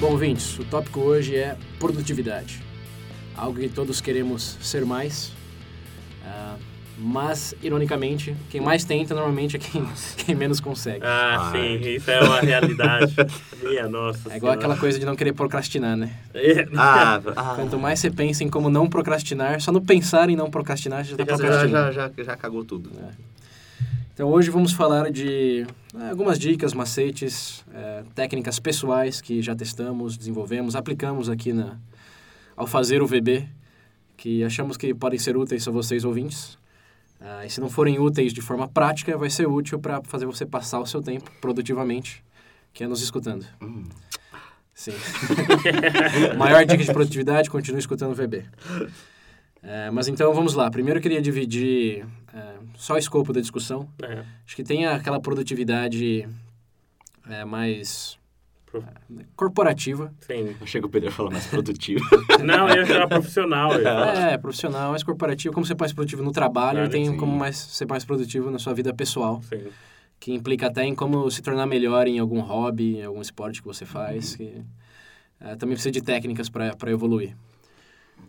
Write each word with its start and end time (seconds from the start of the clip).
Bom, 0.00 0.10
ouvintes, 0.12 0.58
o 0.58 0.64
tópico 0.64 1.00
hoje 1.00 1.34
é 1.36 1.56
produtividade. 1.78 2.62
Algo 3.34 3.58
que 3.58 3.68
todos 3.68 4.00
queremos 4.00 4.58
ser 4.60 4.84
mais, 4.84 5.32
uh, 6.22 6.58
mas, 6.98 7.54
ironicamente, 7.62 8.34
quem 8.50 8.60
mais 8.60 8.84
tenta 8.84 9.14
normalmente 9.14 9.56
é 9.56 9.58
quem, 9.58 9.86
quem 10.18 10.34
menos 10.34 10.60
consegue. 10.60 11.00
Ah, 11.04 11.50
sim, 11.52 11.80
isso 11.88 12.10
é 12.10 12.20
uma 12.22 12.40
realidade. 12.40 13.14
Minha 13.62 13.88
nossa. 13.88 14.32
É 14.32 14.36
igual 14.36 14.52
senhora. 14.52 14.58
aquela 14.58 14.76
coisa 14.76 14.98
de 14.98 15.04
não 15.06 15.16
querer 15.16 15.32
procrastinar, 15.32 15.96
né? 15.96 16.14
É, 16.34 16.66
Ah, 16.76 17.20
ah. 17.34 17.52
Quanto 17.56 17.78
mais 17.78 17.98
você 18.00 18.10
pensa 18.10 18.44
em 18.44 18.48
como 18.48 18.68
não 18.70 18.88
procrastinar, 18.88 19.60
só 19.60 19.72
no 19.72 19.80
pensar 19.80 20.28
em 20.30 20.36
não 20.36 20.50
procrastinar, 20.50 21.04
você 21.04 21.10
já 21.10 21.22
está 21.22 21.24
já, 21.24 21.36
procrastinando. 21.38 21.92
já, 21.92 22.10
já, 22.16 22.22
já 22.24 22.36
cagou 22.36 22.64
tudo. 22.64 22.90
Então 24.16 24.30
hoje 24.30 24.48
vamos 24.48 24.72
falar 24.72 25.10
de 25.10 25.66
é, 25.94 26.08
algumas 26.08 26.38
dicas, 26.38 26.72
macetes, 26.72 27.62
é, 27.70 28.02
técnicas 28.14 28.58
pessoais 28.58 29.20
que 29.20 29.42
já 29.42 29.54
testamos, 29.54 30.16
desenvolvemos, 30.16 30.74
aplicamos 30.74 31.28
aqui 31.28 31.52
na, 31.52 31.76
ao 32.56 32.66
fazer 32.66 33.02
o 33.02 33.06
VB, 33.06 33.46
que 34.16 34.42
achamos 34.42 34.78
que 34.78 34.94
podem 34.94 35.18
ser 35.18 35.36
úteis 35.36 35.68
a 35.68 35.70
vocês 35.70 36.02
ouvintes. 36.02 36.56
Ah, 37.20 37.44
e 37.44 37.50
se 37.50 37.60
não 37.60 37.68
forem 37.68 37.98
úteis 37.98 38.32
de 38.32 38.40
forma 38.40 38.66
prática, 38.66 39.18
vai 39.18 39.28
ser 39.28 39.46
útil 39.46 39.78
para 39.78 40.00
fazer 40.02 40.24
você 40.24 40.46
passar 40.46 40.80
o 40.80 40.86
seu 40.86 41.02
tempo 41.02 41.30
produtivamente, 41.38 42.24
que 42.72 42.84
é 42.84 42.86
nos 42.86 43.02
escutando. 43.02 43.44
Sim. 44.72 44.94
Maior 46.38 46.64
dica 46.64 46.82
de 46.82 46.90
produtividade, 46.90 47.50
continue 47.50 47.80
escutando 47.80 48.12
o 48.12 48.14
VB. 48.14 48.46
É, 49.66 49.90
mas 49.90 50.06
então 50.06 50.32
vamos 50.32 50.54
lá. 50.54 50.70
Primeiro 50.70 50.98
eu 50.98 51.02
queria 51.02 51.20
dividir 51.20 52.06
é, 52.32 52.54
só 52.76 52.94
o 52.94 52.98
escopo 52.98 53.32
da 53.32 53.40
discussão. 53.40 53.88
É, 54.02 54.24
Acho 54.46 54.54
que 54.54 54.62
tem 54.62 54.86
aquela 54.86 55.18
produtividade 55.20 56.28
é, 57.28 57.44
mais 57.44 58.16
Pro- 58.64 58.80
é, 59.18 59.24
corporativa. 59.34 60.12
sim. 60.20 60.54
Achei 60.60 60.80
que 60.80 60.86
o 60.86 60.90
Pedro 60.90 61.08
ia 61.08 61.12
falar 61.12 61.30
mais 61.30 61.46
produtivo. 61.46 62.04
Não, 62.44 62.68
eu 62.68 63.08
profissional. 63.08 63.72
Ia 63.76 63.82
falar. 63.82 64.32
É, 64.32 64.38
profissional, 64.38 64.90
mais 64.90 65.02
corporativa. 65.02 65.52
Como 65.52 65.66
ser 65.66 65.76
mais 65.78 65.92
produtivo 65.92 66.22
no 66.22 66.30
trabalho 66.32 66.78
Claro, 66.78 66.88
e 66.88 66.92
tem 66.92 67.06
sim. 67.06 67.16
como 67.16 67.36
mais, 67.36 67.56
ser 67.56 67.86
mais 67.88 68.04
produtivo 68.04 68.50
na 68.50 68.58
sua 68.60 68.72
vida 68.74 68.94
pessoal. 68.94 69.42
Sim. 69.48 69.66
Que 70.20 70.32
implica 70.32 70.68
até 70.68 70.84
em 70.84 70.94
como 70.94 71.28
se 71.30 71.42
tornar 71.42 71.66
melhor 71.66 72.06
em 72.06 72.18
algum 72.18 72.40
hobby, 72.40 72.98
em 72.98 73.04
algum 73.04 73.20
esporte 73.20 73.60
que 73.60 73.66
você 73.66 73.84
faz. 73.84 74.36
Que, 74.36 74.62
é, 75.40 75.56
também 75.56 75.74
precisa 75.74 75.90
de 75.92 76.00
técnicas 76.02 76.48
para 76.48 76.72
evoluir. 76.90 77.34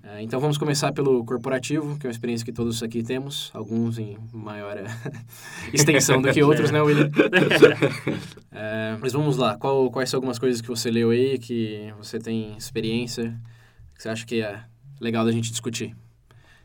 É, 0.03 0.21
então 0.21 0.39
vamos 0.39 0.57
começar 0.57 0.91
pelo 0.93 1.23
corporativo, 1.25 1.97
que 1.97 2.05
é 2.05 2.07
uma 2.07 2.11
experiência 2.11 2.45
que 2.45 2.51
todos 2.53 2.81
aqui 2.81 3.03
temos, 3.03 3.51
alguns 3.53 3.97
em 3.99 4.17
maior 4.31 4.77
eh, 4.77 4.85
extensão 5.73 6.21
do 6.21 6.31
que 6.31 6.41
outros, 6.41 6.71
né, 6.71 6.81
William? 6.81 7.09
É, 8.51 8.95
mas 9.01 9.11
vamos 9.13 9.35
lá, 9.37 9.57
Qual- 9.57 9.91
quais 9.91 10.09
são 10.09 10.17
algumas 10.19 10.39
coisas 10.39 10.61
que 10.61 10.67
você 10.67 10.89
leu 10.89 11.09
aí, 11.09 11.37
que 11.37 11.93
você 11.97 12.19
tem 12.19 12.55
experiência, 12.57 13.37
que 13.95 14.01
você 14.01 14.09
acha 14.09 14.25
que 14.25 14.41
é 14.41 14.61
legal 15.01 15.25
da 15.25 15.31
gente 15.31 15.51
discutir? 15.51 15.93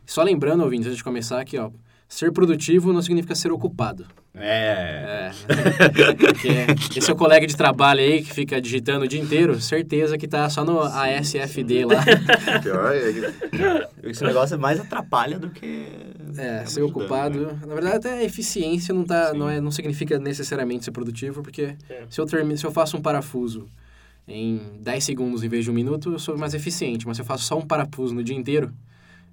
Só 0.05 0.23
lembrando, 0.23 0.63
ouvintes, 0.63 0.87
antes 0.87 0.97
de 0.97 1.03
começar 1.03 1.39
aqui, 1.41 1.57
ó, 1.57 1.69
ser 2.13 2.31
produtivo 2.31 2.93
não 2.93 3.01
significa 3.01 3.33
ser 3.33 3.51
ocupado. 3.51 4.05
É. 4.35 5.31
É, 5.47 6.73
porque 6.75 6.99
esse 6.99 7.09
é 7.09 7.13
o 7.13 7.15
colega 7.15 7.45
de 7.47 7.55
trabalho 7.55 7.99
aí 8.01 8.21
que 8.23 8.31
fica 8.33 8.61
digitando 8.61 9.05
o 9.05 9.07
dia 9.07 9.19
inteiro, 9.19 9.59
certeza 9.59 10.17
que 10.17 10.27
tá 10.27 10.47
só 10.49 10.63
no 10.63 10.79
ASFD 10.79 11.85
lá. 11.85 12.03
Pior 12.61 12.93
é 12.93 13.33
esse 14.09 14.23
negócio 14.23 14.59
mais 14.59 14.79
atrapalha 14.79 15.39
do 15.39 15.49
que. 15.49 15.87
É, 16.37 16.65
ser 16.65 16.81
ocupado. 16.81 17.47
né? 17.47 17.59
Na 17.65 17.73
verdade, 17.73 17.97
até 17.97 18.13
a 18.19 18.23
eficiência 18.23 18.93
não, 18.93 19.03
tá, 19.03 19.31
Sim. 19.31 19.37
não, 19.37 19.49
é, 19.49 19.59
não 19.61 19.71
significa 19.71 20.17
necessariamente 20.19 20.85
ser 20.85 20.91
produtivo, 20.91 21.41
porque 21.43 21.75
É. 21.89 22.03
se, 22.09 22.19
eu 22.19 22.25
termino, 22.25 22.57
se 22.57 22.65
eu 22.65 22.71
faço 22.71 22.97
um 22.97 23.01
parafuso 23.01 23.67
em 24.27 24.61
10 24.81 25.03
segundos 25.03 25.43
em 25.43 25.49
vez 25.49 25.63
de 25.65 25.71
um 25.71 25.73
minuto, 25.73 26.11
eu 26.11 26.19
sou 26.19 26.37
mais 26.37 26.53
eficiente. 26.53 27.07
Mas 27.07 27.17
se 27.17 27.21
eu 27.21 27.25
faço 27.25 27.43
só 27.43 27.57
um 27.57 27.65
parafuso 27.65 28.13
no 28.15 28.23
dia 28.23 28.35
inteiro, 28.35 28.71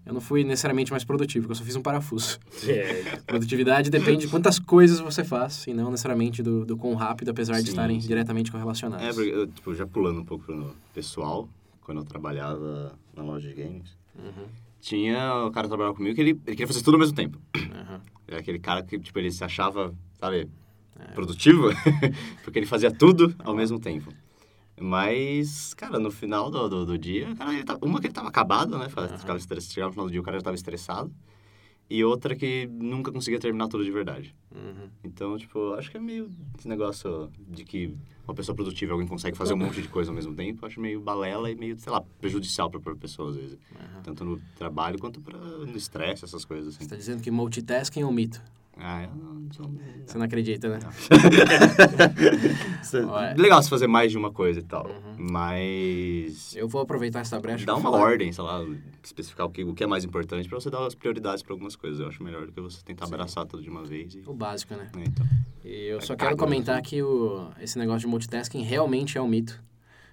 eu 0.07 0.13
não 0.15 0.21
fui 0.21 0.43
necessariamente 0.45 0.91
mais 0.91 1.05
produtivo, 1.05 1.45
porque 1.45 1.53
eu 1.53 1.57
só 1.57 1.65
fiz 1.65 1.77
um 1.77 1.83
parafuso. 1.83 2.39
É, 2.67 3.19
Produtividade 3.27 3.91
depende 3.91 4.27
de 4.27 4.29
quantas 4.29 4.59
coisas 4.59 4.99
você 5.01 5.23
faz, 5.23 5.67
e 5.67 5.75
não 5.75 5.91
necessariamente 5.91 6.43
do, 6.43 6.65
do 6.65 6.77
quão 6.77 6.95
rápido, 6.95 7.31
apesar 7.31 7.55
de 7.57 7.63
Sim, 7.65 7.69
estarem 7.69 8.01
sim. 8.01 8.09
diretamente 8.09 8.51
correlacionadas. 8.51 9.07
É, 9.07 9.13
porque, 9.13 9.31
eu, 9.31 9.47
tipo, 9.47 9.75
já 9.75 9.87
pulando 9.87 10.21
um 10.21 10.25
pouco 10.25 10.45
pro 10.45 10.75
pessoal, 10.95 11.49
quando 11.83 11.99
eu 11.99 12.05
trabalhava 12.05 12.93
na 13.15 13.23
loja 13.23 13.49
de 13.49 13.55
games, 13.55 13.99
Uhum, 14.19 14.47
tinha 14.81 15.47
o 15.47 15.51
cara 15.53 15.65
que 15.67 15.69
trabalhava 15.69 15.95
comigo 15.97 16.15
que 16.15 16.21
ele, 16.21 16.31
ele 16.31 16.41
queria 16.57 16.67
fazer 16.67 16.83
tudo 16.83 16.95
ao 16.95 17.01
mesmo 17.01 17.15
tempo. 17.15 17.39
uhum. 17.57 18.01
Era 18.27 18.41
aquele 18.41 18.59
cara 18.59 18.83
que, 18.83 18.99
tipo, 18.99 19.19
ele 19.19 19.31
se 19.31 19.43
achava, 19.45 19.95
sabe, 20.19 20.49
É. 20.99 21.13
produtivo, 21.13 21.69
porque 22.45 22.59
ele 22.59 22.67
fazia 22.67 22.91
tudo 22.91 23.35
ao 23.39 23.55
mesmo 23.55 23.79
tempo. 23.81 24.13
Mas, 24.81 25.75
cara, 25.75 25.99
no 25.99 26.11
final 26.11 26.51
do, 26.51 26.69
do, 26.69 26.87
do 26.87 26.99
dia, 26.99 27.35
cara, 27.37 27.53
ele 27.53 27.65
tava- 27.65 27.79
uma 27.85 28.01
que 28.01 28.07
ele 28.07 28.15
tava 28.15 28.29
acabado, 28.29 28.79
né? 28.79 28.89
Ficava, 28.89 29.09
ficava 29.19 29.39
estress- 29.39 29.71
Chegava 29.73 29.89
no 29.91 29.93
final 29.93 30.07
do 30.07 30.11
dia, 30.13 30.21
o 30.21 30.25
cara 30.25 30.39
já 30.39 30.43
tava 30.43 30.57
estressado. 30.57 31.13
E 31.89 32.05
outra 32.05 32.37
que 32.37 32.69
nunca 32.69 33.11
conseguia 33.11 33.41
terminar 33.41 33.67
tudo 33.67 33.85
de 33.85 33.91
verdade. 33.91 34.35
Uhum. 34.55 34.89
Então, 35.03 35.37
tipo, 35.37 35.75
acho 35.75 35.91
que 35.91 35.97
é 35.97 36.01
meio 36.01 36.31
esse 36.57 36.69
negócio 36.69 37.29
de 37.49 37.65
que 37.65 37.93
uma 38.27 38.33
pessoa 38.33 38.55
produtiva, 38.55 38.93
alguém 38.93 39.09
consegue 39.09 39.37
fazer 39.37 39.55
um 39.55 39.57
monte 39.57 39.83
de 39.83 39.89
coisa 39.89 40.09
ao 40.09 40.15
mesmo 40.15 40.33
tempo, 40.33 40.65
acho 40.65 40.81
meio 40.81 41.01
balela 41.01 41.51
e 41.51 41.55
meio, 41.57 41.77
sei 41.77 41.91
lá, 41.93 42.01
prejudicial 42.21 42.71
pra, 42.71 42.79
pra 42.79 42.95
pessoa, 42.95 43.31
às 43.31 43.37
vezes. 43.37 43.59
Tanto 44.05 44.25
no 44.25 44.41
trabalho 44.55 45.01
quanto 45.01 45.21
pra, 45.21 45.37
no 45.37 45.77
estresse, 45.77 46.25
essas 46.25 46.45
coisas, 46.45 46.75
Você 46.75 46.77
assim. 46.79 46.85
está 46.85 46.95
dizendo 46.97 47.23
que 47.23 47.31
multitasking 47.31 48.03
é 48.03 48.07
um 48.07 48.13
mito. 48.13 48.41
Ah, 48.83 49.05
eu 49.05 49.15
não 49.15 49.53
sou... 49.53 49.71
Você 50.07 50.17
não 50.19 50.25
acredita, 50.25 50.69
né? 50.69 50.79
Legal 53.37 53.63
se 53.63 53.71
fazer 53.71 53.87
mais 53.87 54.11
de 54.11 54.19
uma 54.19 54.31
coisa 54.33 54.61
e 54.61 54.63
tal, 54.63 54.87
Uhum. 54.87 55.27
mas... 55.31 56.55
Eu 56.57 56.69
vou 56.69 56.81
aproveitar 56.81 57.21
essa 57.21 57.39
brecha 57.39 57.65
Dá 57.67 57.75
uma 57.75 57.83
falar. 57.91 57.99
ordem, 58.03 58.33
sei 58.33 58.43
lá, 58.45 58.65
especificar 59.03 59.47
o 59.47 59.51
que, 59.51 59.65
o 59.65 59.75
que 59.75 59.85
é 59.85 59.87
mais 59.87 60.05
importante 60.05 60.49
pra 60.49 60.59
você 60.59 60.71
dar 60.71 60.87
as 60.87 60.95
prioridades 60.95 61.43
pra 61.43 61.53
algumas 61.53 61.77
coisas. 61.77 62.01
Eu 62.01 62.09
acho 62.09 62.23
melhor 62.23 62.47
do 62.47 62.53
que 62.53 62.61
você 62.61 62.83
tentar 62.83 63.07
Sim. 63.07 63.15
abraçar 63.15 63.47
tudo 63.47 63.63
de 63.63 63.71
uma 63.71 63.85
vez 63.85 64.15
e... 64.15 64.23
O 64.27 64.33
básico, 64.35 64.75
né? 64.75 64.91
É, 64.97 65.03
então. 65.03 65.27
E 65.65 65.87
eu 65.89 65.99
É 65.99 66.01
só 66.01 66.17
quero 66.17 66.37
comentar 66.37 66.77
né? 66.77 66.83
que 66.83 67.03
o, 67.03 67.49
esse 67.61 67.79
negócio 67.79 68.01
de 68.01 68.07
multitasking 68.07 68.63
realmente 68.63 69.19
é 69.19 69.23
um 69.23 69.29
mito. 69.29 69.63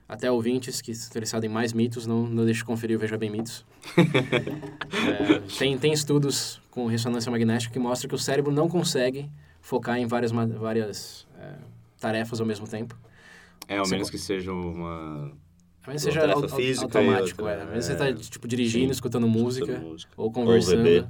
Até 0.10 0.32
ouvintes 0.32 0.82
que 0.82 0.92
estão 0.92 1.10
interessados 1.10 1.50
em 1.50 1.52
mais 1.52 1.74
mitos, 1.74 2.08
não, 2.08 2.26
não 2.26 2.46
deixe 2.46 2.60
de 2.60 2.66
conferir 2.66 2.96
o 2.96 3.00
Veja 3.00 3.18
Bem 3.18 3.30
Mitos. 3.30 3.66
É, 5.20 5.40
tem, 5.58 5.78
tem 5.78 5.92
estudos 5.94 6.62
com 6.72 6.86
ressonância 6.88 7.32
magnética 7.32 7.72
que 7.74 7.80
mostram 7.80 8.08
que 8.10 8.16
o 8.16 8.18
cérebro 8.20 8.52
não 8.52 8.68
consegue 8.70 9.30
focar 9.62 9.98
em 9.98 10.06
várias, 10.06 10.32
várias 10.32 11.28
é, 11.38 11.54
tarefas 12.00 12.40
ao 12.40 12.46
mesmo 12.48 12.68
tempo. 12.68 12.98
É, 13.68 13.78
ao 13.78 13.86
Você 13.86 13.92
menos 13.96 14.08
co- 14.10 14.12
que 14.12 14.18
seja 14.18 14.52
uma... 14.54 15.32
A 15.84 15.88
menos 15.90 16.04
Uma 16.04 16.12
seja 16.12 16.22
tarefa 16.22 16.48
física 16.56 16.86
automático, 16.86 17.42
outra, 17.44 17.58
é. 17.58 17.64
Às 17.64 17.70
vezes 17.70 17.86
você 17.86 17.92
é, 18.04 18.10
está 18.12 18.30
tipo, 18.32 18.48
dirigindo, 18.48 18.86
sim. 18.88 18.92
escutando 18.92 19.28
música, 19.28 19.72
escutando 19.72 19.90
música. 19.92 20.12
ou 20.18 20.32
conversando. 20.32 20.84
bebê. 20.84 21.08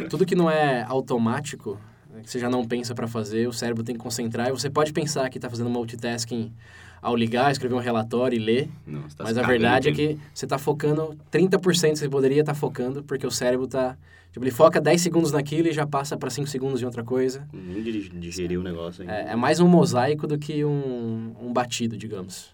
É. 0.00 0.06
Tudo 0.08 0.24
que 0.26 0.34
não 0.34 0.50
é 0.50 0.82
automático, 0.82 1.78
que 2.24 2.30
você 2.30 2.38
já 2.38 2.50
não 2.50 2.66
pensa 2.66 2.94
para 2.94 3.06
fazer, 3.06 3.46
o 3.46 3.52
cérebro 3.52 3.82
tem 3.84 3.94
que 3.94 4.00
concentrar. 4.00 4.48
E 4.48 4.50
você 4.50 4.68
pode 4.68 4.92
pensar 4.92 5.28
que 5.30 5.38
está 5.38 5.48
fazendo 5.48 5.70
multitasking 5.70 6.52
ao 7.00 7.14
ligar, 7.14 7.52
escrever 7.52 7.74
um 7.74 7.78
relatório 7.80 8.34
e 8.34 8.38
ler, 8.38 8.68
Não, 8.86 9.02
tá 9.02 9.24
mas 9.24 9.36
a 9.36 9.42
verdade 9.42 9.88
é 9.88 9.92
tudo. 9.92 9.96
que 10.00 10.18
você 10.34 10.46
está 10.46 10.56
focando 10.58 11.16
30% 11.30 11.90
que 11.92 11.96
você 11.98 12.08
poderia 12.08 12.40
estar 12.40 12.54
focando, 12.54 13.02
porque 13.04 13.26
o 13.26 13.30
cérebro 13.30 13.66
está... 13.66 13.96
Tipo, 14.32 14.44
ele 14.44 14.50
foca 14.50 14.80
10 14.80 15.00
segundos 15.00 15.30
naquilo 15.30 15.68
e 15.68 15.72
já 15.72 15.86
passa 15.86 16.16
para 16.16 16.28
5 16.28 16.48
segundos 16.48 16.82
em 16.82 16.84
outra 16.84 17.04
coisa. 17.04 17.46
Nem 17.52 17.82
digerir 17.82 18.58
o 18.58 18.62
negócio 18.64 19.02
ainda. 19.02 19.14
É, 19.14 19.32
é 19.32 19.36
mais 19.36 19.60
um 19.60 19.68
mosaico 19.68 20.26
do 20.26 20.36
que 20.36 20.64
um, 20.64 21.34
um 21.40 21.52
batido, 21.52 21.96
digamos. 21.96 22.50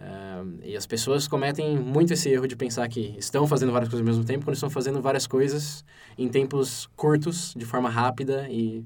É, 0.00 0.68
e 0.70 0.76
as 0.76 0.86
pessoas 0.86 1.28
cometem 1.28 1.76
muito 1.78 2.12
esse 2.12 2.30
erro 2.30 2.48
de 2.48 2.56
pensar 2.56 2.88
que 2.88 3.14
estão 3.18 3.46
fazendo 3.46 3.70
várias 3.70 3.90
coisas 3.90 4.06
ao 4.06 4.12
mesmo 4.12 4.24
tempo, 4.24 4.44
quando 4.44 4.54
estão 4.54 4.70
fazendo 4.70 5.00
várias 5.02 5.26
coisas 5.26 5.84
em 6.16 6.28
tempos 6.28 6.88
curtos, 6.96 7.52
de 7.54 7.66
forma 7.66 7.90
rápida 7.90 8.48
e 8.48 8.84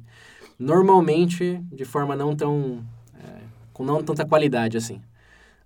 normalmente 0.58 1.60
de 1.72 1.84
forma 1.84 2.16
não 2.16 2.34
tão. 2.34 2.84
é, 3.14 3.42
com 3.72 3.84
não 3.84 4.02
tanta 4.02 4.26
qualidade 4.26 4.76
assim. 4.76 5.00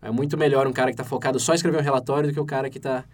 É 0.00 0.10
muito 0.10 0.36
melhor 0.36 0.66
um 0.66 0.72
cara 0.72 0.90
que 0.90 0.94
está 0.94 1.04
focado 1.04 1.40
só 1.40 1.52
em 1.52 1.56
escrever 1.56 1.78
um 1.78 1.82
relatório 1.82 2.28
do 2.28 2.34
que 2.34 2.40
o 2.40 2.44
cara 2.44 2.70
que 2.70 2.78
está 2.78 3.04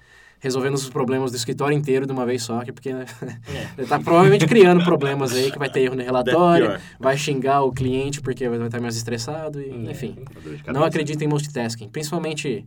resolvendo 0.44 0.74
os 0.74 0.88
problemas 0.88 1.30
do 1.32 1.36
escritório 1.36 1.76
inteiro 1.76 2.06
de 2.06 2.12
uma 2.12 2.24
vez 2.24 2.42
só, 2.42 2.60
que 2.62 2.70
porque 2.70 2.92
né, 2.92 3.04
É. 3.48 3.66
ele 3.78 3.86
tá 3.88 3.98
provavelmente 3.98 4.46
criando 4.46 4.84
problemas 4.84 5.32
aí, 5.34 5.50
que 5.50 5.58
vai 5.58 5.68
ter 5.70 5.80
erro 5.80 5.96
no 5.96 6.02
relatório, 6.04 6.78
vai 7.00 7.16
xingar 7.16 7.62
o 7.62 7.72
cliente 7.72 8.20
porque 8.20 8.48
vai 8.48 8.58
estar 8.64 8.80
mais 8.80 8.94
estressado, 8.96 9.60
e, 9.60 9.70
É. 9.70 9.90
enfim. 9.90 10.12
De 10.42 10.50
Não 10.50 10.58
cabeça. 10.64 10.86
acredita 10.86 11.24
em 11.24 11.28
multitasking, 11.28 11.88
principalmente 11.88 12.64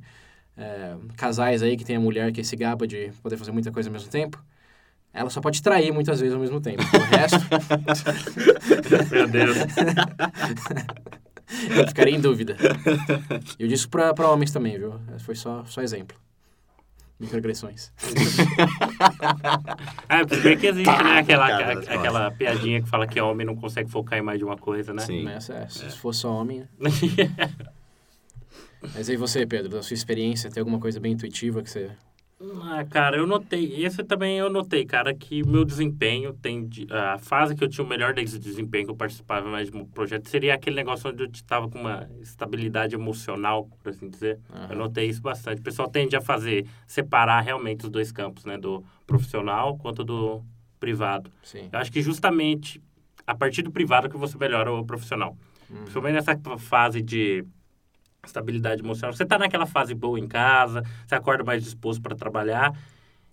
é, 0.58 0.96
casais 1.16 1.62
aí 1.62 1.78
que 1.78 1.86
tem 1.86 1.96
a 1.96 2.00
mulher 2.00 2.32
que 2.32 2.44
se 2.44 2.56
gaba 2.56 2.86
de 2.88 3.12
poder 3.22 3.38
fazer 3.38 3.52
muita 3.52 3.72
coisa 3.72 3.88
ao 3.90 3.94
mesmo 3.94 4.10
tempo. 4.10 4.44
Ela 5.14 5.30
só 5.30 5.40
pode 5.40 5.62
trair 5.64 5.92
muitas 5.92 6.20
vezes 6.20 6.34
ao 6.36 6.40
mesmo 6.42 6.60
tempo. 6.60 6.84
O 6.84 7.00
resto, 7.16 7.38
Meu 9.12 9.28
Deus. 9.28 9.58
eu 11.76 11.88
ficaria 11.88 12.16
em 12.16 12.20
dúvida. 12.20 12.56
Eu 13.58 13.68
disse 13.68 13.88
pra 13.88 14.14
homens 14.30 14.52
também, 14.52 14.78
viu? 14.78 14.94
Foi 15.20 15.36
só, 15.36 15.64
só 15.66 15.82
exemplo. 15.82 16.18
Microagressões. 17.20 17.92
Ah, 20.08 20.24
você 20.28 20.36
vê 20.38 20.56
que 20.56 20.68
existe, 20.68 21.04
né? 21.04 21.20
Aquela, 21.20 21.48
Cara, 21.48 21.74
a- 21.80 21.94
aquela 21.96 22.32
piadinha 22.32 22.82
que 22.82 22.88
fala 22.88 23.08
que 23.08 23.20
homem 23.20 23.46
não 23.46 23.56
consegue 23.56 23.90
focar 23.90 24.20
em 24.20 24.22
mais 24.22 24.38
de 24.38 24.46
uma 24.46 24.56
coisa, 24.58 24.94
né? 24.94 25.02
Sim. 25.02 25.24
Mas, 25.24 25.50
é, 25.50 25.68
se 25.68 25.90
fosse 25.98 26.20
só 26.22 26.32
homem, 26.32 26.60
né? 26.80 26.90
Mas 28.94 29.10
aí 29.10 29.18
você, 29.18 29.46
Pedro, 29.46 29.70
da 29.70 29.82
sua 29.82 29.96
experiência, 29.96 30.52
tem 30.52 30.62
alguma 30.62 30.80
coisa 30.80 31.00
bem 31.00 31.14
intuitiva 31.14 31.64
que 31.64 31.70
você... 31.70 31.90
Ah, 32.40 32.86
cara, 32.86 33.18
eu 33.18 33.26
notei, 33.26 33.84
esse 33.84 34.04
também 34.04 34.38
eu 34.38 34.48
notei, 34.48 34.86
cara, 34.86 35.12
que 35.12 35.42
o 35.42 35.48
meu 35.48 35.66
desempenho 35.66 36.34
tem. 36.34 36.70
a 36.92 37.18
fase 37.18 37.56
que 37.56 37.64
eu 37.64 37.68
tinha 37.68 37.84
o 37.84 37.88
melhor 37.88 38.14
des- 38.14 38.38
desempenho, 38.38 38.86
que 38.86 38.92
eu 38.92 38.96
participava 38.96 39.50
mais 39.50 39.72
de 39.72 39.76
um 39.78 39.84
projeto, 39.84 40.30
seria 40.30 40.54
aquele 40.54 40.76
negócio 40.76 41.10
onde 41.10 41.24
eu 41.24 41.30
estava 41.34 41.68
com 41.68 41.80
uma 41.80 42.08
estabilidade 42.22 42.94
emocional, 42.94 43.68
por 43.82 43.90
assim 43.90 44.08
dizer. 44.08 44.40
Aham. 44.54 44.68
Eu 44.70 44.78
notei 44.78 45.08
isso 45.10 45.20
bastante. 45.22 45.60
O 45.62 45.64
pessoal 45.64 45.90
tende 45.90 46.16
a 46.16 46.22
fazer, 46.22 46.68
separar 46.86 47.42
realmente 47.42 47.86
os 47.86 47.90
dois 47.90 48.12
campos, 48.12 48.46
né? 48.46 48.56
Do 48.56 48.84
profissional 49.08 49.76
quanto 49.76 50.04
do 50.04 50.44
privado. 50.80 51.32
Sim. 51.42 51.70
Eu 51.72 51.80
acho 51.80 51.92
que 51.92 52.04
justamente 52.04 52.80
a 53.26 53.34
partir 53.34 53.64
do 53.64 53.72
privado 53.72 54.08
que 54.10 54.16
você 54.18 54.38
melhora 54.38 54.72
o 54.72 54.86
profissional. 54.86 55.36
Uhum. 55.70 55.78
Principalmente 55.78 56.14
nessa 56.14 56.38
fase 56.60 57.02
de 57.02 57.44
estabilidade 58.26 58.82
emocional. 58.82 59.14
Você 59.14 59.24
está 59.24 59.38
naquela 59.38 59.66
fase 59.66 59.94
boa 59.94 60.20
em 60.20 60.28
casa, 60.28 60.84
você 61.06 61.16
acorda 61.16 61.44
mais 61.44 61.64
disposto 61.64 62.02
para 62.02 62.16
trabalhar 62.16 62.74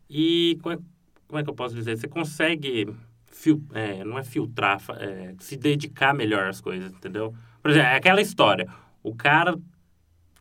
e 0.08 0.58
como 0.62 0.75
é, 0.75 0.78
como 1.26 1.40
é 1.40 1.44
que 1.44 1.50
eu 1.50 1.54
posso 1.54 1.75
dizer? 1.75 1.96
Você 1.96 2.08
consegue 2.08 2.94
fil, 3.26 3.62
é, 3.72 4.04
não 4.04 4.19
é 4.19 4.22
filtrar, 4.22 4.81
é, 4.98 5.34
se 5.38 5.56
dedicar 5.56 6.14
melhor 6.14 6.48
às 6.48 6.60
coisas, 6.60 6.92
entendeu? 6.92 7.34
Por 7.60 7.70
exemplo, 7.70 7.88
é 7.88 7.96
aquela 7.96 8.20
história. 8.20 8.69
O 9.02 9.14
cara, 9.14 9.58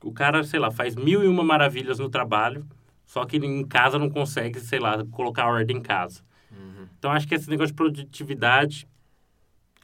o 0.04 0.12
cara, 0.12 0.44
sei 0.44 0.60
lá, 0.60 0.72
faz 0.72 0.96
mil 0.96 1.24
e 1.24 1.28
uma 1.28 1.44
maravilhas 1.44 2.00
no 2.00 2.10
trabalho, 2.10 2.66
só 3.06 3.26
que 3.26 3.38
em 3.38 3.66
casa 3.66 3.98
não 3.98 4.10
consegue, 4.10 4.60
sei 4.60 4.80
lá, 4.80 5.04
colocar 5.12 5.48
ordem 5.48 5.78
em 5.78 5.82
casa. 5.82 6.22
Uhum. 6.52 6.88
Então, 6.98 7.12
acho 7.12 7.28
que 7.28 7.36
esse 7.36 7.50
negócio 7.50 7.72
de 7.72 7.76
produtividade, 7.76 8.88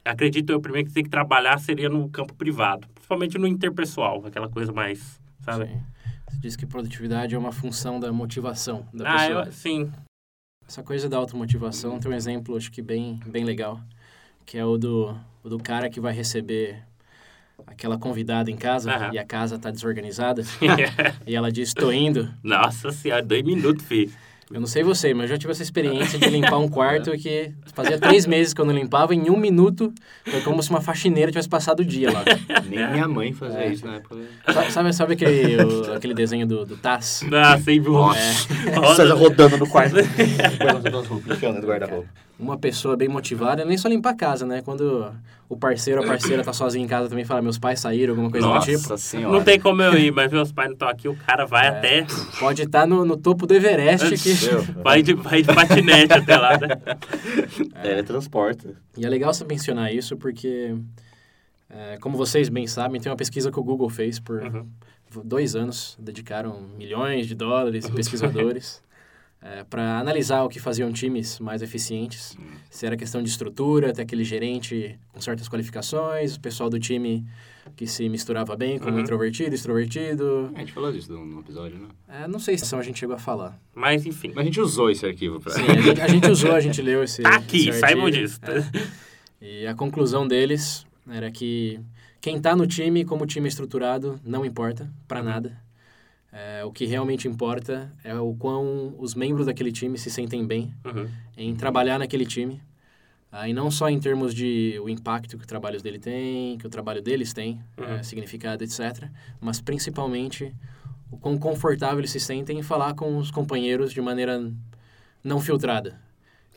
acredito 0.04 0.50
eu, 0.50 0.60
primeiro 0.60 0.88
que 0.88 0.94
tem 0.94 1.04
que 1.04 1.10
trabalhar 1.10 1.58
seria 1.58 1.88
no 1.88 2.08
campo 2.08 2.34
privado, 2.34 2.86
principalmente 3.10 3.38
no 3.38 3.46
interpessoal, 3.48 4.24
aquela 4.24 4.48
coisa 4.48 4.72
mais, 4.72 5.20
sabe? 5.40 5.66
Sim. 5.66 5.82
Você 6.30 6.38
diz 6.38 6.56
que 6.56 6.64
produtividade 6.64 7.34
é 7.34 7.38
uma 7.38 7.50
função 7.50 7.98
da 7.98 8.12
motivação 8.12 8.86
da 8.94 9.08
Ah, 9.08 9.16
pessoa. 9.18 9.46
eu, 9.46 9.52
sim. 9.52 9.92
Essa 10.68 10.82
coisa 10.82 11.08
da 11.08 11.16
automotivação 11.16 11.98
tem 11.98 12.08
um 12.10 12.14
exemplo, 12.14 12.56
acho 12.56 12.70
que 12.70 12.80
bem, 12.80 13.18
bem 13.26 13.42
legal, 13.44 13.80
que 14.46 14.56
é 14.56 14.64
o 14.64 14.78
do, 14.78 15.16
o 15.42 15.48
do 15.48 15.58
cara 15.58 15.90
que 15.90 15.98
vai 16.00 16.12
receber 16.12 16.84
aquela 17.66 17.98
convidada 17.98 18.48
em 18.48 18.56
casa 18.56 18.92
Aham. 18.92 19.12
e 19.12 19.18
a 19.18 19.24
casa 19.24 19.58
tá 19.58 19.72
desorganizada 19.72 20.42
e 21.26 21.34
ela 21.34 21.50
diz, 21.50 21.74
tô 21.74 21.90
indo. 21.90 22.32
Nossa 22.44 22.92
senhora, 22.92 23.22
dois 23.24 23.42
minutos, 23.42 23.84
filho. 23.84 24.12
Eu 24.52 24.58
não 24.58 24.66
sei 24.66 24.82
você, 24.82 25.14
mas 25.14 25.24
eu 25.30 25.36
já 25.36 25.38
tive 25.38 25.52
essa 25.52 25.62
experiência 25.62 26.18
de 26.18 26.28
limpar 26.28 26.58
um 26.58 26.66
quarto 26.68 27.12
que 27.12 27.52
fazia 27.72 27.96
três 27.98 28.26
meses 28.26 28.52
que 28.52 28.60
eu 28.60 28.64
não 28.64 28.74
limpava, 28.74 29.14
em 29.14 29.30
um 29.30 29.36
minuto 29.36 29.92
foi 30.24 30.40
como 30.40 30.60
se 30.60 30.68
uma 30.70 30.80
faxineira 30.80 31.30
tivesse 31.30 31.48
passado 31.48 31.80
o 31.80 31.84
dia 31.84 32.10
lá. 32.12 32.24
Nem 32.68 32.90
minha 32.90 33.06
mãe 33.06 33.32
fazia 33.32 33.60
É. 33.60 33.72
isso 33.72 33.86
na 33.86 33.96
época. 33.96 34.16
Sabe, 34.52 34.72
sabe, 34.72 34.92
sabe 34.92 35.12
aquele, 35.12 35.62
o- 35.62 35.92
aquele 35.94 36.14
desenho 36.14 36.46
do, 36.48 36.66
do 36.66 36.76
Taz? 36.76 37.22
Ah, 37.32 37.56
sem 37.58 37.78
Nossa. 37.80 38.48
Roda. 38.74 39.14
rodando 39.14 39.56
no 39.56 39.68
quarto. 39.68 39.94
Enfiando 41.32 41.60
no 41.60 41.66
guarda-roupa. 41.68 42.08
Uma 42.38 42.56
pessoa 42.58 42.96
bem 42.96 43.06
motivada, 43.08 43.64
nem 43.66 43.76
só 43.76 43.86
limpar 43.86 44.10
a 44.10 44.16
casa, 44.16 44.46
né? 44.46 44.62
Quando 44.64 45.12
o 45.46 45.56
parceiro 45.58 46.00
ou 46.00 46.06
a 46.06 46.08
parceira 46.08 46.42
tá 46.42 46.54
sozinho 46.54 46.84
em 46.84 46.88
casa 46.88 47.06
também 47.08 47.24
fala, 47.24 47.42
meus 47.42 47.58
pais 47.58 47.80
saíram, 47.80 48.12
alguma 48.12 48.30
coisa 48.30 48.46
Nossa. 48.46 48.66
do 48.66 48.76
tipo. 48.78 48.88
Nossa 48.88 48.96
senhora. 48.96 49.36
Não 49.36 49.44
tem 49.44 49.60
como 49.60 49.82
eu 49.82 49.92
ir, 49.98 50.10
mas 50.10 50.32
meus 50.32 50.50
pais 50.50 50.68
não 50.68 50.72
estão 50.74 50.88
aqui, 50.88 51.06
o 51.06 51.14
cara 51.16 51.44
vai 51.44 51.66
É. 51.66 51.68
até. 51.68 52.06
Pode 52.38 52.62
estar 52.62 52.86
no, 52.86 53.04
no 53.04 53.16
topo 53.18 53.46
do 53.46 53.54
Everest 53.54 54.08
que... 54.16 54.39
Vai 54.82 55.02
de, 55.02 55.14
vai 55.14 55.42
de 55.42 55.52
patinete 55.54 56.12
até 56.12 56.36
lá, 56.36 56.58
né? 56.58 56.68
Teletransporta. 57.82 58.74
E 58.96 59.04
é 59.04 59.08
legal 59.08 59.32
você 59.32 59.44
mencionar 59.44 59.92
isso 59.94 60.16
porque, 60.16 60.74
é, 61.68 61.98
como 62.00 62.16
vocês 62.16 62.48
bem 62.48 62.66
sabem, 62.66 63.00
tem 63.00 63.10
uma 63.10 63.16
pesquisa 63.16 63.50
que 63.50 63.58
o 63.58 63.62
Google 63.64 63.88
fez 63.90 64.18
por 64.18 64.42
Uhum. 64.42 64.66
dois 65.24 65.54
anos, 65.56 65.96
dedicaram 65.98 66.60
milhões 66.78 67.26
de 67.26 67.34
dólares 67.34 67.84
em 67.86 67.92
pesquisadores 67.94 68.82
para 69.70 69.98
analisar 69.98 70.42
o 70.44 70.48
que 70.48 70.60
faziam 70.60 70.92
times 70.92 71.38
mais 71.40 71.62
eficientes. 71.62 72.36
Se 72.68 72.84
era 72.86 72.96
questão 72.96 73.22
de 73.22 73.28
estrutura, 73.30 73.92
ter 73.92 74.02
aquele 74.02 74.22
gerente 74.24 74.98
com 75.12 75.20
certas 75.20 75.48
qualificações, 75.48 76.36
o 76.36 76.40
pessoal 76.40 76.68
do 76.68 76.78
time 76.78 77.24
que 77.76 77.86
se 77.86 78.08
misturava 78.08 78.54
bem, 78.56 78.78
como 78.78 78.94
Uhum. 78.96 79.00
introvertido, 79.00 79.54
extrovertido. 79.54 80.50
A 80.54 80.58
gente 80.60 80.72
falou 80.72 80.92
disso 80.92 81.12
no 81.12 81.24
no 81.24 81.40
episódio, 81.40 81.78
né? 81.78 81.88
É, 82.08 82.28
não 82.28 82.38
sei 82.38 82.58
se 82.58 82.74
a 82.74 82.82
gente 82.82 82.98
chegou 82.98 83.14
a 83.16 83.18
falar. 83.18 83.58
Mas 83.74 84.04
enfim. 84.04 84.28
Mas 84.34 84.42
a 84.42 84.44
gente 84.44 84.60
usou 84.60 84.90
esse 84.90 85.06
arquivo 85.06 85.40
pra... 85.40 85.52
Sim, 85.52 85.62
a 85.62 85.80
gente, 85.80 86.00
a 86.00 86.08
gente 86.08 86.28
usou, 86.30 86.52
a 86.52 86.60
gente 86.60 86.82
leu 86.82 87.02
esse. 87.02 87.22
Tá 87.22 87.36
aqui, 87.36 87.68
esse 87.68 87.78
saibam 87.80 88.10
disso. 88.10 88.40
E 89.40 89.66
a 89.66 89.74
conclusão 89.74 90.26
deles 90.28 90.84
era 91.08 91.30
que 91.30 91.80
quem 92.20 92.36
está 92.36 92.54
no 92.54 92.66
time, 92.66 93.04
como 93.04 93.24
o 93.24 93.26
time 93.26 93.46
é 93.46 93.48
estruturado, 93.48 94.20
não 94.24 94.44
importa 94.44 94.90
para 95.08 95.22
nada. 95.22 95.56
É, 96.32 96.64
o 96.64 96.70
que 96.70 96.84
realmente 96.86 97.26
importa 97.26 97.92
é 98.04 98.14
o 98.14 98.34
quão 98.34 98.94
os 98.98 99.14
membros 99.16 99.46
daquele 99.46 99.72
time 99.72 99.98
se 99.98 100.10
sentem 100.10 100.46
bem 100.46 100.72
Uhum. 100.84 101.08
em 101.36 101.54
trabalhar 101.56 101.98
naquele 101.98 102.24
time. 102.24 102.60
Ah, 103.32 103.48
e 103.48 103.52
não 103.52 103.70
só 103.70 103.88
em 103.88 103.98
termos 103.98 104.34
de 104.34 104.78
o 104.82 104.88
impacto 104.88 105.36
que 105.36 105.44
o 105.44 105.46
trabalho 105.46 105.80
dele 105.80 105.98
tem, 105.98 106.56
que 106.58 106.66
o 106.66 106.70
trabalho 106.70 107.00
deles 107.02 107.32
tem, 107.32 107.60
Uhum. 107.78 107.84
é, 107.84 108.02
significado, 108.02 108.62
etc. 108.64 109.08
Mas 109.40 109.60
principalmente 109.60 110.54
o 111.10 111.16
quão 111.16 111.36
confortável 111.38 111.98
eles 111.98 112.10
se 112.12 112.20
sentem 112.20 112.58
em 112.58 112.62
falar 112.62 112.94
com 112.94 113.16
os 113.18 113.30
companheiros 113.32 113.92
de 113.92 114.00
maneira 114.00 114.52
não 115.24 115.40
filtrada. 115.40 116.00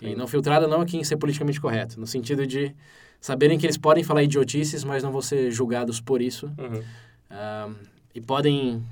E 0.02 0.10
Sim. 0.10 0.16
não 0.16 0.28
filtrada 0.28 0.68
não 0.68 0.82
aqui 0.82 0.98
em 0.98 1.04
ser 1.04 1.18
politicamente 1.18 1.60
correto, 1.62 2.00
no 2.00 2.06
sentido 2.06 2.46
de 2.46 2.76
saberem 3.20 3.58
que 3.58 3.66
eles 3.66 3.78
podem 3.78 4.04
falar 4.04 4.22
idiotices, 4.24 4.84
mas 4.84 5.02
não 5.02 5.12
vão 5.12 5.22
ser 5.22 5.50
julgados 5.52 6.00
por 6.02 6.22
isso. 6.22 6.48
Uhum. 6.58 6.84
Ah, 7.30 7.70
e 8.14 8.20
podem, 8.22 8.84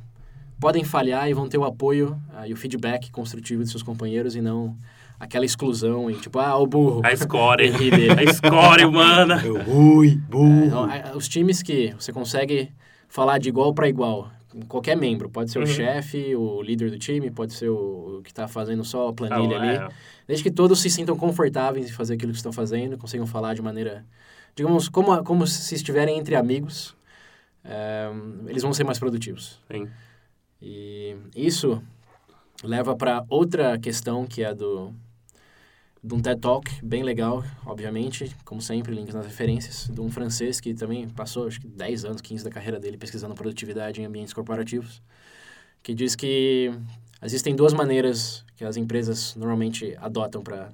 podem 0.62 0.84
falhar 0.86 1.27
e 1.30 1.34
vão 1.34 1.50
ter 1.50 1.58
o 1.58 1.65
apoio 1.65 2.18
ah, 2.34 2.48
e 2.48 2.53
o 2.53 2.56
feedback 2.56 3.12
construtivo 3.12 3.63
de 3.63 3.70
seus 3.70 3.84
companheiros 3.84 4.36
e 4.36 4.41
não 4.41 4.77
aquela 5.20 5.44
exclusão 5.46 6.10
e 6.10 6.15
tipo, 6.15 6.39
ah, 6.39 6.56
o 6.58 6.65
burro. 6.65 7.01
A 7.03 7.15
score. 7.15 7.70
A 8.27 8.34
score 8.34 8.86
humana. 8.86 9.41
Ui, 9.68 10.20
É, 10.34 10.68
então, 10.68 11.18
os 11.18 11.27
times 11.27 11.62
que 11.62 11.94
você 12.00 12.13
consegue 12.13 12.72
falar 13.10 13.38
de 13.39 13.50
igual 13.50 13.74
para 13.74 13.89
igual, 13.89 14.32
qualquer 14.68 14.96
membro, 14.96 15.30
pode 15.30 15.51
ser 15.51 15.58
Uhum. 15.60 15.63
o 15.65 15.68
chefe, 15.68 16.36
o 16.36 16.62
líder 16.62 16.89
do 16.91 16.98
time, 16.98 17.30
pode 17.30 17.53
ser 17.53 17.70
o, 17.70 18.22
que 18.24 18.30
está 18.32 18.48
fazendo 18.48 18.84
só 18.84 19.10
a 19.10 19.13
planilha 19.13 19.58
Tá, 19.58 19.62
ali. 19.63 19.75
é. 19.77 19.88
Desde 20.27 20.44
que 20.44 20.51
todos 20.51 20.80
se 20.82 20.89
sintam 20.89 21.18
confortáveis 21.18 21.88
em 21.89 21.91
fazer 21.91 22.13
aquilo 22.13 22.32
que 22.32 22.38
estão 22.38 22.51
fazendo, 22.53 22.98
consigam 22.98 23.25
falar 23.27 23.53
de 23.53 23.62
maneira, 23.62 24.06
digamos, 24.56 24.88
como, 24.89 25.24
como 25.24 25.46
se 25.46 25.75
estivessem 25.75 26.18
entre 26.18 26.36
amigos, 26.36 26.96
é, 27.63 28.10
eles 28.48 28.63
vão 28.63 28.74
ser 28.74 28.84
mais 28.86 28.98
produtivos. 29.00 29.60
Sim. 29.72 29.88
E 30.62 31.18
isso 31.36 31.82
leva 32.63 32.96
para 32.96 33.25
outra 33.27 33.80
questão 33.80 34.25
que 34.25 34.44
é 34.44 34.53
do 34.53 34.94
de 36.03 36.15
um 36.15 36.20
TED 36.20 36.41
Talk 36.41 36.84
bem 36.84 37.03
legal, 37.03 37.44
obviamente, 37.63 38.36
como 38.44 38.60
sempre, 38.60 38.94
links 38.94 39.13
nas 39.13 39.25
referências, 39.25 39.88
de 39.88 40.01
um 40.01 40.10
francês 40.10 40.60
que 40.60 40.74
também 40.74 41.08
passou, 41.08 41.46
acho 41.46 41.62
que 41.62 41.68
10 41.68 42.06
anos, 42.06 42.22
15 42.22 42.44
da 42.44 42.50
carreira 42.50 42.80
dele 42.80 42.98
pesquisando 42.98 43.36
produtividade 43.36 44.01
em 44.01 44.06
ambientes 44.06 44.34
corporativos, 44.34 45.00
que 45.84 45.94
diz 45.94 46.15
que 46.15 46.74
existem 47.22 47.56
duas 47.56 47.72
maneiras 47.72 48.44
que 48.56 48.65
as 48.65 48.77
empresas 48.77 49.36
normalmente 49.36 49.96
adotam 50.00 50.41
para 50.41 50.72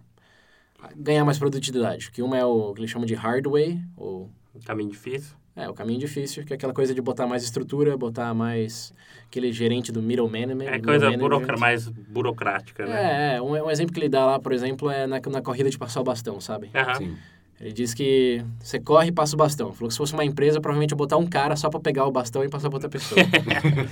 ganhar 0.96 1.26
mais 1.26 1.38
produtividade, 1.38 2.10
que 2.10 2.22
uma 2.22 2.38
é 2.38 2.46
o 2.46 2.74
que 2.74 2.80
eles 2.80 2.90
chamam 2.90 3.06
de 3.06 3.14
hard 3.14 3.48
way, 3.48 3.82
ou 3.98 4.30
Caminho 4.66 4.90
difícil. 4.90 5.36
É, 5.58 5.68
o 5.68 5.74
caminho 5.74 6.00
difícil, 6.00 6.46
que 6.46 6.54
é 6.54 6.56
aquela 6.56 6.72
coisa 6.72 6.94
de 6.94 7.02
botar 7.02 7.26
mais 7.26 7.44
estrutura, 7.44 7.98
botar 7.98 8.32
mais 8.32 8.94
aquele 9.26 9.52
gerente 9.52 9.92
do 9.92 10.04
middle 10.04 10.30
management. 10.30 10.66
É 10.66 10.80
coisa 10.80 11.06
management. 11.06 11.18
burocra- 11.18 11.58
mais 11.58 11.90
burocrática, 11.90 12.86
né? 12.86 13.34
É, 13.34 13.36
é, 13.38 13.42
um, 13.42 13.54
um 13.54 13.72
exemplo 13.72 13.92
que 13.92 14.00
ele 14.00 14.08
dá 14.08 14.24
lá, 14.24 14.40
por 14.40 14.54
exemplo, 14.54 14.92
é 14.92 15.08
na, 15.08 15.20
na 15.20 15.42
corrida 15.42 15.68
de 15.68 15.78
passar 15.78 16.00
o 16.00 16.04
bastão, 16.04 16.40
sabe? 16.40 16.70
Aham. 16.76 16.96
Sim. 16.96 17.18
Ele 17.60 17.74
diz 17.74 17.92
que 17.92 18.46
você 18.60 18.80
corre 18.80 19.08
e 19.08 19.12
passa 19.12 19.34
o 19.34 19.38
bastão. 19.38 19.74
Falou 19.74 19.88
que 19.88 19.94
se 19.96 19.98
fosse 19.98 20.14
uma 20.14 20.24
empresa, 20.24 20.62
provavelmente 20.62 20.92
ia 20.92 20.96
botar 20.96 21.18
um 21.18 21.26
cara 21.26 21.56
só 21.56 21.72
para 21.72 21.80
pegar 21.80 22.06
o 22.06 22.12
bastão 22.12 22.44
e 22.44 22.50
passar 22.50 22.70
para 22.70 22.76
outra 22.76 22.90
pessoa. 22.90 23.20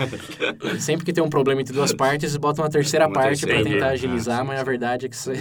sempre 0.79 1.03
que 1.03 1.11
tem 1.11 1.23
um 1.23 1.29
problema 1.29 1.61
entre 1.61 1.73
duas 1.73 1.91
partes, 1.91 2.25
eles 2.25 2.37
botam 2.37 2.63
uma 2.63 2.69
terceira 2.69 3.07
Uma 3.07 3.13
parte 3.15 3.47
para 3.47 3.63
tentar 3.63 3.87
ah, 3.87 3.89
agilizar, 3.89 4.41
sim, 4.41 4.47
mas 4.47 4.59
a 4.59 4.63
verdade 4.63 5.07
é 5.07 5.09
que 5.09 5.17
você, 5.17 5.33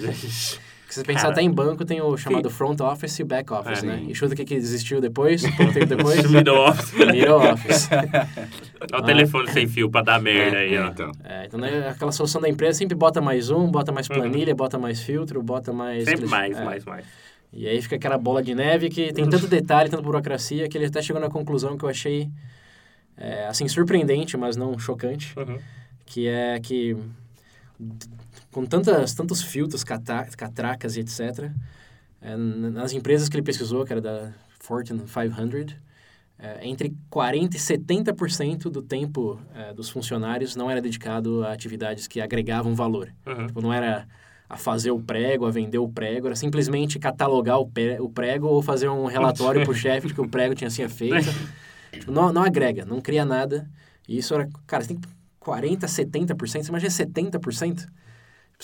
que 0.95 1.01
você 1.01 1.05
pensar 1.05 1.23
Cara, 1.23 1.33
até 1.33 1.43
em 1.43 1.51
banco 1.51 1.85
tem 1.85 2.01
o 2.01 2.17
chamado 2.17 2.49
front 2.51 2.81
office 2.81 3.19
e 3.19 3.25
back 3.25 3.53
office, 3.53 3.83
É. 3.83 3.87
né? 3.87 4.05
E 4.09 4.15
chuta 4.15 4.35
o 4.35 4.37
que, 4.37 4.45
que 4.45 4.55
existiu 4.55 5.01
depois, 5.01 5.43
pouco 5.57 5.73
tempo 5.73 5.87
depois, 5.87 6.31
Middle 6.31 6.59
office. 6.69 6.93
middle 6.95 7.37
office. 7.53 7.89
Olha 8.93 9.03
o 9.03 9.05
telefone 9.05 9.51
sem 9.51 9.67
fio 9.67 9.91
pra 9.91 10.03
dar 10.03 10.21
merda 10.21 10.59
aí, 10.59 10.77
ó. 10.79 10.87
Então, 10.89 11.13
É, 11.25 11.47
então, 11.47 11.59
né, 11.61 11.89
aquela 11.89 12.13
solução 12.13 12.41
da 12.41 12.49
empresa 12.49 12.79
sempre 12.79 12.95
bota 12.97 13.21
mais 13.21 13.51
um, 13.51 13.71
bota 13.71 13.93
mais 13.93 14.09
planilha, 14.09 14.55
bota 14.55 14.79
mais 14.79 15.01
filtro, 15.01 15.43
bota 15.43 15.73
mais... 15.73 16.05
Uhum. 16.05 16.11
Sempre 16.11 16.27
mais, 16.27 16.57
é. 16.57 16.65
mais, 16.65 16.85
mais. 16.85 17.05
E 17.53 17.69
aí 17.69 17.81
fica 17.81 17.97
aquela 17.97 18.19
bola 18.19 18.43
de 18.43 18.55
neve 18.55 18.89
que 18.91 19.13
tem 19.13 19.29
tanto 19.29 19.47
detalhe, 19.49 19.89
tanta 19.89 20.03
burocracia, 20.03 20.69
que 20.69 20.77
ele 20.77 20.87
até 20.87 21.01
chegou 21.01 21.21
na 21.23 21.31
conclusão 21.31 21.77
que 21.79 21.85
eu 21.85 21.89
achei, 21.89 22.29
é, 23.17 23.47
assim, 23.47 23.69
surpreendente, 23.69 24.37
mas 24.37 24.57
não 24.57 24.79
chocante, 24.79 25.33
Uhum. 25.39 25.59
que 26.05 26.27
é 26.29 26.59
que 26.61 26.97
com 28.55 28.65
tantas, 28.65 29.13
tantos 29.13 29.43
filtros, 29.43 29.83
cata- 29.83 30.29
catracas 30.37 30.97
e 30.97 31.01
etc., 31.01 31.51
é, 32.23 32.37
nas 32.37 32.93
empresas 32.93 33.29
que 33.29 33.37
ele 33.37 33.43
pesquisou, 33.43 33.85
que 33.85 33.93
era 33.93 34.01
da 34.01 34.33
Fortune 34.61 35.01
500, 35.01 35.77
é, 36.39 36.67
entre 36.67 36.95
40% 37.11 37.53
e 37.53 37.59
70% 37.59 38.71
do 38.71 38.81
tempo 38.81 39.41
é, 39.55 39.75
dos 39.75 39.91
funcionários 39.91 40.55
não 40.55 40.71
era 40.71 40.81
dedicado 40.81 41.45
a 41.45 41.53
atividades 41.53 42.07
que 42.07 42.21
agregavam 42.21 42.77
valor. 42.77 43.13
Uhum. 43.27 43.47
Tipo, 43.49 43.61
não 43.61 43.73
era 43.73 44.07
a 44.49 44.57
fazer 44.57 44.93
o 44.93 45.01
prego, 45.01 45.47
a 45.47 45.51
vender 45.51 45.79
o 45.79 45.89
prego, 45.89 46.29
era 46.29 46.37
simplesmente 46.37 46.99
catalogar 46.99 47.59
o, 47.59 47.69
o 48.01 48.09
prego 48.09 48.47
ou 48.47 48.63
fazer 48.63 48.89
um 48.89 49.07
relatório 49.07 49.65
pro 49.65 49.75
chefe 49.75 50.07
de 50.07 50.15
que 50.15 50.21
o 50.21 50.29
prego 50.29 50.55
tinha 50.55 50.71
sido 50.71 50.89
feito. 50.89 51.29
Tipo, 51.91 52.11
não, 52.11 52.33
não 52.33 52.43
agrega, 52.43 52.85
não 52.85 53.01
cria 53.01 53.25
nada. 53.25 53.71
E 54.09 54.19
isso 54.19 54.35
era, 54.35 54.49
cara, 54.67 54.83
você 54.83 54.95
tem 54.95 55.01
40, 55.39 55.87
70%, 55.87 56.37
você 56.37 56.69
imagina 56.69 56.91
70%? 56.91 57.87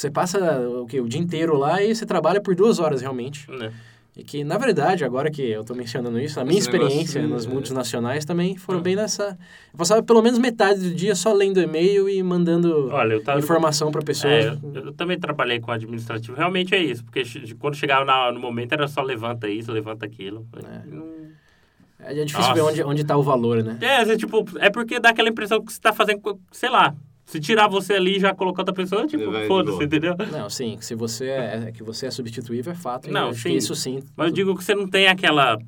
Você 0.01 0.11
passa 0.11 0.39
o, 0.61 0.87
quê? 0.87 0.99
o 0.99 1.07
dia 1.07 1.21
inteiro 1.21 1.59
lá 1.59 1.83
e 1.83 1.95
você 1.95 2.07
trabalha 2.07 2.41
por 2.41 2.55
duas 2.55 2.79
horas 2.79 3.03
realmente. 3.03 3.51
Né? 3.51 3.71
E 4.17 4.25
que, 4.25 4.43
na 4.43 4.57
verdade, 4.57 5.05
agora 5.05 5.31
que 5.31 5.43
eu 5.43 5.63
tô 5.63 5.75
mencionando 5.75 6.19
isso, 6.19 6.41
a 6.41 6.45
minha 6.45 6.59
Esse 6.59 6.71
negócio 6.73 6.89
experiência 7.01 7.21
de- 7.21 7.27
nas 7.29 7.45
multinacionais 7.47 8.25
também 8.25 8.57
foram 8.57 8.81
Hum. 8.81 8.83
bem 8.83 8.97
nessa... 8.97 9.39
Eu 9.73 9.79
passava 9.79 10.03
pelo 10.03 10.23
menos 10.23 10.39
metade 10.39 10.81
do 10.81 10.95
dia 10.95 11.15
só 11.15 11.33
lendo 11.35 11.61
e-mail 11.61 12.09
e 12.09 12.23
mandando 12.23 12.89
Olha, 12.91 13.23
tava... 13.23 13.39
informação 13.39 13.91
para 13.93 14.01
pessoas. 14.03 14.33
É, 14.47 14.49
eu, 14.75 14.87
eu 14.87 14.93
também 14.95 15.19
trabalhei 15.19 15.61
com 15.61 15.71
administrativo. 15.71 16.35
Realmente 16.35 16.75
é 16.75 16.83
isso, 16.83 17.05
porque 17.05 17.23
quando 17.59 17.75
chegava 17.77 18.05
na- 18.07 18.33
no 18.33 18.41
momento 18.41 18.73
era 18.73 18.89
só 18.89 19.03
levanta 19.03 19.49
isso, 19.51 19.71
levanta 19.71 20.07
aquilo. 20.07 20.47
É. 20.57 20.87
Não- 20.89 21.31
É, 22.03 22.15
difícil 22.15 22.41
Nossa. 22.41 22.55
ver 22.55 22.63
onde, 22.63 22.83
onde 22.83 23.05
tá 23.05 23.15
o 23.19 23.23
valor, 23.23 23.63
né? 23.63 23.77
É, 23.83 24.01
é, 24.11 24.17
tipo, 24.17 24.45
é 24.59 24.71
porque 24.71 24.99
dá 24.99 25.11
aquela 25.11 25.29
impressão 25.29 25.63
que 25.63 25.71
você 25.71 25.79
tá 25.81 25.93
fazendo, 25.93 26.21
sei 26.51 26.71
lá, 26.71 26.95
se 27.25 27.39
tirar 27.41 27.69
você 27.69 27.95
ali 27.95 28.17
e 28.17 28.21
já 28.21 28.35
colocar 28.35 28.63
outra 28.63 28.75
pessoa, 28.75 29.07
tipo, 29.07 29.25
foda-se, 29.47 29.85
entendeu? 29.85 30.17
Não, 30.33 30.51
sim, 30.51 30.79
se 30.81 30.95
você 30.95 31.27
é, 31.27 31.65
é 31.69 31.73
que 31.73 31.83
você 31.83 32.07
é 32.07 32.11
substituível 32.11 32.73
é 32.73 32.77
fato. 32.77 33.11
Não, 33.11 33.33
sim. 33.33 33.55
isso 33.55 33.75
sim. 33.75 34.03
Mas 34.17 34.29
eu 34.29 34.33
digo 34.33 34.57
que 34.57 34.65
você 34.65 34.75
não 34.75 34.89
tem 34.89 35.07
aquela. 35.07 35.59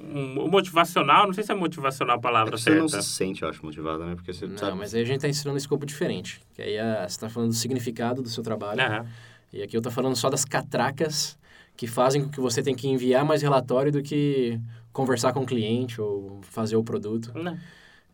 Um, 0.00 0.48
motivacional, 0.48 1.26
não 1.26 1.32
sei 1.32 1.42
se 1.42 1.50
é 1.50 1.54
motivacional 1.56 2.16
a 2.16 2.18
é 2.18 2.22
palavra 2.22 2.56
que 2.56 2.62
você 2.62 2.70
não 2.70 2.88
certa. 2.88 3.02
se 3.02 3.10
sente, 3.10 3.42
eu 3.42 3.48
acho, 3.48 3.64
motivado, 3.66 4.04
né? 4.04 4.14
Porque 4.14 4.32
você 4.32 4.46
Não, 4.46 4.56
sabe... 4.56 4.78
mas 4.78 4.94
aí 4.94 5.02
a 5.02 5.04
gente 5.04 5.20
tá 5.20 5.28
ensinando 5.28 5.54
um 5.54 5.58
escopo 5.58 5.84
diferente. 5.84 6.40
Que 6.54 6.62
aí 6.62 6.78
a, 6.78 7.08
você 7.08 7.18
tá 7.18 7.28
falando 7.28 7.48
do 7.48 7.56
significado 7.56 8.22
do 8.22 8.28
seu 8.28 8.42
trabalho. 8.42 8.80
Aham. 8.80 9.06
E 9.52 9.62
aqui 9.62 9.76
eu 9.76 9.82
tô 9.82 9.90
falando 9.90 10.14
só 10.14 10.30
das 10.30 10.44
catracas 10.44 11.36
que 11.76 11.86
fazem 11.86 12.22
com 12.22 12.28
que 12.28 12.40
você 12.40 12.62
tenha 12.62 12.76
que 12.76 12.88
enviar 12.88 13.24
mais 13.24 13.42
relatório 13.42 13.90
do 13.90 14.02
que 14.02 14.60
conversar 14.92 15.32
com 15.32 15.40
o 15.40 15.46
cliente 15.46 16.00
ou 16.00 16.40
fazer 16.42 16.76
o 16.76 16.84
produto. 16.84 17.32
Não. 17.34 17.56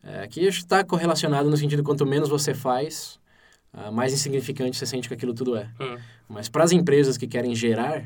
É, 0.05 0.21
aqui 0.23 0.45
está 0.45 0.83
correlacionado 0.83 1.49
no 1.49 1.57
sentido 1.57 1.83
quanto 1.83 2.05
menos 2.05 2.29
você 2.29 2.53
faz, 2.53 3.19
ah, 3.73 3.89
mais 3.91 4.13
insignificante 4.13 4.77
você 4.77 4.85
sente 4.85 5.07
que 5.07 5.13
aquilo 5.15 5.33
tudo 5.33 5.55
é. 5.57 5.67
Hum. 5.79 5.97
Mas 6.29 6.47
para 6.47 6.63
as 6.63 6.71
empresas 6.71 7.17
que 7.17 7.25
querem 7.27 7.55
gerar, 7.55 8.03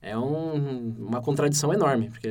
é 0.00 0.16
um- 0.16 0.94
uma 0.98 1.20
contradição 1.20 1.72
enorme, 1.72 2.08
porque 2.10 2.28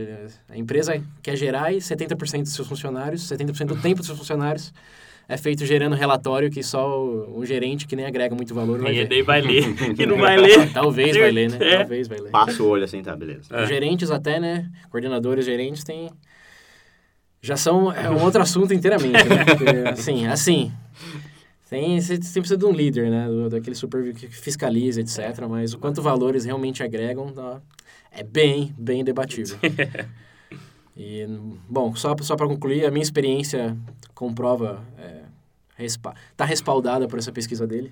a 0.50 0.58
empresa 0.58 1.02
quer 1.22 1.36
gerar 1.36 1.72
e 1.72 1.80
70% 1.82 2.44
dos 2.44 2.54
seus 2.54 2.68
funcionários, 2.68 3.22
70% 3.28 3.76
do 3.76 3.82
tempo 3.82 3.98
dos 3.98 4.08
seus 4.08 4.18
funcionários 4.18 4.74
é 5.30 5.38
feito 5.38 5.66
gerando 5.66 5.96
relatório 5.96 6.50
que 6.52 6.62
só 6.64 7.00
o- 7.00 7.40
um 7.40 7.46
gerente 7.46 7.88
que 7.88 7.96
nem 7.96 8.06
agrega 8.06 8.36
muito 8.36 8.54
valor 8.54 8.80
vai 8.82 8.96
E 8.98 9.08
daí 9.08 9.22
vai 9.22 9.42
ler, 9.42 9.64
que 9.96 10.06
não 10.06 10.18
vai 10.18 10.38
ler. 10.38 10.72
Talvez 10.74 11.16
vai 11.16 11.32
ler, 11.32 11.50
né? 11.52 11.58
É. 11.62 11.78
Talvez 11.78 12.08
vai 12.08 12.18
ler. 12.20 12.32
Passa 12.32 12.62
o 12.64 12.68
olho 12.68 12.84
assim, 12.84 13.02
tá, 13.02 13.16
beleza. 13.16 13.44
É. 13.52 13.64
Os 13.64 13.70
gerentes 13.70 14.10
até, 14.12 14.40
né? 14.40 14.70
Coordenadores, 14.90 15.46
gerentes 15.46 15.84
têm... 15.84 16.10
Já 17.44 17.58
são 17.58 17.92
é 17.92 18.10
um 18.10 18.24
outro 18.24 18.42
assunto 18.42 18.74
inteiramente, 18.74 19.24
né? 19.28 19.44
Porque, 19.46 19.68
assim, 19.90 20.26
assim... 20.26 20.72
Tem, 21.70 22.00
você 22.00 22.18
precisa 22.18 22.56
de 22.56 22.66
um 22.66 22.72
líder, 22.72 23.10
né? 23.10 23.28
Do- 23.28 23.50
Daquele 23.50 23.76
super 23.76 24.14
que 24.14 24.28
fiscaliza, 24.28 25.02
etc. 25.02 25.46
Mas 25.50 25.74
o 25.74 25.78
quanto 25.78 26.02
valores 26.02 26.46
realmente 26.46 26.82
agregam 26.82 27.32
tá, 27.34 27.62
é 28.12 28.24
bem, 28.24 28.74
bem 28.78 29.04
debatível. 29.04 29.58
E, 30.96 31.26
bom, 31.68 31.96
só, 31.96 32.16
só 32.22 32.36
para 32.36 32.48
concluir, 32.48 32.86
a 32.86 32.92
minha 32.92 33.02
experiência 33.02 33.76
comprova... 34.14 34.84
É, 35.00 35.22
respa 35.76 36.14
tá 36.38 36.46
respaldada 36.46 37.08
por 37.08 37.18
essa 37.18 37.32
pesquisa 37.32 37.66
dele. 37.66 37.92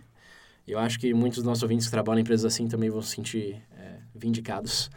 Eu 0.67 0.77
acho 0.77 0.99
que 0.99 1.11
muitos 1.11 1.37
dos 1.39 1.45
nossos 1.45 1.63
ouvintes 1.63 1.87
que 1.87 1.91
trabalham 1.91 2.19
em 2.19 2.21
empresas 2.21 2.45
assim 2.45 2.67
também 2.67 2.91
vão 2.91 3.01
se 3.01 3.15
sentir 3.15 3.59
é, 3.75 3.80
vindicados. 4.13 4.89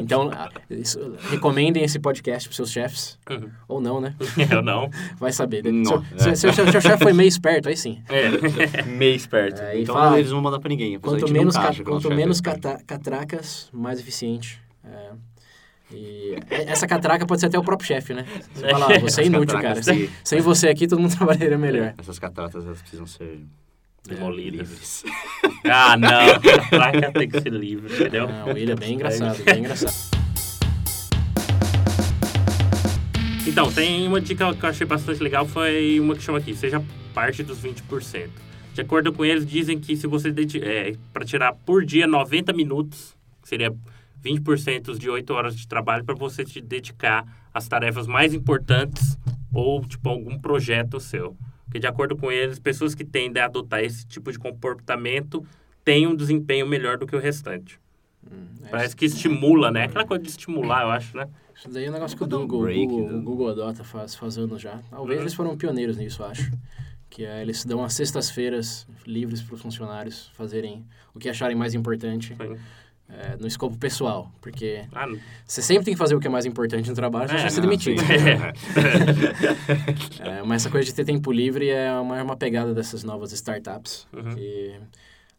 então, 0.00 0.30
isso- 0.70 1.14
recomendem 1.30 1.82
esse 1.84 1.98
podcast 1.98 2.48
para 2.48 2.56
seus 2.56 2.70
chefes. 2.70 3.18
Uhum. 3.30 3.50
Ou 3.68 3.80
não, 3.80 4.00
né? 4.00 4.14
Eu 4.50 4.62
não. 4.62 4.90
Vai 5.18 5.32
saber. 5.32 5.62
Não, 5.64 6.02
Se, 6.16 6.30
é. 6.30 6.34
se, 6.34 6.52
se, 6.52 6.60
o 6.62 6.70
seu 6.72 6.80
chefe 6.80 7.02
foi 7.02 7.12
meio 7.12 7.28
esperto, 7.28 7.68
aí 7.68 7.76
sim. 7.76 8.02
É. 8.08 8.82
Meio 8.82 9.14
esperto. 9.14 9.60
É, 9.60 9.78
e 9.78 9.82
então 9.82 9.94
fala- 9.94 10.18
eles 10.18 10.30
não 10.30 10.40
mandam 10.40 10.60
pra 10.60 10.68
ninguém. 10.68 10.96
apesar 10.96 11.16
de 11.16 11.24
a 11.24 11.26
Quanto 11.26 11.32
menos, 11.32 11.54
ca- 11.56 11.84
quanto 11.84 12.12
é 12.12 12.14
menos 12.14 12.40
cata- 12.40 12.80
catracas, 12.86 13.68
mais 13.72 14.00
eficiente. 14.00 14.60
É. 14.84 15.10
E 15.92 15.96
e- 15.96 16.38
essa 16.66 16.86
catraca 16.86 17.26
pode 17.26 17.40
ser 17.40 17.46
até 17.46 17.58
o 17.58 17.62
próprio 17.62 17.86
chefe, 17.86 18.14
né? 18.14 18.24
Você 18.54 18.68
fala, 18.70 18.86
ah, 18.86 18.98
você 18.98 19.20
é 19.22 19.26
inútil, 19.26 19.60
cara. 19.60 19.82
Sem, 19.82 20.06
que- 20.06 20.10
sem 20.24 20.40
você 20.40 20.68
aqui, 20.68 20.86
todo 20.88 20.98
mundo 21.00 21.14
trabalharia 21.16 21.58
melhor. 21.58 21.94
Essas 21.98 22.18
cataratas, 22.18 22.64
elas 22.64 22.80
precisam 22.80 23.06
ser 23.06 23.40
Demolidas. 24.06 25.02
livres. 25.02 25.04
Ah, 25.66 25.96
não. 25.96 26.08
A 26.10 26.68
placa 26.68 27.12
tem 27.12 27.28
que 27.28 27.40
ser 27.40 27.50
livre, 27.50 27.92
entendeu? 27.92 28.28
Ah, 28.28 28.44
o 28.46 28.52
Will 28.52 28.70
é 28.70 28.74
bem 28.74 28.94
engraçado, 28.94 29.42
bem 29.42 29.60
engraçado. 29.60 29.94
Então, 33.46 33.72
tem 33.72 34.06
uma 34.06 34.20
dica 34.20 34.54
que 34.54 34.64
eu 34.64 34.68
achei 34.68 34.86
bastante 34.86 35.22
legal, 35.22 35.46
foi 35.46 35.98
uma 36.00 36.14
que 36.14 36.22
chama 36.22 36.38
aqui, 36.38 36.54
seja 36.54 36.84
parte 37.14 37.42
dos 37.42 37.62
20%. 37.62 38.28
De 38.74 38.80
acordo 38.80 39.12
com 39.12 39.24
eles, 39.24 39.46
dizem 39.46 39.78
que 39.78 39.96
se 39.96 40.06
você 40.06 40.34
é, 40.62 40.96
para 41.12 41.24
tirar 41.24 41.52
por 41.52 41.84
dia 41.84 42.06
90 42.06 42.52
minutos, 42.52 43.16
que 43.40 43.48
seria 43.48 43.72
20% 44.24 44.98
de 44.98 45.08
8 45.08 45.32
horas 45.32 45.56
de 45.56 45.68
trabalho, 45.68 46.04
para 46.04 46.14
você 46.14 46.44
se 46.44 46.60
dedicar 46.60 47.24
às 47.54 47.68
tarefas 47.68 48.06
mais 48.06 48.34
importantes 48.34 49.16
ou 49.52 49.84
tipo 49.84 50.08
algum 50.08 50.38
projeto 50.38 50.98
seu. 50.98 51.36
Porque 51.74 51.80
de 51.80 51.88
acordo 51.88 52.16
com 52.16 52.30
eles, 52.30 52.60
pessoas 52.60 52.94
que 52.94 53.04
tendem 53.04 53.42
a 53.42 53.46
adotar 53.46 53.82
esse 53.82 54.06
tipo 54.06 54.30
de 54.30 54.38
comportamento 54.38 55.44
têm 55.84 56.06
um 56.06 56.14
desempenho 56.14 56.68
melhor 56.68 56.96
do 56.96 57.04
que 57.04 57.16
o 57.16 57.18
restante. 57.18 57.80
É, 58.62 58.68
Parece 58.70 58.94
que 58.94 59.04
estimula, 59.04 59.72
né? 59.72 59.82
Aquela 59.86 60.06
coisa 60.06 60.22
de 60.22 60.30
estimular, 60.30 60.82
eu 60.82 60.90
acho, 60.90 61.16
né? 61.16 61.28
Isso 61.52 61.68
daí 61.68 61.86
é 61.86 61.90
um 61.90 61.92
negócio 61.92 62.16
que 62.16 62.22
o 62.22 62.28
Google, 62.28 62.62
break, 62.62 62.86
Google, 62.86 63.10
né? 63.10 63.22
Google 63.24 63.48
adota 63.48 63.82
faz, 63.82 64.14
faz 64.14 64.38
anos 64.38 64.62
já. 64.62 64.78
Talvez 64.88 65.18
Uhum. 65.18 65.24
eles 65.24 65.34
foram 65.34 65.56
pioneiros 65.56 65.96
nisso, 65.96 66.22
eu 66.22 66.26
acho. 66.26 66.48
Que 67.10 67.24
é, 67.24 67.42
eles 67.42 67.64
dão 67.64 67.82
as 67.82 67.92
sextas-feiras 67.94 68.86
livres 69.04 69.42
para 69.42 69.56
os 69.56 69.60
funcionários 69.60 70.28
fazerem 70.34 70.84
o 71.12 71.18
que 71.18 71.28
acharem 71.28 71.56
mais 71.56 71.74
importante 71.74 72.36
Sim. 72.36 72.56
É, 73.08 73.36
no 73.38 73.46
escopo 73.46 73.76
pessoal. 73.76 74.30
Porque 74.40 74.84
Ah, 74.92 75.06
você 75.46 75.60
sempre 75.62 75.84
tem 75.84 75.94
que 75.94 75.98
fazer 75.98 76.14
o 76.14 76.20
que 76.20 76.26
é 76.26 76.30
mais 76.30 76.46
importante 76.46 76.88
no 76.88 76.94
trabalho, 76.96 77.28
senão 77.28 77.44
É, 77.44 77.48
você 77.50 77.60
vai 77.60 77.60
ser 77.60 77.60
não, 77.60 77.66
demitido. 77.68 78.00
sim. 78.00 78.04
É, 80.20 80.42
mas 80.42 80.62
essa 80.62 80.70
coisa 80.70 80.86
de 80.86 80.94
ter 80.94 81.04
tempo 81.04 81.30
livre 81.32 81.68
é 81.68 81.92
uma, 81.98 82.22
uma 82.22 82.36
pegada 82.36 82.74
dessas 82.74 83.04
novas 83.04 83.32
startups. 83.32 84.06
Uhum. 84.12 84.34
Que 84.34 84.74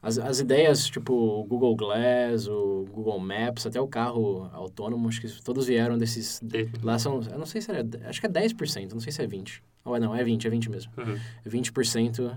as, 0.02 0.18
as 0.20 0.40
ideias, 0.40 0.86
tipo 0.88 1.14
o 1.14 1.44
Google 1.44 1.76
Glass, 1.76 2.48
o 2.48 2.86
Google 2.92 3.20
Maps, 3.20 3.66
até 3.66 3.80
o 3.82 3.88
carro 3.88 4.50
autônomo, 4.54 5.08
acho 5.10 5.22
que 5.22 5.42
todos 5.44 5.66
vieram 5.68 5.98
desses... 5.98 6.40
De- 6.44 6.70
Lá 6.84 7.00
são, 7.00 7.22
eu 7.32 7.38
não 7.40 7.46
sei 7.46 7.62
se 7.62 7.72
era, 7.72 7.86
acho 8.08 8.20
que 8.20 8.28
é 8.28 8.30
10%, 8.30 8.92
não 8.94 9.00
sei 9.00 9.12
se 9.12 9.22
é 9.22 9.28
20%. 9.28 9.60
Ou 9.84 9.96
é 9.96 10.00
não, 10.00 10.16
é 10.16 10.24
20, 10.24 10.48
é 10.48 10.50
20 10.50 10.70
mesmo. 10.70 10.92
Uhum. 10.98 11.18
É 11.46 11.50
20%, 11.50 12.36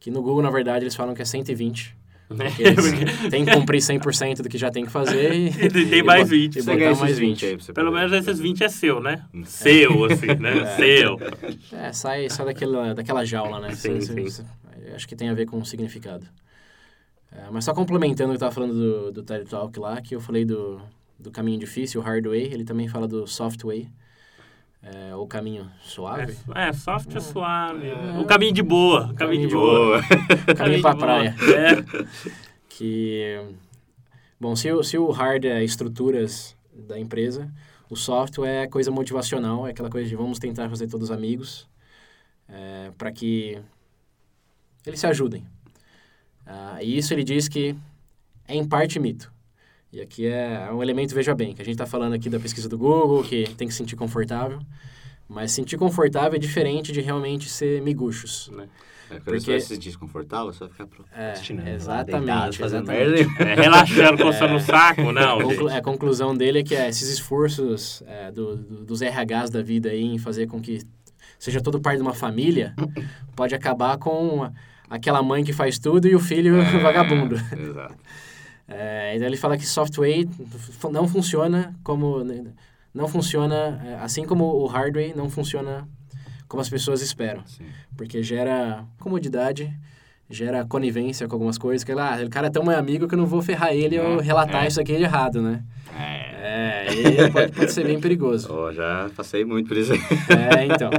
que 0.00 0.10
no 0.10 0.20
Google, 0.22 0.42
na 0.42 0.50
verdade, 0.50 0.84
eles 0.84 0.94
falam 0.96 1.14
que 1.14 1.22
é 1.22 1.24
120%. 1.24 1.92
Né? 2.30 2.50
que 2.54 2.60
Eles 2.62 3.30
têm 3.30 3.44
que 3.44 3.50
cumprir 3.52 3.80
100% 3.80 4.42
do 4.42 4.48
que 4.48 4.58
já 4.58 4.70
tem 4.70 4.84
que 4.84 4.90
fazer 4.90 5.32
e... 5.34 5.48
E 5.64 5.68
tem 5.70 5.98
e 6.00 6.02
mais 6.02 6.22
bot- 6.28 6.30
20. 6.30 6.56
E 6.56 6.62
Você 6.62 6.76
ganha 6.76 6.94
mais 6.94 7.18
20 7.18 7.28
20. 7.40 7.46
aí 7.46 7.54
você 7.56 7.72
Pelo 7.72 7.90
menos 7.90 8.12
esses 8.12 8.38
20 8.38 8.64
é 8.64 8.68
seu, 8.68 9.00
né? 9.00 9.24
Seu, 9.44 10.04
assim, 10.04 10.26
né? 10.38 10.58
É. 10.58 10.76
Seu. 10.76 11.18
É, 11.72 11.92
sai, 11.92 12.28
sai 12.28 12.46
daquela, 12.46 12.94
daquela 12.94 13.24
jaula, 13.24 13.60
né? 13.60 13.72
Sim, 13.74 14.00
Você- 14.00 14.12
sim. 14.12 14.24
você- 14.24 14.44
acho 14.94 15.08
que 15.08 15.16
tem 15.16 15.28
a 15.30 15.34
ver 15.34 15.46
com 15.46 15.58
o 15.58 15.64
significado. 15.64 16.26
É, 17.32 17.42
mas 17.50 17.64
só 17.64 17.72
complementando 17.74 18.30
o 18.30 18.32
que 18.32 18.36
eu 18.36 18.40
tava 18.40 18.52
falando 18.52 18.74
do, 18.74 19.12
do 19.12 19.22
TED 19.22 19.44
Talk 19.48 19.78
lá, 19.78 20.00
que 20.00 20.14
eu 20.14 20.20
falei 20.20 20.44
do, 20.44 20.80
do 21.18 21.30
caminho 21.30 21.58
difícil, 21.58 22.00
o 22.00 22.04
hard 22.04 22.26
way, 22.26 22.44
ele 22.52 22.64
também 22.64 22.88
fala 22.88 23.06
do 23.08 23.26
soft 23.26 23.62
way, 23.64 23.86
é, 24.82 25.14
o 25.14 25.26
caminho 25.26 25.70
suave. 25.82 26.36
É, 26.54 26.68
é 26.68 26.72
soft 26.72 27.14
e 27.14 27.20
suave. 27.20 27.90
O 28.20 28.24
caminho 28.24 28.52
de 28.52 28.62
boa. 28.62 29.08
O 29.10 29.14
caminho, 29.14 29.16
Caminho 29.16 29.40
de 29.42 29.48
de 29.48 29.54
boa. 29.54 30.02
Caminho 30.02 30.56
Caminho 30.56 30.82
pra 30.82 30.92
boa. 30.94 31.04
praia. 31.04 31.34
É. 31.56 32.08
Que, 32.68 33.40
bom, 34.38 34.54
se, 34.54 34.70
o- 34.72 34.82
se 34.82 34.96
o 34.98 35.10
hard 35.10 35.44
é 35.44 35.62
estruturas 35.64 36.56
da 36.72 36.98
empresa, 36.98 37.50
o 37.90 37.96
software 37.96 38.64
é 38.64 38.66
coisa 38.68 38.90
motivacional, 38.90 39.66
é 39.66 39.70
aquela 39.70 39.90
coisa 39.90 40.08
de 40.08 40.14
vamos 40.14 40.38
tentar 40.38 40.68
fazer 40.68 40.86
todos 40.86 41.10
amigos, 41.10 41.68
é, 42.48 42.92
para 42.96 43.10
que 43.10 43.58
eles 44.86 45.00
se 45.00 45.06
ajudem. 45.06 45.44
Ah, 46.46 46.78
e 46.82 46.96
isso 46.96 47.12
ele 47.12 47.24
diz 47.24 47.48
que 47.48 47.74
é 48.46 48.54
em 48.54 48.66
parte 48.66 48.98
mito. 48.98 49.30
E 49.92 50.00
aqui 50.00 50.26
é 50.26 50.68
um 50.72 50.82
elemento, 50.82 51.14
veja 51.14 51.34
bem, 51.34 51.54
que 51.54 51.62
a 51.62 51.64
gente 51.64 51.74
está 51.74 51.86
falando 51.86 52.12
aqui 52.12 52.28
da 52.28 52.38
pesquisa 52.38 52.68
do 52.68 52.76
Google, 52.76 53.22
que 53.24 53.44
tem 53.56 53.66
que 53.66 53.72
se 53.72 53.78
sentir 53.78 53.96
confortável, 53.96 54.58
mas 55.28 55.52
sentir 55.52 55.78
confortável 55.78 56.34
é 56.36 56.38
diferente 56.38 56.92
de 56.92 57.00
realmente 57.00 57.48
ser 57.48 57.80
miguxos. 57.80 58.50
Né? 58.54 58.68
É, 59.10 59.14
Porque- 59.20 59.40
você 59.40 59.50
vai 59.52 59.60
se 59.60 59.66
sentir 59.68 59.88
desconfortável, 59.88 60.52
você 60.52 60.58
vai 60.60 60.68
ficar 60.68 60.86
procrastinando. 60.86 61.68
lá, 61.68 61.74
exatamente, 61.74 62.26
deitado, 62.26 62.56
fazendo 62.56 62.92
exatamente. 62.92 63.26
merda. 63.26 63.44
É, 63.50 63.54
relaxando, 63.54 64.22
coçando 64.22 64.54
o 64.56 64.60
saco, 64.60 65.12
não. 65.12 65.40
Conclu- 65.40 65.68
a 65.70 65.80
conclusão 65.80 66.36
dele 66.36 66.58
é 66.58 66.62
que 66.62 66.74
é, 66.74 66.86
esses 66.90 67.08
esforços 67.08 68.02
é, 68.06 68.30
do- 68.30 68.56
do- 68.56 68.84
dos 68.84 69.00
RHs 69.00 69.48
da 69.48 69.62
vida 69.62 69.88
aí 69.88 70.02
em 70.04 70.18
fazer 70.18 70.46
com 70.46 70.60
que 70.60 70.82
seja 71.38 71.62
todo 71.62 71.80
parte 71.80 71.96
de 71.96 72.02
uma 72.02 72.12
família 72.14 72.74
pode 73.34 73.54
acabar 73.54 73.96
com 73.96 74.50
aquela 74.90 75.22
mãe 75.22 75.42
que 75.42 75.54
faz 75.54 75.78
tudo 75.78 76.06
e 76.06 76.14
o 76.14 76.20
filho 76.20 76.56
É, 76.60 76.64
vagabundo. 76.82 77.36
Exato. 77.36 77.96
É, 78.68 79.14
então 79.16 79.26
ele 79.26 79.36
fala 79.38 79.56
que 79.56 79.66
software 79.66 80.26
não 80.92 81.08
funciona 81.08 81.74
como 81.82 82.22
não 82.92 83.08
funciona 83.08 83.80
é, 83.82 83.94
assim 84.02 84.26
como 84.26 84.44
o 84.44 84.66
hardware 84.66 85.16
não 85.16 85.30
funciona 85.30 85.88
como 86.46 86.60
as 86.60 86.68
pessoas 86.68 87.00
esperam 87.00 87.42
Sim. 87.46 87.64
porque 87.96 88.22
gera 88.22 88.84
comodidade 89.00 89.72
gera 90.28 90.66
conivência 90.66 91.26
com 91.26 91.34
algumas 91.34 91.56
coisas 91.56 91.82
que 91.82 91.94
lá 91.94 92.18
o 92.22 92.28
cara 92.28 92.48
é 92.48 92.50
tão 92.50 92.62
meu 92.62 92.76
amigo 92.76 93.08
que 93.08 93.14
eu 93.14 93.18
não 93.18 93.26
vou 93.26 93.40
ferrar 93.40 93.72
ele 93.72 93.98
ou 93.98 94.20
É, 94.20 94.22
relatar 94.22 94.64
é. 94.64 94.68
isso 94.68 94.78
aqui 94.80 94.94
de 94.98 95.02
errado 95.04 95.40
né 95.40 95.62
É. 95.98 97.24
é 97.24 97.30
pode, 97.30 97.52
pode 97.52 97.72
ser 97.72 97.86
bem 97.86 97.98
perigoso 97.98 98.48
Ó, 98.52 98.70
já 98.70 99.08
passei 99.16 99.46
muito 99.46 99.68
por 99.68 99.78
isso 99.78 99.94
é 99.94 100.66
então 100.66 100.90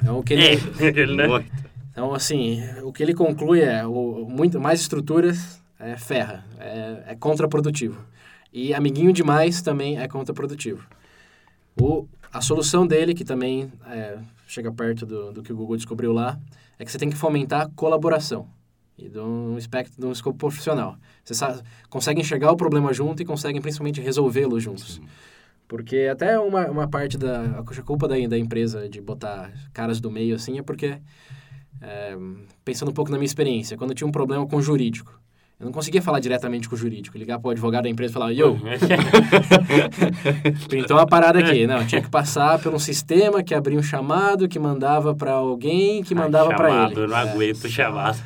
então 0.00 0.18
o 0.18 0.22
que 0.22 0.34
ele 0.34 0.62
É, 0.78 0.86
ele, 1.00 1.16
né? 1.16 1.44
Então, 1.90 2.12
assim, 2.14 2.62
o 2.82 2.92
que 2.92 3.02
ele 3.02 3.14
conclui 3.14 3.62
é 3.62 3.84
o, 3.86 4.26
muito 4.28 4.60
mais 4.60 4.82
estruturas 4.82 5.64
é 5.78 5.96
ferra, 5.96 6.44
é, 6.58 7.04
é 7.08 7.14
contraprodutivo. 7.14 8.04
E 8.52 8.72
amiguinho 8.72 9.12
demais 9.12 9.60
também 9.60 9.98
é 9.98 10.08
contraprodutivo. 10.08 10.86
O, 11.80 12.06
a 12.32 12.40
solução 12.40 12.86
dele, 12.86 13.14
que 13.14 13.24
também 13.24 13.70
é, 13.86 14.18
chega 14.46 14.72
perto 14.72 15.04
do, 15.04 15.32
do 15.32 15.42
que 15.42 15.52
o 15.52 15.56
Google 15.56 15.76
descobriu 15.76 16.12
lá, 16.12 16.38
é 16.78 16.84
que 16.84 16.90
você 16.90 16.98
tem 16.98 17.10
que 17.10 17.16
fomentar 17.16 17.62
a 17.62 17.70
colaboração 17.70 18.48
e 18.98 19.08
de 19.10 19.18
um 19.18 19.58
espectro, 19.58 20.00
de 20.00 20.06
um 20.06 20.12
escopo 20.12 20.38
profissional. 20.38 20.96
Você 21.22 21.34
sa- 21.34 21.62
consegue 21.90 22.20
enxergar 22.20 22.50
o 22.50 22.56
problema 22.56 22.92
junto 22.94 23.20
e 23.22 23.26
conseguem 23.26 23.60
principalmente 23.60 24.00
resolvê-lo 24.00 24.58
juntos. 24.58 25.00
Porque 25.68 26.08
até 26.10 26.38
uma, 26.38 26.70
uma 26.70 26.88
parte 26.88 27.18
da 27.18 27.42
a 27.58 27.82
culpa 27.82 28.08
da, 28.08 28.14
da 28.26 28.38
empresa 28.38 28.88
de 28.88 29.00
botar 29.00 29.52
caras 29.74 30.00
do 30.00 30.10
meio 30.10 30.36
assim 30.36 30.58
é 30.58 30.62
porque 30.62 30.98
é, 31.82 32.16
pensando 32.64 32.90
um 32.90 32.94
pouco 32.94 33.10
na 33.10 33.18
minha 33.18 33.26
experiência, 33.26 33.76
quando 33.76 33.90
eu 33.90 33.96
tinha 33.96 34.06
um 34.06 34.12
problema 34.12 34.46
com 34.46 34.56
o 34.56 34.62
jurídico, 34.62 35.20
eu 35.58 35.64
não 35.64 35.72
conseguia 35.72 36.02
falar 36.02 36.20
diretamente 36.20 36.68
com 36.68 36.74
o 36.74 36.78
jurídico, 36.78 37.16
ligar 37.16 37.38
para 37.38 37.48
o 37.48 37.50
advogado 37.50 37.84
da 37.84 37.88
empresa 37.88 38.10
e 38.10 38.14
falar, 38.14 38.30
yo, 38.30 38.58
printou 40.68 40.96
uma 40.98 41.06
parada 41.06 41.38
aqui. 41.38 41.66
Não, 41.66 41.84
tinha 41.86 42.02
que 42.02 42.10
passar 42.10 42.58
por 42.58 42.74
um 42.74 42.78
sistema 42.78 43.42
que 43.42 43.54
abria 43.54 43.78
um 43.78 43.82
chamado, 43.82 44.48
que 44.48 44.58
mandava 44.58 45.14
para 45.14 45.32
alguém, 45.32 46.02
que 46.02 46.14
mandava 46.14 46.50
para 46.54 46.68
chamado, 46.68 46.92
ele. 46.92 47.00
Eu 47.00 47.08
não 47.08 47.16
É. 47.16 47.20
aguento 47.30 47.64
o 47.64 47.68
chamado. 47.68 48.18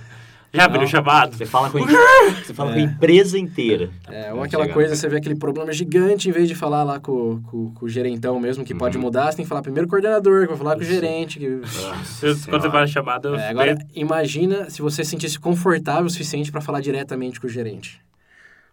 Já 0.53 0.65
abriu 0.65 0.83
o 0.83 0.87
chamado? 0.87 1.37
Você 1.37 1.47
fala 1.47 1.71
com, 1.71 1.79
você 2.45 2.53
fala 2.53 2.73
com 2.73 2.79
a 2.79 2.83
empresa 2.83 3.39
inteira. 3.39 3.89
É, 4.09 4.31
ou 4.33 4.39
Vai 4.39 4.47
aquela 4.49 4.69
coisa, 4.69 4.97
você 4.97 5.09
vê 5.09 5.19
aquele 5.19 5.37
problema 5.37 5.73
gigante, 5.73 6.29
em 6.29 6.33
vez 6.33 6.49
de 6.49 6.57
falar 6.57 6.83
lá 6.83 6.99
com, 6.99 7.41
com, 7.43 7.73
com 7.73 7.87
o 7.87 7.89
gerentão 7.89 8.39
mesmo, 8.41 8.65
que 8.65 8.75
pode 8.75 8.97
Uhum. 8.97 9.05
mudar, 9.05 9.31
você 9.31 9.37
tem 9.37 9.45
que 9.45 9.49
falar 9.49 9.63
primeiro 9.63 9.87
com 9.87 9.97
o 9.97 10.01
coordenador, 10.01 10.43
que 10.43 10.49
vai 10.49 10.57
falar 10.57 10.75
com 10.75 10.81
o 10.81 10.85
gerente. 10.85 11.39
Que... 11.39 11.49
Nossa 11.49 11.75
Quando 12.21 12.35
você 12.35 12.35
Senhora. 12.35 12.71
faz 12.71 12.91
a 12.91 12.93
chamada, 12.93 13.29
eu 13.29 13.37
É, 13.37 13.49
agora, 13.51 13.79
imagina 13.95 14.69
se 14.69 14.83
você 14.83 15.05
se 15.05 15.11
sentisse 15.11 15.39
confortável 15.39 16.07
o 16.07 16.11
suficiente 16.11 16.51
para 16.51 16.61
falar 16.61 16.81
diretamente 16.81 17.41
com 17.41 17.47
o 17.47 17.51
gerente. 17.51 18.01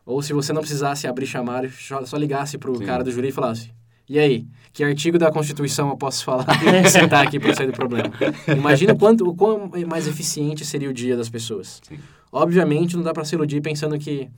Ou 0.06 0.22
se 0.22 0.34
você 0.34 0.52
não 0.54 0.62
precisasse 0.62 1.06
abrir 1.06 1.28
chamada 1.28 1.68
e 1.68 1.70
só, 1.70 2.04
só 2.06 2.18
ligasse 2.18 2.58
pro 2.58 2.76
Sim. 2.78 2.86
cara 2.86 3.04
do 3.04 3.12
júri 3.12 3.28
e 3.28 3.32
falasse: 3.32 3.70
E 4.10 4.18
aí, 4.18 4.46
que 4.72 4.84
artigo 4.84 5.18
da 5.18 5.32
Constituição 5.32 5.90
eu 5.90 5.98
posso 5.98 6.24
falar 6.24 6.46
e 6.86 6.90
citar 6.90 7.26
aqui 7.26 7.40
para 7.40 7.54
sair 7.54 7.68
do 7.68 7.74
problema? 7.74 8.10
Imagina 8.48 8.94
o 8.94 8.98
quanto, 8.98 9.28
o 9.28 9.36
quão 9.36 9.72
mais 9.88 10.08
eficiente 10.08 10.66
seria 10.66 10.90
o 10.90 10.94
dia 10.94 11.18
das 11.18 11.30
pessoas. 11.30 11.82
Sim. 11.88 12.00
Obviamente, 12.32 12.96
não 12.96 13.04
dá 13.04 13.14
para 13.14 13.26
se 13.26 13.36
iludir 13.36 13.62
pensando 13.62 13.98
que 13.98 14.30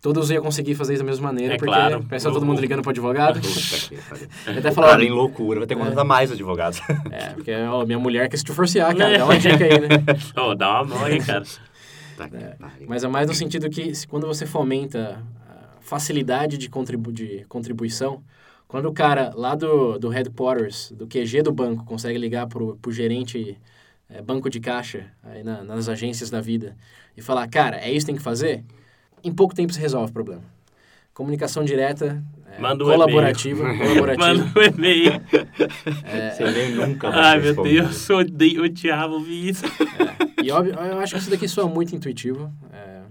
todos 0.00 0.30
iam 0.30 0.42
conseguir 0.42 0.74
fazer 0.74 0.94
isso 0.94 1.02
da 1.02 1.08
mesma 1.08 1.28
maneira, 1.28 1.54
É 1.54 1.56
porque 1.56 1.72
claro. 1.72 2.04
pensa 2.04 2.30
todo 2.30 2.44
mundo 2.44 2.60
ligando 2.60 2.82
pro 2.82 2.90
advogado. 2.90 3.40
Até 4.46 4.70
O 4.70 4.72
falou, 4.72 4.90
cara 4.90 5.04
em 5.04 5.10
loucura, 5.10 5.60
vai 5.60 5.66
ter 5.66 5.74
que 5.74 5.80
contratar 5.80 6.04
mais 6.04 6.30
advogados. 6.30 6.80
é, 7.10 7.28
porque 7.30 7.52
ó, 7.54 7.86
minha 7.86 7.98
mulher 7.98 8.28
quer 8.28 8.36
se 8.36 8.44
divorciar, 8.44 8.94
cara, 8.96 9.16
dá 9.16 9.24
uma 9.24 9.38
dica 9.38 9.64
aí, 9.64 9.80
né? 9.80 9.88
Ô, 10.36 10.54
dá 10.54 10.82
uma 10.82 10.94
mão 10.96 11.04
aí, 11.04 11.20
cara. 11.20 11.44
Tá 12.16 12.28
É. 12.32 12.56
Mas 12.86 13.04
é 13.04 13.08
mais 13.08 13.28
no 13.28 13.34
sentido 13.34 13.70
que 13.70 13.92
quando 14.08 14.26
você 14.26 14.44
fomenta 14.44 15.22
a 15.48 15.80
facilidade 15.80 16.58
de, 16.58 16.68
contribu 16.68 17.12
de 17.12 17.44
contribuição, 17.48 18.22
quando 18.72 18.86
o 18.86 18.92
cara 18.94 19.32
lá 19.36 19.54
do, 19.54 19.98
do 19.98 20.08
headquarters, 20.08 20.90
do 20.96 21.06
QG 21.06 21.42
do 21.42 21.52
banco, 21.52 21.84
consegue 21.84 22.18
ligar 22.18 22.46
pro, 22.46 22.74
pro 22.80 22.90
gerente 22.90 23.58
é, 24.08 24.22
banco 24.22 24.48
de 24.48 24.60
caixa 24.60 25.12
aí 25.22 25.44
na- 25.44 25.62
nas 25.62 25.90
agências 25.90 26.30
da 26.30 26.40
vida 26.40 26.74
e 27.14 27.20
falar, 27.20 27.46
cara, 27.48 27.76
é 27.76 27.90
isso 27.92 28.06
que 28.06 28.12
tem 28.12 28.16
que 28.16 28.22
fazer, 28.22 28.64
em 29.22 29.30
pouco 29.30 29.54
tempo 29.54 29.74
se 29.74 29.78
resolve 29.78 30.08
o 30.08 30.12
problema. 30.14 30.42
Comunicação 31.12 31.62
direta, 31.62 32.24
é, 32.50 32.58
Manda 32.58 32.82
um 32.82 32.88
colaborativa, 32.88 33.62
Manda 33.74 33.76
colaborativa. 33.76 34.58
um 34.58 34.62
e-mail. 34.62 35.12
Você 36.32 36.50
nem 36.50 36.70
nunca 36.72 37.10
vai 37.10 37.20
Ai, 37.20 37.40
meu. 37.40 37.54
Deus, 37.62 38.08
eu 38.08 38.16
odeio, 38.16 38.56
eu 38.60 38.64
odiava 38.64 39.12
ouvir 39.12 39.50
isso. 39.50 39.64
E 40.42 40.50
óbvio, 40.50 40.72
eu 40.72 40.98
acho 40.98 41.12
que 41.12 41.20
isso 41.20 41.30
daqui 41.30 41.46
soa 41.46 41.68
muito 41.68 41.94
intuitivo. 41.94 42.50
é, 42.72 43.02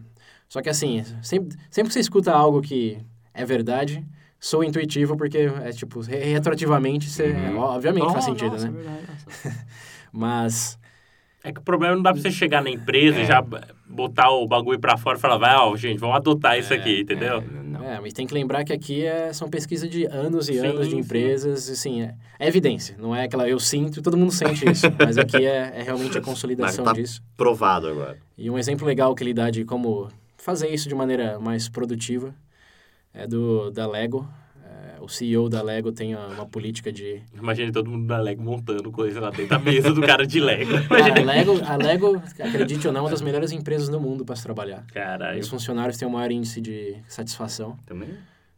só 0.50 0.60
que 0.60 0.70
assim, 0.70 1.04
sempre, 1.22 1.56
sempre 1.70 1.90
que 1.90 1.94
você 1.94 2.00
escuta 2.00 2.32
algo 2.32 2.62
que 2.62 2.98
é 3.32 3.46
verdade, 3.46 4.04
soa 4.42 4.66
intuitivo 4.66 5.16
porque 5.16 5.38
é 5.38 5.72
tipo, 5.72 6.02
re- 6.02 6.18
retroativamente, 6.18 7.08
você, 7.10 7.32
Uhum. 7.32 7.58
obviamente 7.60 8.12
faz 8.12 8.26
Oh, 8.26 8.30
sentido, 8.30 8.52
nossa, 8.54 8.70
né? 8.70 8.74
é 8.74 8.84
verdade, 8.84 9.06
nossa. 9.08 9.66
Mas, 10.12 10.78
É 11.44 11.52
que 11.52 11.60
o 11.60 11.64
problema 11.64 11.96
não 11.96 12.04
dá 12.04 12.12
pra 12.14 12.22
você 12.22 12.30
chegar 12.30 12.62
na 12.64 12.70
empresa 12.70 13.18
É. 13.20 13.24
e 13.24 13.26
já 13.26 13.44
botar 13.88 14.30
o 14.30 14.48
bagulho 14.48 14.80
pra 14.80 14.96
fora 14.96 15.18
e 15.18 15.22
falar, 15.22 15.38
vai, 15.38 15.56
ó, 15.56 15.76
gente, 15.76 15.98
vamos 16.00 16.16
adotar 16.16 16.60
isso 16.60 16.72
aqui, 16.72 17.02
entendeu? 17.02 17.38
É, 17.38 17.42
não. 17.64 17.84
é, 17.84 18.00
mas 18.00 18.14
tem 18.14 18.28
que 18.28 18.34
lembrar 18.34 18.64
que 18.64 18.72
aqui 18.72 19.04
é, 19.06 19.34
são 19.34 19.50
pesquisas 19.50 19.90
de 19.90 20.06
anos 20.06 20.48
e 20.50 20.54
Sim, 20.54 20.68
anos 20.68 20.86
de 20.88 20.94
sim. 20.94 21.00
empresas, 21.00 21.68
assim, 21.68 22.04
é, 22.04 22.14
é 22.38 22.48
evidência, 22.48 22.96
não 23.00 23.16
é 23.16 23.24
aquela 23.24 23.50
eu 23.50 23.60
sinto, 23.60 24.04
todo 24.04 24.16
mundo 24.16 24.32
sente 24.32 24.70
isso, 24.70 24.86
mas 25.04 25.18
aqui 25.18 25.44
é, 25.44 25.74
é 25.78 25.82
realmente 25.82 26.16
a 26.18 26.22
consolidação 26.22 26.86
Mas 26.86 26.94
tá- 26.94 27.02
disso. 27.02 27.24
Provado 27.36 27.88
agora. 27.88 28.18
E 28.38 28.48
um 28.50 28.58
exemplo 28.60 28.86
legal 28.86 29.16
que 29.16 29.24
ele 29.24 29.34
dá 29.34 29.50
de 29.50 29.66
como 29.66 30.10
fazer 30.38 30.68
isso 30.70 30.88
de 30.88 30.94
maneira 30.94 31.40
mais 31.40 31.68
produtiva 31.68 32.36
é 33.14 33.28
do 33.28 33.72
da 33.72 33.88
Lego. 33.88 34.28
É, 34.64 35.02
o 35.02 35.08
CEO 35.10 35.50
da 35.50 35.62
Lego 35.62 35.92
tem 35.92 36.16
uma, 36.16 36.28
uma 36.28 36.46
política 36.46 36.92
de... 36.92 37.22
Imagina 37.38 37.72
todo 37.72 37.90
mundo 37.90 38.08
da 38.08 38.18
Lego 38.20 38.42
montando 38.42 38.92
coisa 38.92 39.20
lá 39.20 39.30
dentro 39.30 39.48
da 39.50 39.60
mesa 39.60 39.92
do 39.94 40.02
cara 40.02 40.26
de 40.26 40.40
Lego. 40.40 40.72
Cara, 40.88 41.20
a 41.20 41.24
Lego, 41.24 41.62
a 41.66 41.76
Lego, 41.76 42.24
acredite 42.40 42.88
ou 42.88 42.94
não, 42.94 43.02
é 43.02 43.04
uma 43.04 43.10
das 43.10 43.22
melhores 43.22 43.52
empresas 43.52 43.90
do 43.90 44.00
mundo 44.00 44.24
para 44.24 44.36
se 44.36 44.44
trabalhar. 44.44 44.86
Caralho. 44.94 45.40
Os 45.40 45.50
funcionários 45.50 45.98
têm 45.98 46.08
o 46.08 46.12
maior 46.12 46.32
índice 46.32 46.62
de 46.62 46.96
satisfação. 47.08 47.78
Também. 47.86 48.10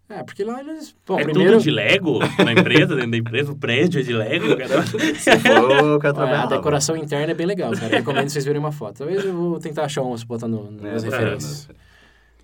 É, 0.10 0.22
porque 0.22 0.44
lá 0.44 0.60
eles... 0.60 0.96
Bom, 1.08 1.20
é 1.20 1.24
primeiro... 1.24 1.54
tudo 1.54 1.64
de 1.64 1.72
Lego 1.72 2.20
na 2.44 2.52
empresa, 2.52 2.94
dentro 2.96 3.12
da 3.12 3.18
empresa, 3.18 3.52
o 3.52 3.56
prédio 3.56 4.00
é 4.02 4.04
de 4.04 4.14
Lego, 4.14 4.56
cara. 4.58 4.84
Se 5.16 5.40
for, 5.40 5.72
Olha, 5.72 6.00
trabalhar 6.00 6.44
a 6.44 6.46
decoração 6.48 6.96
interna 6.96 7.32
é 7.32 7.34
bem 7.34 7.48
legal, 7.48 7.72
cara. 7.72 7.88
Recomendo 7.98 8.30
vocês 8.30 8.46
verem 8.46 8.60
uma 8.60 8.72
foto. 8.72 8.98
Talvez 9.00 9.26
eu 9.26 9.34
vou 9.34 9.60
tentar 9.60 9.86
achar 9.86 10.04
umas 10.04 10.24
botar 10.24 10.48
no, 10.48 10.66
mano. 10.66 10.82
nas 10.84 11.04
É, 11.04 11.10
referências. 11.10 11.70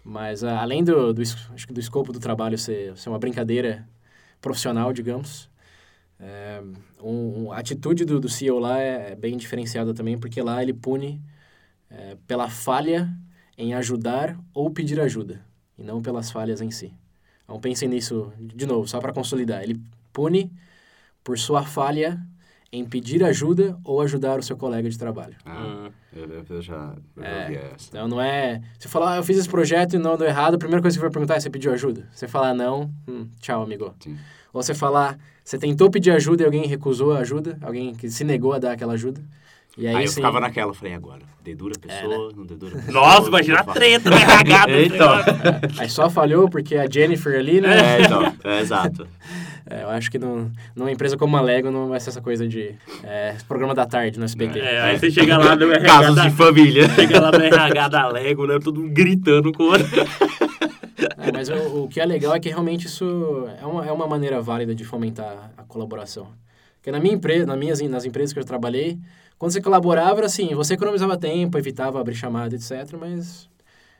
Mas 0.03 0.43
ah, 0.43 0.61
além 0.61 0.83
do, 0.83 1.13
do, 1.13 1.21
acho 1.21 1.67
que 1.67 1.73
do 1.73 1.79
escopo 1.79 2.11
do 2.13 2.19
trabalho 2.19 2.57
ser, 2.57 2.97
ser 2.97 3.09
uma 3.09 3.19
brincadeira 3.19 3.87
profissional, 4.41 4.93
digamos, 4.93 5.49
é, 6.19 6.61
um- 7.01 7.51
a 7.51 7.59
atitude 7.59 8.05
do, 8.05 8.19
do 8.19 8.29
CEO 8.29 8.59
lá 8.59 8.79
é, 8.81 9.11
é 9.11 9.15
bem 9.15 9.37
diferenciada 9.37 9.93
também, 9.93 10.17
porque 10.17 10.41
lá 10.41 10.61
ele 10.61 10.73
pune 10.73 11.21
é, 11.89 12.17
pela 12.27 12.49
falha 12.49 13.09
em 13.57 13.73
ajudar 13.73 14.39
ou 14.53 14.69
pedir 14.71 14.99
ajuda, 14.99 15.45
e 15.77 15.83
não 15.83 16.01
pelas 16.01 16.31
falhas 16.31 16.61
em 16.61 16.71
si. 16.71 16.93
Então 17.43 17.59
pensem 17.59 17.89
nisso 17.89 18.31
de 18.39 18.65
novo, 18.65 18.87
só 18.87 18.99
para 18.99 19.13
consolidar. 19.13 19.63
Ele 19.63 19.81
pune 20.13 20.51
por 21.23 21.37
sua 21.39 21.63
falha 21.63 22.21
em 22.71 22.85
pedir 22.85 23.23
ajuda 23.23 23.77
ou 23.83 23.99
ajudar 24.01 24.39
o 24.39 24.43
seu 24.43 24.55
colega 24.55 24.89
de 24.89 24.97
trabalho. 24.97 25.35
Ah, 25.45 25.89
Hum. 25.89 25.89
eu, 26.15 26.61
já, 26.61 26.93
eu 27.15 27.23
já 27.23 27.27
É. 27.27 27.41
ouvi 27.43 27.55
essa. 27.55 27.89
Então 27.89 28.07
não 28.07 28.21
é. 28.21 28.61
Você 28.77 28.87
falar, 28.87 29.13
ah, 29.13 29.17
eu 29.17 29.23
fiz 29.23 29.37
esse 29.37 29.49
projeto 29.49 29.95
e 29.95 29.97
não 29.99 30.15
deu 30.17 30.27
errado, 30.27 30.53
a 30.55 30.57
primeira 30.57 30.81
coisa 30.81 30.95
que 30.95 30.99
você 30.99 31.05
vai 31.05 31.11
perguntar 31.11 31.35
é: 31.35 31.39
você 31.39 31.49
pediu 31.49 31.73
ajuda? 31.73 32.07
Você 32.11 32.27
falar 32.27 32.53
não, 32.53 32.91
hum, 33.07 33.27
tchau, 33.39 33.63
amigo. 33.63 33.93
Sim. 33.99 34.17
Ou 34.53 34.61
você 34.63 34.73
falar, 34.73 35.17
você 35.43 35.57
tentou 35.57 35.89
pedir 35.91 36.11
ajuda 36.11 36.43
e 36.43 36.45
alguém 36.45 36.65
recusou 36.65 37.13
a 37.13 37.19
ajuda, 37.19 37.57
alguém 37.61 37.93
que 37.95 38.09
se 38.09 38.23
negou 38.23 38.53
a 38.53 38.59
dar 38.59 38.71
aquela 38.73 38.93
ajuda. 38.93 39.21
E 39.79 39.87
aí, 39.87 39.95
Aí, 39.95 40.03
eu 40.03 40.07
sim, 40.09 40.15
ficava 40.15 40.39
naquela, 40.41 40.73
falei, 40.73 40.93
agora, 40.93 41.21
dedura 41.41 41.73
a 41.73 41.91
É, 41.91 42.01
pessoa, 42.01 42.31
não 42.35 42.45
dedura 42.45 42.75
a 42.77 42.81
pessoa. 42.83 42.93
Nossa, 43.01 43.27
imagina 43.29 43.55
a 43.55 43.59
Não 43.59 43.65
faço. 43.67 43.79
treta 43.79 44.09
do 44.09 44.15
RH 44.17 44.65
do 44.65 44.71
Então. 44.73 45.15
negócio. 45.15 45.81
Aí 45.81 45.89
só 45.89 46.09
falhou 46.09 46.49
porque 46.49 46.75
a 46.75 46.85
Jennifer 46.89 47.39
ali, 47.39 47.61
né? 47.61 47.97
É, 47.97 48.01
então, 48.01 48.33
é, 48.43 48.59
exato. 48.59 49.07
É, 49.71 49.83
eu 49.83 49.89
acho 49.89 50.09
que 50.09 50.17
num, 50.17 50.49
numa 50.75 50.91
empresa 50.91 51.15
como 51.15 51.37
a 51.37 51.41
Lego 51.41 51.69
não 51.69 51.89
vai 51.89 51.99
ser 51.99 52.09
essa 52.09 52.19
coisa 52.21 52.47
de 52.47 52.73
é, 53.03 53.35
programa 53.47 53.75
da 53.75 53.85
tarde 53.85 54.17
no 54.17 54.25
SBT. 54.25 54.57
É, 54.59 54.81
aí 54.81 54.97
você 54.97 55.11
chega 55.11 55.37
lá 55.37 55.55
no 55.55 55.71
RH 55.71 55.85
Casos 55.85 56.15
da... 56.15 56.23
de 56.27 56.31
família. 56.31 56.89
Chega 56.89 57.19
lá 57.21 57.31
no 57.31 57.37
RH 57.43 57.87
da 57.87 58.07
Lego, 58.07 58.47
né? 58.47 58.57
Todo 58.57 58.79
mundo 58.81 58.91
gritando 58.91 59.51
com 59.53 59.61
o 59.61 59.65
outro. 59.67 59.85
É, 61.19 61.31
mas 61.31 61.49
o, 61.49 61.83
o 61.83 61.87
que 61.87 61.99
é 61.99 62.05
legal 62.05 62.33
é 62.33 62.39
que 62.39 62.49
realmente 62.49 62.87
isso 62.87 63.47
é 63.61 63.65
uma, 63.65 63.85
é 63.85 63.91
uma 63.91 64.07
maneira 64.07 64.41
válida 64.41 64.73
de 64.73 64.83
fomentar 64.83 65.51
a 65.55 65.61
colaboração. 65.61 66.29
Porque 66.79 66.91
na 66.91 66.99
minha 66.99 67.13
empresa, 67.13 67.45
nas 67.45 67.57
minhas 67.57 67.81
nas 67.81 68.05
empresas 68.05 68.33
que 68.33 68.39
eu 68.39 68.43
trabalhei, 68.45 68.97
quando 69.37 69.51
você 69.51 69.61
colaborava, 69.61 70.17
era 70.19 70.25
assim, 70.25 70.53
você 70.55 70.73
economizava 70.73 71.17
tempo, 71.17 71.57
evitava 71.57 71.99
abrir 71.99 72.15
chamada, 72.15 72.55
etc, 72.55 72.71
mas 72.99 73.49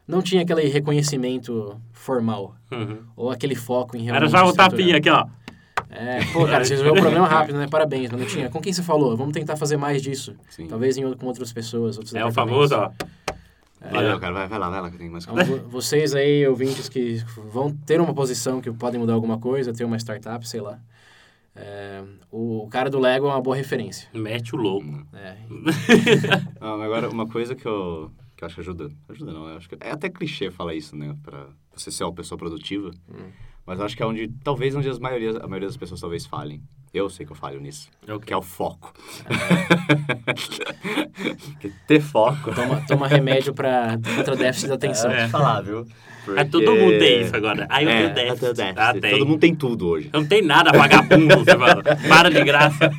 não 0.07 0.21
tinha 0.21 0.41
aquele 0.41 0.63
reconhecimento 0.67 1.79
formal 1.91 2.55
ou 3.15 3.29
aquele 3.29 3.55
foco 3.55 3.95
em 3.97 4.03
realmente 4.03 4.33
Era 4.33 4.45
só 4.45 4.49
o 4.49 4.53
tapinha 4.53 4.97
aqui, 4.97 5.09
ó. 5.09 5.25
É, 5.91 6.19
pô, 6.31 6.45
cara, 6.45 6.63
você 6.63 6.71
resolveu 6.75 6.93
o 6.93 6.97
problema 6.97 7.25
rápido, 7.27 7.57
né? 7.57 7.67
Parabéns, 7.67 8.11
mas 8.11 8.19
não 8.19 8.27
tinha. 8.27 8.49
Com 8.49 8.61
quem 8.61 8.71
você 8.71 8.83
falou? 8.83 9.17
Vamos 9.17 9.33
tentar 9.33 9.55
fazer 9.57 9.75
mais 9.75 10.01
disso. 10.01 10.35
Sim. 10.49 10.67
Talvez 10.67 10.97
em, 10.97 11.13
com 11.15 11.25
outras 11.25 11.51
pessoas, 11.51 11.97
outros 11.97 12.13
É 12.13 12.23
o 12.23 12.31
famoso, 12.31 12.75
ó. 12.75 12.91
Valeu, 13.91 14.19
cara, 14.19 14.33
vai, 14.33 14.47
vai 14.47 14.59
lá, 14.59 14.69
vai 14.69 14.81
lá, 14.81 14.91
que 14.91 14.97
tem 14.97 15.09
mais 15.09 15.23
Então, 15.23 15.35
coisa. 15.35 15.51
vo- 15.63 15.69
vocês 15.69 16.13
aí, 16.13 16.45
ouvintes 16.47 16.89
que 16.89 17.23
vão 17.51 17.71
ter 17.71 17.99
uma 18.01 18.13
posição 18.13 18.59
que 18.61 18.69
podem 18.71 18.99
mudar 18.99 19.13
alguma 19.13 19.39
coisa, 19.39 19.73
ter 19.73 19.85
uma 19.85 19.97
startup, 19.97 20.47
sei 20.47 20.59
lá. 20.61 20.79
É, 21.61 22.03
o, 22.31 22.67
cara 22.71 22.89
do 22.89 22.99
Lego 22.99 23.27
é 23.27 23.29
uma 23.29 23.41
boa 23.41 23.55
referência. 23.55 24.07
Mete 24.13 24.55
o 24.55 24.57
louco. 24.57 25.05
É, 25.13 25.35
Não, 26.59 26.77
mas 26.77 26.85
agora, 26.85 27.09
uma 27.09 27.27
coisa 27.27 27.53
que 27.53 27.65
eu, 27.65 28.11
que 28.37 28.43
eu 28.43 28.45
acho 28.45 28.55
que 28.55 28.61
ajuda. 28.61 28.89
Ajuda 29.09 29.33
não, 29.33 29.49
eu 29.49 29.57
acho 29.57 29.67
que 29.67 29.75
é 29.81 29.91
até 29.91 30.09
clichê 30.09 30.49
falar 30.49 30.73
isso, 30.73 30.95
né? 30.95 31.15
Pra 31.21 31.47
você 31.75 31.91
ser 31.91 32.05
uma 32.05 32.13
pessoa 32.13 32.37
produtiva. 32.37 32.91
Mas 33.65 33.77
eu 33.79 33.85
acho 33.85 33.95
que 33.95 34.01
é 34.01 34.05
onde, 34.05 34.29
talvez 34.43 34.73
onde 34.75 34.89
as 34.89 34.97
maioria, 34.97 35.37
a 35.37 35.47
maioria 35.47 35.67
das 35.67 35.77
pessoas 35.77 35.99
talvez 36.01 36.25
falhem. 36.25 36.63
Eu 36.91 37.07
sei 37.09 37.25
que 37.25 37.31
eu 37.31 37.35
falho 37.35 37.59
nisso. 37.59 37.89
É 38.07 38.13
o 38.13 38.19
quê? 38.19 38.27
Que 38.27 38.33
é 38.33 38.37
o 38.37 38.41
foco. 38.41 38.93
Porque 41.51 41.71
ter 41.85 41.99
foco... 41.99 42.51
toma, 42.55 42.81
toma 42.87 43.07
remédio 43.07 43.53
pra, 43.53 43.99
contra 44.15 44.35
déficit 44.35 44.67
de 44.67 44.73
atenção. 44.73 45.11
É. 45.11 45.27
falar, 45.27 45.61
viu? 45.61 45.85
Ah, 46.37 46.45
todo 46.45 46.75
mundo 46.75 46.99
tem 46.99 47.21
isso 47.21 47.35
agora. 47.35 47.65
Ah, 47.69 47.81
eu 47.83 47.89
é, 47.89 48.09
tenho 48.09 48.13
déficit. 48.13 48.45
eu 48.45 48.53
tenho 48.53 48.69
Ah, 48.69 48.73
déficit. 48.93 49.01
tem. 49.01 49.11
Todo 49.11 49.25
mundo 49.27 49.39
tem 49.39 49.55
tudo 49.55 49.87
hoje. 49.87 50.09
Não 50.13 50.25
tem 50.25 50.41
nada, 50.41 50.71
vagabundo, 50.77 51.35
você 51.37 51.57
fala. 51.57 51.83
Para 52.07 52.29
de 52.29 52.43
graça. 52.43 52.89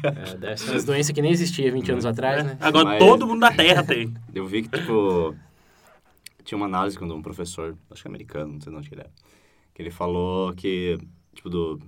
É, 0.42 0.56
ser 0.56 0.70
umas 0.70 0.84
doenças 0.84 1.12
que 1.14 1.22
nem 1.22 1.30
existia 1.30 1.70
20 1.70 1.92
anos 1.92 2.06
atrás, 2.06 2.44
né? 2.44 2.56
Agora 2.60 2.84
Mas- 2.84 2.98
todo 2.98 3.26
mundo 3.26 3.40
na 3.40 3.52
Terra 3.52 3.82
tem. 3.84 4.12
Eu 4.34 4.46
vi 4.46 4.62
que, 4.62 4.78
tipo, 4.78 5.34
tinha 6.44 6.56
uma 6.56 6.66
análise 6.66 6.98
quando 6.98 7.14
um 7.14 7.22
professor, 7.22 7.76
acho 7.90 8.02
que 8.02 8.08
americano, 8.08 8.54
não 8.54 8.60
sei 8.60 8.72
de 8.72 8.78
onde 8.78 8.88
ele 8.92 9.02
é, 9.02 9.06
que 9.74 9.82
ele 9.82 9.90
falou 9.90 10.52
que, 10.54 10.98
tipo, 11.34 11.48
do 11.48 11.80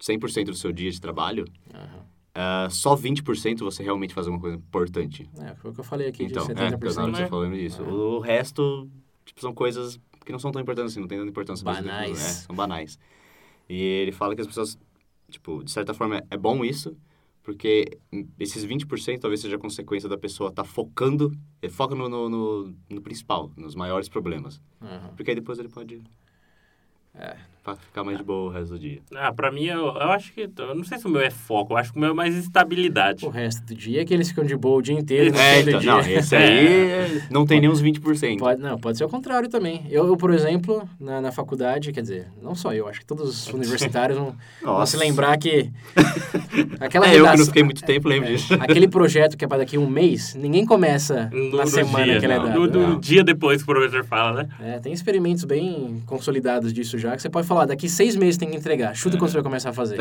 100% 0.00 0.46
do 0.46 0.54
seu 0.54 0.72
dia 0.72 0.90
de 0.90 1.00
trabalho, 1.00 1.44
Aham. 1.74 1.88
ah, 2.34 2.68
só 2.70 2.94
20% 2.96 3.58
você 3.60 3.82
realmente 3.82 4.14
faz 4.14 4.26
alguma 4.26 4.40
coisa 4.40 4.56
importante. 4.56 5.28
É, 5.40 5.54
foi 5.56 5.70
o 5.70 5.74
que 5.74 5.80
eu 5.80 5.84
falei 5.84 6.08
aqui, 6.08 6.24
Então, 6.24 6.44
de 6.46 6.52
é, 6.52 6.70
porque 6.70 6.86
eu 6.86 6.90
70%. 6.90 6.94
tava 6.94 7.10
né? 7.22 7.26
falando 7.28 7.54
disso. 7.54 7.82
É. 7.82 7.86
O 7.86 8.18
resto, 8.20 8.88
tipo, 9.24 9.40
são 9.40 9.52
coisas 9.54 9.98
que 10.24 10.32
não 10.32 10.38
são 10.38 10.50
tão 10.50 10.60
importantes 10.62 10.92
assim, 10.92 11.00
não 11.00 11.08
tem 11.08 11.18
tanta 11.18 11.30
importância. 11.30 11.64
pra 11.64 11.74
você, 11.74 11.82
Banais. 11.82 12.10
né? 12.12 12.28
São 12.28 12.56
banais. 12.56 12.98
E 13.68 13.80
ele 13.80 14.12
fala 14.12 14.34
que 14.34 14.40
as 14.40 14.46
pessoas, 14.46 14.78
tipo, 15.30 15.62
de 15.64 15.70
certa 15.70 15.94
forma, 15.94 16.22
é 16.30 16.36
bom 16.36 16.64
isso, 16.64 16.96
porque 17.42 17.98
esses 18.38 18.64
20% 18.64 19.20
talvez 19.20 19.40
seja 19.40 19.58
consequência 19.58 20.08
da 20.08 20.16
pessoa 20.16 20.50
estar 20.50 20.64
focando, 20.64 21.30
ele 21.62 21.72
foca 21.72 21.94
no, 21.94 22.08
no, 22.08 22.28
no, 22.28 22.74
no 22.88 23.00
principal, 23.02 23.50
nos 23.56 23.74
maiores 23.74 24.08
problemas. 24.08 24.60
Aham. 24.80 25.12
Porque 25.16 25.30
aí 25.30 25.34
depois 25.34 25.58
ele 25.58 25.68
pode 25.68 26.02
É. 27.14 27.36
fa- 27.64 27.74
ficar 27.76 28.04
mais 28.04 28.18
de 28.18 28.22
boa 28.24 28.50
o 28.50 28.52
resto 28.52 28.74
do 28.74 28.78
dia. 28.78 29.00
Ah, 29.16 29.32
pra 29.32 29.50
mim, 29.50 29.64
eu, 29.64 29.86
eu 29.86 30.10
acho 30.12 30.32
que... 30.32 30.48
Eu 30.56 30.74
não 30.74 30.84
sei 30.84 30.98
se 30.98 31.06
o 31.06 31.08
meu 31.10 31.20
é 31.22 31.30
foco, 31.30 31.72
eu 31.72 31.76
acho 31.78 31.90
que 31.92 31.98
o 31.98 32.00
meu 32.00 32.10
é 32.10 32.14
mais 32.14 32.36
estabilidade. 32.36 33.24
O 33.24 33.28
resto 33.30 33.64
do 33.64 33.74
dia 33.74 34.02
é 34.02 34.04
que 34.04 34.12
eles 34.12 34.28
ficam 34.28 34.44
de 34.44 34.54
boa 34.56 34.78
o 34.78 34.82
dia 34.82 34.94
inteiro. 34.94 35.34
É, 35.36 35.58
todo 35.60 35.68
então, 35.68 35.80
dia. 35.80 35.90
não, 35.92 36.00
esse 36.00 36.36
aí 36.36 37.22
não 37.30 37.44
tem 37.46 37.60
nem 37.60 37.70
uns 37.70 37.82
20%. 37.82 38.38
Pode, 38.38 38.60
não, 38.60 38.78
pode 38.78 38.98
ser 38.98 39.04
o 39.04 39.08
contrário 39.08 39.48
também. 39.48 39.86
Eu, 39.90 40.06
eu, 40.06 40.16
por 40.16 40.30
exemplo, 40.32 40.86
na, 41.00 41.20
na 41.20 41.32
faculdade, 41.32 41.92
quer 41.92 42.02
dizer, 42.02 42.28
não 42.42 42.54
só 42.54 42.72
eu, 42.74 42.86
acho 42.86 43.00
que 43.00 43.06
todos 43.06 43.28
os 43.28 43.48
universitários 43.54 44.18
vão, 44.18 44.34
vão 44.62 44.86
se 44.86 44.96
lembrar 44.96 45.36
que 45.38 45.70
aquela 46.80 47.06
É, 47.08 47.18
eu 47.18 47.24
que 47.30 47.36
não 47.38 47.46
fiquei 47.46 47.62
muito 47.62 47.82
tempo, 47.82 48.08
lembro 48.08 48.28
é, 48.28 48.32
disso. 48.32 48.54
aquele 48.54 48.88
projeto 48.88 49.36
que 49.36 49.44
é 49.44 49.48
para 49.48 49.58
daqui 49.58 49.76
a 49.76 49.80
um 49.80 49.88
mês, 49.88 50.34
ninguém 50.34 50.64
começa 50.66 51.30
No- 51.32 51.56
na 51.56 51.66
semana 51.66 52.04
dia, 52.04 52.18
que 52.20 52.26
ele 52.26 52.32
é 52.32 52.38
dado. 52.38 52.66
No, 52.66 52.66
no 52.88 53.00
dia 53.00 53.22
depois 53.24 53.62
que 53.62 53.70
o 53.70 53.74
professor 53.74 54.04
fala, 54.04 54.42
né? 54.42 54.48
É, 54.60 54.78
tem 54.78 54.92
experimentos 54.92 55.44
bem 55.44 56.02
consolidados 56.06 56.72
disso 56.72 56.98
já, 56.98 57.14
que 57.16 57.22
você 57.22 57.30
pode 57.30 57.46
falar, 57.46 57.53
daqui 57.66 57.88
seis 57.88 58.16
meses 58.16 58.36
tem 58.36 58.50
que 58.50 58.56
entregar. 58.56 58.94
Chuta 58.94 59.16
quando 59.16 59.30
você 59.30 59.36
vai 59.36 59.42
começar 59.42 59.70
a 59.70 59.72
fazer. 59.72 59.98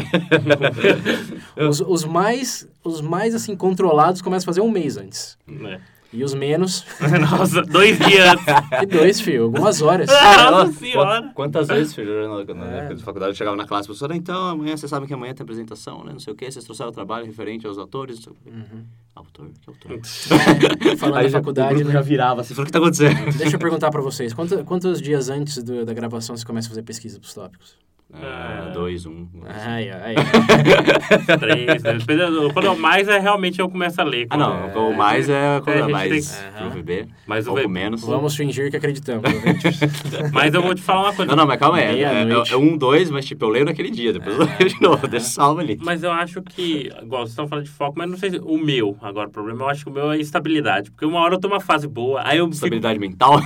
os, 1.57 1.81
os 1.81 2.05
mais, 2.05 2.67
os 2.83 3.01
mais, 3.01 3.35
assim, 3.35 3.55
controlados 3.55 4.21
começam 4.21 4.45
a 4.45 4.49
fazer 4.53 4.61
um 4.61 4.71
mês 4.71 4.97
antes. 4.97 5.37
É. 5.47 5.79
E 6.13 6.23
os 6.23 6.34
menos, 6.36 6.86
Nossa, 7.32 7.63
dois 7.63 7.97
dias 7.97 8.36
e 8.82 8.86
dois, 8.86 9.19
filho, 9.19 9.45
algumas 9.45 9.82
horas. 9.82 10.08
Nossa 10.52 10.71
senhora. 10.73 11.32
Quantas 11.34 11.67
vezes, 11.67 11.95
filho, 11.95 12.45
na, 12.54 12.65
É. 12.71 12.78
época 12.80 12.95
de 12.95 13.04
faculdade, 13.04 13.32
eu 13.32 13.36
chegava 13.36 13.56
na 13.58 13.65
classe, 13.65 13.88
professora, 13.88 14.15
então, 14.15 14.49
amanhã, 14.49 14.78
vocês 14.78 14.89
sabem 14.89 15.08
que 15.08 15.13
amanhã 15.13 15.34
tem 15.34 15.43
apresentação, 15.43 16.04
né? 16.04 16.12
Não 16.12 16.19
sei 16.19 16.34
o 16.34 16.36
quê, 16.36 16.52
vocês 16.52 16.63
trouxeram 16.63 16.91
o 16.91 16.93
trabalho 16.93 17.26
referente 17.26 17.65
aos 17.65 17.78
atores. 17.80 18.17
não 18.17 18.23
sei 18.23 18.32
o 18.34 18.36
quê. 18.36 18.49
Uhum. 18.52 18.84
Autor? 19.15 19.49
Que 19.62 19.69
autor? 19.69 19.99
Falando 20.97 21.17
Aí 21.17 21.23
da 21.23 21.30
já- 21.30 21.38
faculdade, 21.39 21.73
grupo 21.76 21.88
né? 21.88 21.93
já 21.93 22.02
virava, 22.02 22.41
assim, 22.41 22.54
falou, 22.54 22.63
o 22.63 22.65
que 22.67 22.71
tá 22.71 22.80
acontecendo? 22.80 23.38
Deixa 23.38 23.56
eu 23.56 23.60
perguntar 23.60 23.89
pra 23.89 24.02
vocês, 24.02 24.34
quantos, 24.34 24.62
quantos 24.63 25.02
dias 25.02 25.30
antes 25.30 25.63
do- 25.63 25.84
da 25.86 25.93
gravação 25.93 26.38
você 26.38 26.45
começa 26.45 26.67
a 26.67 26.69
fazer 26.69 26.84
pesquisa 26.84 27.19
pros 27.19 27.34
tópicos? 27.34 27.76
Ah, 28.21 28.69
dois, 28.73 29.06
um. 29.06 29.28
Ai, 29.47 29.89
ai. 29.89 30.15
Três, 31.39 31.84
né? 31.84 31.93
Dependendo- 31.93 32.54
Quando 32.54 32.65
eu 32.65 32.78
mais 32.78 33.08
é 33.08 33.19
realmente 33.19 33.60
eu 33.60 33.69
começo 33.69 33.99
a 33.99 34.04
ler. 34.04 34.28
Ah, 34.30 34.38
não, 34.38 34.69
É. 34.69 34.78
o 34.78 34.95
mais 34.95 35.28
é 35.30 35.60
quando 35.63 35.69
É, 35.69 35.73
a 35.73 35.80
é 35.80 35.82
gente 35.84 35.91
mais 35.91 36.30
tem- 36.32 36.58
pro 36.58 36.69
VB, 36.69 37.08
Mas 37.28 37.47
o 37.47 37.54
pouco 37.54 37.69
menos. 37.69 38.02
Vamos 38.04 38.36
fingir 38.36 38.69
que 38.69 38.78
acreditamos. 38.78 39.23
ouvintes. 39.34 39.80
Mas 40.32 40.54
eu 40.54 40.62
vou 40.62 40.73
te 40.76 40.82
falar 40.82 41.02
uma 41.04 41.13
coisa. 41.13 41.30
Não, 41.32 41.36
não, 41.38 41.47
mas 41.47 41.60
calma 41.60 41.78
aí. 41.78 42.04
É, 42.04 42.23
é, 42.23 42.54
é 42.54 42.58
um, 42.58 42.78
dois, 42.78 43.10
mas 43.10 43.26
tipo, 43.26 43.43
eu 43.45 43.49
leio 43.49 43.65
naquele 43.65 43.89
dia, 43.89 44.13
depois 44.13 44.38
eu 44.39 44.45
leio 44.45 44.69
de 44.69 44.82
novo, 44.82 45.08
deixa 45.08 45.28
salvo 45.28 45.60
ali. 45.60 45.78
Mas 45.82 46.04
eu 46.04 46.12
acho 46.12 46.41
que, 46.41 46.89
igual 47.02 47.21
vocês 47.21 47.30
estão 47.32 47.47
falando 47.47 47.65
de 47.65 47.71
foco, 47.71 47.93
mas 47.97 48.10
não 48.10 48.17
sei 48.17 48.32
se 48.32 48.38
o 48.39 48.58
meu, 48.58 48.97
agora 49.02 49.28
o 49.28 49.32
problema, 49.32 49.63
eu 49.63 49.69
acho 49.69 49.84
que 49.86 49.89
o 49.89 49.93
meu 49.93 50.12
é 50.12 50.17
estabilidade. 50.19 50.91
Porque 50.91 51.06
uma 51.06 51.19
hora 51.19 51.36
eu 51.36 51.39
tô 51.39 51.47
numa 51.47 51.60
fase 51.60 51.88
boa, 51.88 52.21
aí 52.23 52.38
eu 52.38 52.45
fico 52.45 52.56
Estabilidade 52.56 52.99
mental. 52.99 53.39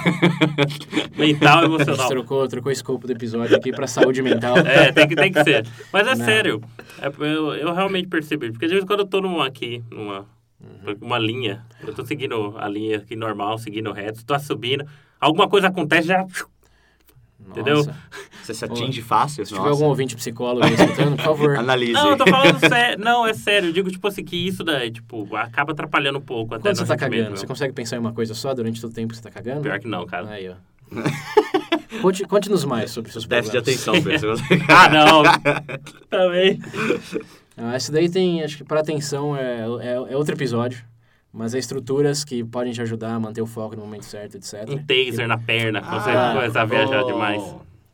mental, 1.18 1.58
A 1.60 1.62
gente 1.62 1.66
emocional. 1.66 2.08
trocou, 2.10 2.48
trocou 2.48 2.70
o 2.70 2.74
escopo 2.74 3.06
do 3.08 3.14
episódio 3.14 3.56
aqui 3.56 3.72
pra 3.72 3.88
saúde 3.88 4.22
mental. 4.22 4.56
É, 4.66 4.92
tem 4.92 5.08
que, 5.08 5.16
tem 5.16 5.32
que 5.32 5.44
ser. 5.44 5.66
Mas 5.92 6.08
é 6.08 6.16
Não. 6.16 6.26
sério. 6.26 6.62
É, 7.00 7.08
eu, 7.08 7.54
eu 7.56 7.74
realmente 7.74 8.08
percebi. 8.08 8.52
Porque 8.52 8.66
às 8.66 8.72
vezes 8.72 8.86
quando 8.86 9.02
eu 9.02 9.08
tô 9.08 9.22
numa 9.22 9.46
aqui, 9.46 9.84
numa 9.92 10.26
uma 11.02 11.20
linha, 11.20 11.66
eu 11.86 11.94
tô 11.94 12.06
seguindo 12.06 12.56
a 12.58 12.68
linha 12.68 12.98
aqui 12.98 13.16
normal, 13.16 13.58
seguindo 13.58 13.92
reto, 13.92 14.26
tô 14.26 14.38
subindo, 14.40 14.86
alguma 15.20 15.48
coisa 15.48 15.68
acontece, 15.68 16.08
já. 16.08 16.26
Entendeu? 17.48 17.78
Nossa. 17.78 17.96
Você 18.44 18.54
se 18.54 18.66
atinge 18.66 19.02
fácil. 19.02 19.46
Se 19.46 19.54
tiver 19.54 19.70
algum 19.70 19.86
ouvinte 19.86 20.16
psicólogo 20.16 20.66
aí 20.66 20.74
escutando, 20.74 21.16
por 21.16 21.24
favor. 21.24 21.56
Analise. 21.60 21.94
Não, 21.94 22.10
eu 22.12 22.18
tô 22.18 22.26
falando 22.28 22.60
sério. 22.60 23.04
Não, 23.04 23.26
é 23.26 23.34
sério. 23.34 23.70
Eu 23.70 23.74
digo, 23.74 23.90
tipo 23.90 24.06
assim, 24.08 24.24
que 24.24 24.36
isso 24.48 24.64
daí, 24.64 24.92
tipo, 24.92 25.34
acaba 25.36 25.72
atrapalhando 25.72 26.18
um 26.18 26.22
pouco 26.22 26.56
até 26.56 26.70
Quando 26.70 26.78
você 26.78 26.86
tá 26.86 26.98
cagando, 26.98 27.28
meu. 27.30 27.38
você 27.38 27.48
consegue 27.48 27.74
pensar 27.74 27.96
em 27.96 28.00
uma 28.00 28.12
coisa 28.12 28.34
só 28.34 28.54
durante 28.54 28.82
todo 28.82 28.92
o 28.92 28.94
tempo 28.94 29.10
que 29.10 29.18
você 29.18 29.24
tá 29.24 29.32
cagando? 29.32 29.62
Pior 29.62 29.80
que 29.80 29.88
não, 29.88 30.06
cara. 30.06 30.30
Aí, 30.30 30.50
ó. 30.50 30.56
Conte- 32.02 32.26
Conte-nos 32.26 32.66
mais 32.66 32.92
sobre 32.92 33.12
seus 33.12 33.26
Déficit 33.26 33.62
de 33.64 33.78
problemas. 33.84 34.22
atenção. 34.22 34.68
Ah, 34.70 34.90
não. 34.90 35.24
Também. 36.10 36.60
Ah, 37.56 37.76
esse 37.76 37.92
daí 37.92 38.10
tem, 38.10 38.44
acho 38.44 38.58
que 38.58 38.64
para 38.64 38.80
atenção 38.82 39.36
é, 39.36 39.62
é, 39.82 39.94
é 40.14 40.16
outro 40.18 40.36
episódio, 40.36 40.84
mas 41.34 41.54
é 41.56 41.60
estruturas 41.60 42.24
que 42.24 42.44
podem 42.44 42.72
te 42.74 42.82
ajudar 42.82 43.14
a 43.16 43.20
manter 43.20 43.42
o 43.42 43.48
foco 43.48 43.76
no 43.76 43.82
momento 43.82 44.06
certo, 44.06 44.36
etc. 44.38 44.68
Um 44.70 44.78
taser 44.86 45.28
na 45.28 45.38
perna, 45.38 45.82
quando 45.82 46.04
você 46.04 46.10
Ah, 46.12 46.34
começa 46.36 46.62
a 46.62 46.66
viajar 46.66 47.04
oh, 47.04 47.08
demais. 47.08 47.42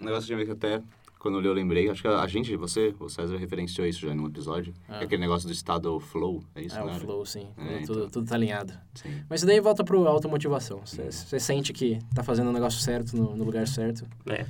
Um 0.01 0.05
negócio 0.05 0.27
de 0.27 0.35
ver 0.35 0.45
que 0.45 0.51
até, 0.51 0.81
quando 1.23 1.35
eu 1.35 1.41
li, 1.41 1.47
eu 1.47 1.53
lembrei, 1.53 1.89
acho 1.89 2.01
que 2.01 2.07
a 2.09 2.27
gente, 2.27 2.53
você, 2.57 2.93
o 2.99 3.07
César, 3.07 3.37
referenciou 3.37 3.87
isso 3.87 4.01
já 4.01 4.13
em 4.13 4.19
um 4.19 4.27
episódio. 4.27 4.73
Ah. 4.89 4.99
é 4.99 5.05
aquele 5.05 5.21
negócio 5.21 5.47
do 5.47 5.53
estado 5.53 5.97
flow, 5.97 6.43
é 6.53 6.63
isso, 6.63 6.77
É 6.77 6.83
o 6.83 6.93
flow, 6.95 7.25
sim. 7.25 7.47
É, 7.57 7.77
tudo, 7.77 7.99
então. 7.99 8.09
tudo 8.09 8.27
tá 8.27 8.35
alinhado. 8.35 8.73
Sim. 8.93 9.23
Mas 9.29 9.39
isso 9.39 9.47
daí 9.47 9.61
volta 9.61 9.85
pro 9.85 10.05
automotivação. 10.05 10.81
Você 10.85 11.09
você 11.09 11.39
sente 11.39 11.71
que 11.71 11.97
tá 12.13 12.23
fazendo 12.23 12.49
o 12.49 12.51
negócio 12.51 12.81
certo 12.81 13.15
no, 13.15 13.37
no 13.37 13.45
lugar 13.45 13.65
certo. 13.69 14.05
É. 14.27 14.45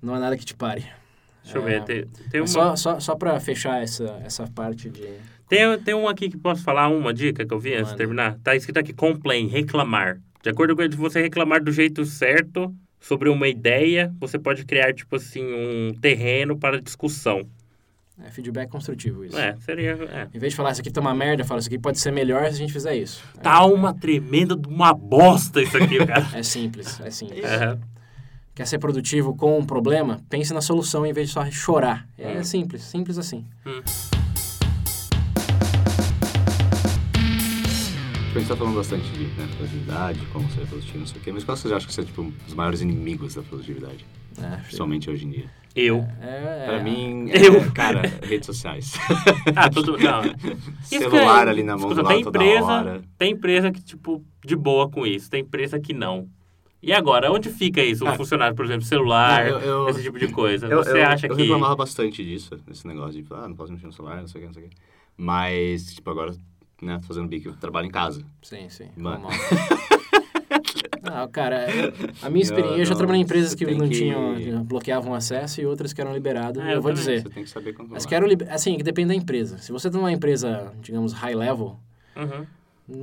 Não 0.00 0.14
há 0.14 0.18
nada 0.18 0.34
que 0.38 0.46
te 0.46 0.54
pare. 0.54 0.86
Deixa 1.42 1.58
eu 1.58 1.68
É, 1.68 1.78
ver. 1.80 1.84
Tem, 1.84 2.06
tem 2.30 2.40
uma... 2.40 2.44
Mas 2.46 2.50
Só, 2.52 2.74
só, 2.76 2.98
só 2.98 3.14
pra 3.14 3.38
fechar 3.38 3.82
essa, 3.82 4.18
essa 4.24 4.46
parte 4.48 4.88
de... 4.88 5.06
Tem, 5.46 5.78
tem 5.84 5.94
um 5.94 6.08
aqui 6.08 6.30
que 6.30 6.38
posso 6.38 6.62
falar, 6.62 6.88
uma 6.88 7.12
dica 7.12 7.44
que 7.44 7.52
eu 7.52 7.60
vi 7.60 7.74
antes 7.74 7.92
de 7.92 7.98
terminar. 7.98 8.38
Tá 8.42 8.56
escrito 8.56 8.78
aqui, 8.78 8.94
complain, 8.94 9.46
reclamar. 9.46 10.18
De 10.42 10.48
acordo 10.48 10.74
com 10.74 10.80
ele, 10.80 10.92
se 10.92 10.98
você 10.98 11.20
reclamar 11.20 11.62
do 11.62 11.70
jeito 11.70 12.02
certo 12.06 12.74
sobre 13.00 13.28
uma 13.28 13.46
ideia, 13.48 14.12
você 14.18 14.38
pode 14.38 14.64
criar, 14.64 14.92
tipo 14.94 15.16
assim, 15.16 15.44
um 15.44 15.94
terreno 16.00 16.56
para 16.56 16.80
discussão. 16.80 17.46
É 18.24 18.30
feedback 18.30 18.70
construtivo 18.70 19.24
isso. 19.26 19.38
É, 19.38 19.54
seria... 19.60 19.90
É. 19.92 20.28
Em 20.34 20.38
vez 20.38 20.52
de 20.52 20.56
falar 20.56 20.72
isso 20.72 20.80
aqui 20.80 20.90
tá 20.90 21.02
uma 21.02 21.14
merda, 21.14 21.44
fala 21.44 21.60
isso 21.60 21.68
aqui 21.68 21.78
pode 21.78 21.98
ser 21.98 22.10
melhor 22.10 22.42
se 22.44 22.48
a 22.48 22.52
gente 22.52 22.72
fizer 22.72 22.96
isso. 22.96 23.22
Tá 23.42 23.64
uma 23.66 23.92
tremenda 23.92 24.56
de 24.56 24.66
uma 24.68 24.94
bosta 24.94 25.60
isso 25.60 25.76
aqui, 25.76 26.04
cara. 26.04 26.26
É 26.34 26.42
simples, 26.42 26.98
é 27.00 27.10
simples. 27.10 27.42
Quer 28.54 28.66
ser 28.66 28.78
produtivo 28.78 29.36
com 29.36 29.58
um 29.58 29.66
problema? 29.66 30.18
Pense 30.30 30.54
na 30.54 30.62
solução 30.62 31.04
em 31.04 31.12
vez 31.12 31.28
de 31.28 31.34
só 31.34 31.44
chorar. 31.50 32.08
É 32.16 32.38
Hum. 32.38 32.42
simples, 32.42 32.82
simples 32.84 33.18
assim. 33.18 33.44
Tipo, 33.64 34.25
gente 38.46 38.48
tá 38.48 38.56
falando 38.56 38.76
bastante 38.76 39.10
de 39.10 39.24
né, 39.24 39.48
produtividade, 39.56 40.20
como 40.32 40.48
ser 40.50 40.66
produtivo, 40.66 40.98
não 41.00 41.06
sei 41.06 41.20
o 41.20 41.24
quê, 41.24 41.32
mas 41.32 41.42
qual 41.42 41.56
você 41.56 41.72
acha 41.74 41.84
que 41.86 41.92
são 41.92 42.04
tipo, 42.04 42.32
os 42.46 42.54
maiores 42.54 42.80
inimigos 42.80 43.34
da 43.34 43.42
produtividade? 43.42 44.06
É, 44.40 44.56
Principalmente 44.58 45.10
hoje 45.10 45.26
em 45.26 45.30
dia. 45.30 45.50
Eu. 45.74 46.06
é, 46.20 46.64
Pra 46.66 46.76
é, 46.76 46.82
mim, 46.82 47.28
Eu. 47.30 47.56
é, 47.56 47.70
cara, 47.70 48.02
redes 48.22 48.46
sociais. 48.46 48.94
Ah, 49.56 49.68
tudo... 49.68 49.96
Não. 49.98 50.22
Celular 50.84 51.48
é- 51.48 51.50
ali 51.50 51.62
na 51.62 51.76
mão 51.76 51.90
escuta, 51.90 52.02
do 52.02 52.04
lado 52.04 52.14
tem 52.14 52.24
toda 52.24 52.38
empresa, 52.44 52.66
hora. 52.66 53.02
Tem 53.18 53.32
empresa 53.32 53.70
que, 53.72 53.82
tipo, 53.82 54.24
de 54.44 54.54
boa 54.56 54.88
com 54.88 55.06
isso. 55.06 55.28
Tem 55.28 55.40
empresa 55.42 55.80
que 55.80 55.92
não. 55.92 56.28
E 56.82 56.92
agora, 56.92 57.32
onde 57.32 57.50
fica 57.50 57.82
isso? 57.82 58.04
Um 58.04 58.08
Ah. 58.08 58.14
funcionário, 58.14 58.54
por 58.54 58.64
exemplo, 58.64 58.82
celular, 58.84 59.46
eu- 59.48 59.58
eu- 59.58 59.88
esse 59.88 60.02
tipo 60.02 60.18
de 60.18 60.28
coisa. 60.28 60.66
Eu, 60.68 60.84
Você 60.84 60.98
eu, 61.00 61.06
acha 61.06 61.26
eu 61.26 61.34
que... 61.34 61.42
reclamava 61.42 61.74
bastante 61.74 62.22
disso, 62.24 62.56
desse 62.66 62.86
negócio 62.86 63.20
de, 63.20 63.26
ah, 63.32 63.48
não 63.48 63.56
posso 63.56 63.72
mexer 63.72 63.86
no 63.86 63.92
celular, 63.92 64.20
não 64.20 64.28
sei 64.28 64.38
o 64.38 64.42
que, 64.42 64.46
não 64.46 64.54
sei 64.54 64.64
o 64.64 64.68
que. 64.68 64.76
Mas, 65.16 65.94
tipo, 65.94 66.08
agora, 66.10 66.32
né, 66.82 67.00
fazendo 67.02 67.28
bico, 67.28 67.52
trabalho 67.54 67.86
em 67.86 67.90
casa. 67.90 68.22
Sim, 68.42 68.68
sim. 68.68 68.88
Mano. 68.96 69.26
Não, 71.02 71.28
cara, 71.28 71.66
a 72.22 72.28
minha 72.28 72.42
experiência, 72.42 72.72
Não, 72.72 72.78
eu 72.80 72.84
já 72.84 72.94
trabalhei 72.96 73.20
em 73.20 73.24
empresas 73.24 73.54
que 73.54 73.64
não 73.74 73.88
que- 73.88 73.94
tinham, 73.94 74.64
bloqueavam 74.64 75.14
acesso 75.14 75.60
e 75.60 75.66
outras 75.66 75.92
que 75.92 76.00
eram 76.00 76.12
liberadas. 76.12 76.62
É, 76.64 76.70
eu 76.70 76.74
eu 76.76 76.82
vou 76.82 76.92
dizer, 76.92 77.22
Você 77.22 77.28
tem 77.28 77.44
que 77.44 77.50
saber 77.50 77.72
controlar. 77.74 77.98
as 77.98 78.04
que 78.06 78.14
eram, 78.14 78.26
liber- 78.26 78.52
assim, 78.52 78.76
que 78.76 78.82
depende 78.82 79.08
da 79.08 79.14
empresa. 79.14 79.58
Se 79.58 79.70
você 79.70 79.88
tá 79.88 79.96
numa 79.98 80.10
empresa, 80.10 80.72
digamos, 80.82 81.12
high 81.12 81.34
level, 81.34 81.78
Uhum. 82.16 82.46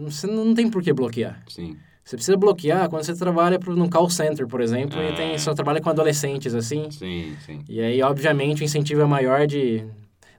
você 0.09 0.27
não 0.27 0.53
tem 0.53 0.69
por 0.69 0.81
que 0.83 0.91
bloquear. 0.91 1.41
Sim. 1.47 1.77
Você 2.03 2.17
precisa 2.17 2.35
bloquear 2.35 2.89
quando 2.89 3.03
você 3.03 3.15
trabalha 3.15 3.57
pro- 3.57 3.75
num 3.75 3.87
call 3.89 4.09
center, 4.09 4.45
por 4.47 4.59
exemplo, 4.59 5.01
e 5.01 5.13
tem, 5.13 5.37
só 5.37 5.53
trabalha 5.53 5.79
com 5.79 5.89
adolescentes, 5.89 6.53
assim. 6.53 6.91
Sim, 6.91 7.33
sim. 7.45 7.63
E 7.69 7.79
aí, 7.79 8.01
obviamente, 8.01 8.61
o 8.61 8.65
incentivo 8.65 9.01
é 9.01 9.05
maior 9.05 9.47
de 9.47 9.85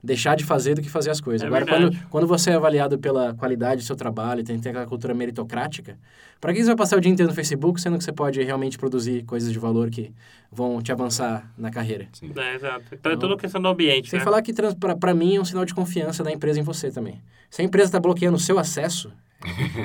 deixar 0.05 0.35
de 0.35 0.43
fazer 0.43 0.75
do 0.75 0.81
que 0.81 0.89
fazer 0.89 1.09
as 1.09 1.19
coisas. 1.19 1.41
É 1.43 1.47
Agora, 1.47 1.65
verdade. 1.65 1.97
quando, 1.97 2.09
quando 2.09 2.27
você 2.27 2.51
é 2.51 2.53
avaliado 2.55 2.97
pela 2.99 3.33
qualidade 3.33 3.81
do 3.81 3.85
seu 3.85 3.95
trabalho, 3.95 4.43
tem 4.43 4.55
que 4.57 4.61
ter 4.63 4.69
aquela 4.69 4.85
cultura 4.85 5.13
meritocrática, 5.13 5.97
para 6.39 6.53
que 6.53 6.59
você 6.59 6.67
vai 6.67 6.75
passar 6.75 6.97
o 6.97 7.01
dia 7.01 7.11
inteiro 7.11 7.29
no 7.29 7.35
Facebook, 7.35 7.81
sendo 7.81 7.97
que 7.97 8.03
você 8.03 8.11
pode 8.13 8.41
realmente 8.43 8.77
produzir 8.77 9.23
coisas 9.23 9.51
de 9.51 9.57
valor 9.57 9.89
que 9.89 10.13
vão 10.51 10.81
te 10.81 10.91
avançar 10.91 11.51
na 11.57 11.71
carreira? 11.71 12.07
sim. 12.13 12.31
É, 12.35 12.55
exato. 12.55 12.85
Então 12.93 13.11
é 13.11 13.17
tudo 13.17 13.35
questão 13.35 13.61
do 13.61 13.67
ambiente, 13.67 14.09
Sem 14.09 14.19
né? 14.19 14.23
falar 14.25 14.41
que, 14.41 14.53
para 14.99 15.13
mim, 15.13 15.35
é 15.35 15.41
um 15.41 15.45
sinal 15.45 15.65
de 15.65 15.73
confiança 15.73 16.23
da 16.23 16.31
empresa 16.31 16.59
em 16.59 16.63
você 16.63 16.91
também. 16.91 17.21
Se 17.49 17.61
a 17.61 17.65
empresa 17.65 17.87
está 17.87 17.99
bloqueando 17.99 18.37
o 18.37 18.39
seu 18.39 18.59
acesso, 18.59 19.11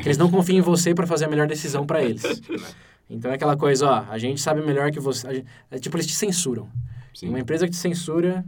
que 0.03 0.07
eles 0.09 0.19
não 0.19 0.31
confiam 0.31 0.59
em 0.59 0.63
você 0.63 0.95
para 0.95 1.07
fazer 1.07 1.25
a 1.25 1.29
melhor 1.29 1.47
decisão 1.47 1.87
para 1.87 2.03
eles. 2.03 2.43
Então 3.09 3.31
é 3.31 3.35
aquela 3.35 3.57
coisa, 3.57 3.87
ó, 3.89 4.05
a 4.11 4.19
gente 4.19 4.41
sabe 4.41 4.61
melhor 4.61 4.91
que 4.91 5.01
você. 5.01 5.35
gente- 5.35 5.47
é 5.71 5.79
tipo, 5.79 5.97
eles 5.97 6.07
te 6.07 6.15
censuram. 6.15 6.69
sim. 7.15 7.29
Uma 7.29 7.41
empresa 7.41 7.65
que 7.67 7.73
te 7.73 7.77
censura, 7.77 8.45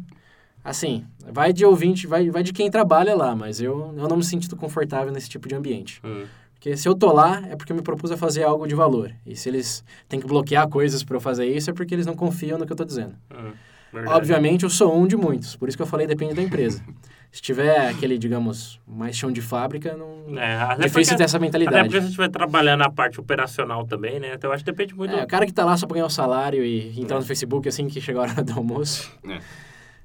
assim, 0.64 1.04
vai 1.32 1.52
de 1.52 1.64
ouvinte, 1.64 2.06
vai, 2.06 2.30
vai 2.30 2.42
de 2.42 2.52
quem 2.52 2.70
trabalha 2.70 3.14
lá, 3.14 3.34
mas 3.34 3.60
eu, 3.60 3.94
eu 3.96 4.08
não 4.08 4.16
me 4.16 4.24
sinto 4.24 4.54
confortável 4.56 5.12
nesse 5.12 5.28
tipo 5.28 5.48
de 5.48 5.54
ambiente. 5.54 6.00
Hum. 6.04 6.24
Porque 6.54 6.76
se 6.76 6.88
eu 6.88 6.94
tô 6.94 7.12
lá, 7.12 7.42
é 7.50 7.56
porque 7.56 7.72
eu 7.72 7.76
me 7.76 7.82
propus 7.82 8.12
a 8.12 8.16
fazer 8.16 8.44
algo 8.44 8.68
de 8.68 8.74
valor. 8.74 9.12
E 9.26 9.34
se 9.34 9.48
eles 9.48 9.82
têm 10.08 10.20
que 10.20 10.26
bloquear 10.26 10.68
coisas 10.68 11.02
para 11.02 11.16
eu 11.16 11.20
fazer 11.20 11.46
isso, 11.46 11.68
é 11.70 11.72
porque 11.72 11.92
eles 11.92 12.06
não 12.06 12.14
confiam 12.14 12.56
no 12.56 12.64
que 12.66 12.72
eu 12.72 12.76
tô 12.76 12.84
dizendo. 12.84 13.14
Hum. 13.34 13.50
Verdade. 13.92 14.16
Obviamente, 14.16 14.62
eu 14.62 14.70
sou 14.70 14.96
um 14.96 15.06
de 15.06 15.16
muitos, 15.16 15.54
por 15.56 15.68
isso 15.68 15.76
que 15.76 15.82
eu 15.82 15.86
falei 15.86 16.06
depende 16.06 16.34
da 16.34 16.42
empresa. 16.42 16.82
Se 17.32 17.40
tiver 17.40 17.88
aquele, 17.88 18.18
digamos, 18.18 18.78
mais 18.86 19.16
chão 19.16 19.32
de 19.32 19.40
fábrica, 19.40 19.96
não 19.96 20.38
É, 20.38 20.52
é 20.52 20.54
até 20.56 20.74
difícil 20.84 20.92
porque- 21.12 21.16
ter 21.16 21.24
essa 21.24 21.36
Até 21.38 21.44
mentalidade. 21.46 21.88
porque 21.88 22.00
se 22.02 22.06
estiver 22.08 22.28
trabalhando 22.28 22.82
a 22.82 22.90
parte 22.90 23.18
operacional 23.18 23.86
também, 23.86 24.20
né? 24.20 24.34
Então 24.34 24.50
eu 24.50 24.54
acho 24.54 24.62
que 24.62 24.70
depende 24.70 24.94
muito... 24.94 25.14
É, 25.16 25.24
o 25.24 25.26
cara 25.26 25.46
que 25.46 25.52
tá 25.52 25.64
lá 25.64 25.74
só 25.78 25.86
pra 25.86 25.94
ganhar 25.94 26.04
o 26.06 26.10
salário 26.10 26.62
e 26.62 27.00
entrar 27.00 27.18
no 27.18 27.24
Facebook 27.24 27.66
assim 27.66 27.88
que 27.88 28.02
chega 28.02 28.18
a 28.18 28.22
hora 28.22 28.44
do 28.44 28.52
almoço. 28.52 29.10
É. 29.26 29.38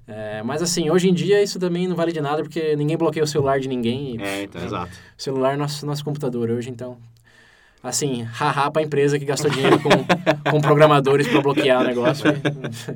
É, 0.08 0.41
mas 0.41 0.62
assim, 0.62 0.89
hoje 0.89 1.10
em 1.10 1.13
dia 1.13 1.43
isso 1.43 1.60
também 1.60 1.86
não 1.88 1.96
vale 1.96 2.13
de 2.13 2.22
nada 2.22 2.41
porque 2.41 2.76
ninguém 2.78 2.96
bloqueia 2.98 3.24
o 3.24 3.28
celular 3.28 3.60
de 3.60 3.67
ninguém. 3.67 4.15
E 4.15 4.22
É, 4.22 4.43
então, 4.43 4.63
exato. 4.63 4.91
o 5.17 5.22
celular 5.22 5.54
é 5.54 5.58
nosso, 5.58 5.86
nosso 5.86 6.04
computador 6.06 6.50
hoje, 6.50 6.70
então. 6.70 6.98
Assim, 7.84 8.24
haha 8.24 8.72
pra 8.72 8.82
empresa 8.82 9.20
que 9.20 9.26
gastou 9.26 9.52
dinheiro 9.52 9.78
com, 9.82 9.89
com 10.52 10.62
programadores 10.62 11.28
pra 11.28 11.41
bloquear 11.41 11.82
o 11.82 11.86
negócio. 11.86 12.26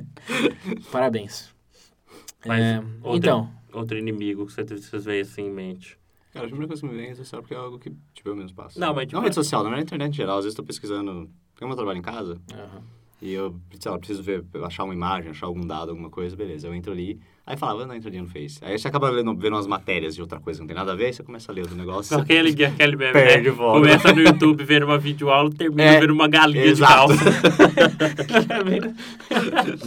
Parabéns. 0.90 1.50
Mas 2.46 2.60
É, 2.60 2.78
outra- 3.02 3.16
então, 3.16 3.50
Outro 3.72 3.96
inimigo 3.96 4.44
que 4.46 4.52
você- 4.52 4.64
vocês 4.64 5.04
veem 5.04 5.22
assim 5.22 5.42
em 5.46 5.50
mente. 5.50 5.98
Cara, 6.32 6.44
a 6.44 6.48
primeira 6.48 6.68
coisa 6.68 6.82
que 6.82 6.88
me 6.88 6.94
vem 6.94 7.04
é 7.04 7.08
rede 7.08 7.18
social 7.18 7.40
porque 7.40 7.54
é 7.54 7.56
algo 7.56 7.78
que, 7.78 7.90
tipo, 8.12 8.28
eu 8.28 8.36
mesmo 8.36 8.54
passo. 8.54 8.78
Não, 8.78 8.92
mas, 8.94 9.04
tipo, 9.06 9.16
Não 9.16 9.22
rede 9.22 9.34
social, 9.34 9.62
não 9.64 9.72
é 9.72 9.76
na 9.76 9.82
internet 9.82 10.10
em 10.12 10.16
geral. 10.16 10.38
Às 10.38 10.44
vezes 10.44 10.58
eu 10.58 10.62
tô 10.62 10.66
pesquisando... 10.66 11.30
Como 11.58 11.72
eu 11.72 11.76
trabalho 11.76 11.98
em 11.98 12.02
casa, 12.02 12.38
aham. 12.52 12.82
E 13.22 13.32
eu, 13.34 13.54
sei 13.78 13.88
lá, 13.90 13.96
preciso 13.98 14.20
ver, 14.20 14.42
achar 14.64 14.82
uma 14.82 14.92
imagem, 14.92 15.30
achar 15.30 15.46
algum 15.46 15.64
dado, 15.64 15.90
alguma 15.90 16.10
coisa, 16.10 16.34
beleza. 16.34 16.66
Eu 16.66 16.74
entro 16.74 16.90
ali, 16.90 17.20
aí 17.46 17.56
falava, 17.56 17.86
não, 17.86 17.94
entra 17.94 18.10
ali 18.10 18.20
no 18.20 18.26
Face. 18.26 18.58
Aí 18.62 18.76
você 18.76 18.88
acaba 18.88 19.12
vendo, 19.12 19.32
vendo 19.36 19.52
umas 19.54 19.68
matérias 19.68 20.16
de 20.16 20.20
outra 20.20 20.40
coisa 20.40 20.58
que 20.58 20.62
não 20.62 20.66
tem 20.66 20.74
nada 20.76 20.90
a 20.90 20.96
ver, 20.96 21.06
aí 21.06 21.12
você 21.12 21.22
começa 21.22 21.52
a 21.52 21.54
ler 21.54 21.60
outro 21.60 21.76
negócio. 21.76 22.18
Aquele, 22.18 22.50
aquele 22.66 22.96
meme, 22.96 23.12
Perde 23.12 23.46
né? 23.46 23.52
o 23.52 23.56
foco. 23.56 23.78
Começa 23.78 24.12
no 24.12 24.22
YouTube 24.22 24.64
vendo 24.64 24.86
uma 24.86 24.98
videoaula, 24.98 25.50
termina 25.52 25.82
É, 25.84 26.00
vendo 26.00 26.12
uma 26.12 26.26
galinha 26.26 26.64
exato. 26.64 27.12
de 27.12 27.18
calça. 27.20 27.46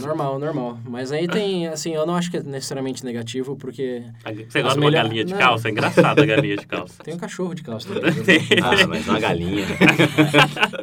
normal, 0.00 0.38
normal. 0.38 0.78
Mas 0.88 1.12
aí 1.12 1.28
tem, 1.28 1.68
assim, 1.68 1.94
eu 1.94 2.06
não 2.06 2.14
acho 2.14 2.30
que 2.30 2.38
é 2.38 2.42
necessariamente 2.42 3.04
negativo 3.04 3.54
porque 3.54 4.02
Você 4.48 4.62
gosta 4.62 4.78
de 4.78 4.84
uma 4.84 4.90
melhor- 4.90 5.02
galinha 5.04 5.24
de 5.26 5.32
Não. 5.32 5.38
calça? 5.38 5.68
É 5.68 5.70
engraçado 5.70 6.22
a 6.22 6.26
galinha 6.26 6.56
de 6.56 6.66
calça. 6.66 7.00
tem 7.04 7.12
um 7.14 7.18
cachorro 7.18 7.54
de 7.54 7.62
calça 7.62 7.86
também. 7.92 8.12
viu? 8.12 8.24
ah, 8.62 8.86
mas 8.88 9.06
uma 9.06 9.20
galinha. 9.20 9.66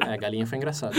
É, 0.08 0.14
a 0.14 0.18
galinha 0.18 0.46
foi 0.46 0.60
engraçado. 0.60 0.94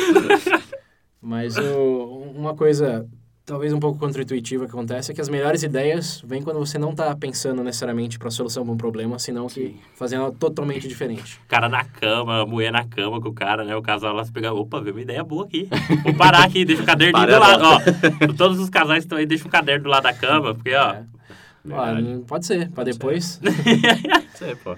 Mas 1.27 1.57
o- 1.57 2.33
uma 2.37 2.55
coisa, 2.55 3.07
talvez 3.47 3.73
um 3.73 3.81
pouco 3.81 3.99
contra-intuitiva 3.99 4.67
que 4.67 4.71
acontece 4.73 5.11
é 5.11 5.15
que 5.15 5.21
as 5.23 5.29
melhores 5.31 5.63
ideias 5.63 6.23
vêm 6.27 6.43
quando 6.43 6.59
você 6.59 6.77
não 6.79 6.91
está 6.91 7.17
pensando 7.17 7.65
necessariamente 7.65 8.19
para 8.19 8.29
a 8.29 8.31
solução 8.31 8.63
de 8.63 8.71
um 8.71 8.77
problema, 8.77 9.19
senão 9.19 9.47
que 9.47 9.75
fazendo 9.95 10.25
algo 10.25 10.37
totalmente 10.39 10.87
diferente. 10.87 11.41
O 11.45 11.49
cara 11.49 11.67
na 11.69 11.83
cama, 11.83 12.45
mulher 12.45 12.71
na 12.71 12.85
cama 12.85 13.21
com 13.23 13.29
o 13.31 13.33
cara, 13.33 13.65
né? 13.65 13.75
O 13.75 13.81
casal 13.81 14.15
lá 14.15 14.23
se 14.25 14.31
pegar, 14.31 14.53
opa, 14.53 14.81
veio 14.81 14.95
uma 14.97 15.01
ideia 15.03 15.25
boa 15.25 15.47
aqui. 15.47 15.67
Vou 16.05 16.15
parar 16.15 16.45
aqui, 16.45 16.63
deixa 16.65 16.83
o 16.83 16.87
caderninho 16.87 17.27
Para 17.27 17.35
do 17.35 17.41
lado. 17.41 17.65
Ó, 18.29 18.33
todos 18.37 18.59
os 18.61 18.69
casais 18.69 19.05
estão 19.05 19.17
aí, 19.17 19.25
deixa 19.25 19.49
o 19.49 19.51
caderno 19.51 19.85
do 19.85 19.91
lado 19.91 20.03
da 20.03 20.13
cama, 20.13 20.55
porque, 20.55 20.75
ó... 20.75 20.93
É. 20.93 21.05
Ó, 21.71 22.21
pode 22.27 22.45
ser, 22.45 22.71
para 22.73 22.85
depois. 22.85 23.41
Isso 24.35 24.45
aí, 24.45 24.55
pô. 24.57 24.77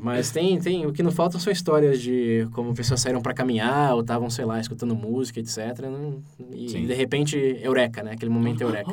Mas 0.00 0.30
tem, 0.30 0.58
tem, 0.58 0.86
o 0.86 0.92
que 0.92 1.02
não 1.02 1.10
faltam 1.12 1.38
são 1.38 1.52
histórias 1.52 2.00
de 2.00 2.48
como 2.52 2.72
pessoas 2.74 3.00
saíram 3.00 3.20
para 3.20 3.34
caminhar 3.34 3.94
ou 3.94 4.00
estavam, 4.00 4.30
sei 4.30 4.44
lá, 4.44 4.58
escutando 4.60 4.94
música, 4.94 5.38
etc. 5.40 5.58
não- 5.82 6.22
e 6.52 6.68
Sim. 6.70 6.86
de 6.86 6.94
repente, 6.94 7.36
eureka, 7.60 8.02
né? 8.02 8.12
Aquele 8.12 8.30
momento 8.30 8.62
eureka. 8.62 8.92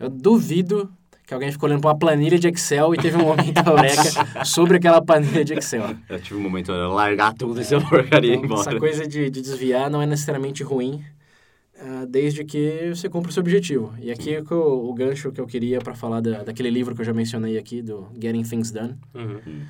Eu 0.00 0.08
duvido 0.10 0.90
que 1.26 1.34
alguém 1.34 1.52
ficou 1.52 1.68
olhando 1.68 1.82
para 1.82 1.90
uma 1.90 1.98
planilha 1.98 2.38
de 2.38 2.48
Excel 2.48 2.94
e 2.94 2.96
teve 2.98 3.16
um 3.16 3.24
momento 3.26 3.58
eureka 3.66 4.44
sobre 4.44 4.78
aquela 4.78 5.02
planilha 5.02 5.44
de 5.44 5.52
Excel. 5.54 5.94
Eu 6.08 6.18
tive 6.20 6.36
um 6.38 6.42
momento 6.42 6.72
de 6.72 6.78
largar 6.78 7.34
tudo 7.34 7.60
essa 7.60 7.78
porcaria 7.80 8.30
e 8.30 8.34
ir 8.34 8.36
Então, 8.38 8.46
embora. 8.46 8.70
essa 8.70 8.78
coisa 8.78 9.06
de, 9.06 9.28
de 9.30 9.40
desviar 9.42 9.90
não 9.90 10.00
é 10.00 10.06
necessariamente 10.06 10.62
ruim, 10.62 11.04
ah, 11.78 12.06
desde 12.08 12.44
que 12.44 12.92
você 12.94 13.08
cumpra 13.08 13.28
o 13.30 13.32
seu 13.32 13.42
objetivo. 13.42 13.92
E 14.00 14.10
aqui 14.10 14.34
é 14.34 14.40
o, 14.42 14.88
o 14.88 14.94
gancho 14.94 15.30
que 15.30 15.40
eu 15.40 15.46
queria 15.46 15.80
para 15.80 15.94
falar 15.94 16.20
da, 16.20 16.42
daquele 16.44 16.70
livro 16.70 16.94
que 16.94 17.02
eu 17.02 17.04
já 17.04 17.12
mencionei 17.12 17.58
aqui, 17.58 17.82
do 17.82 18.08
Getting 18.20 18.42
Things 18.44 18.70
Done. 18.72 18.94
Uhum. 19.14 19.60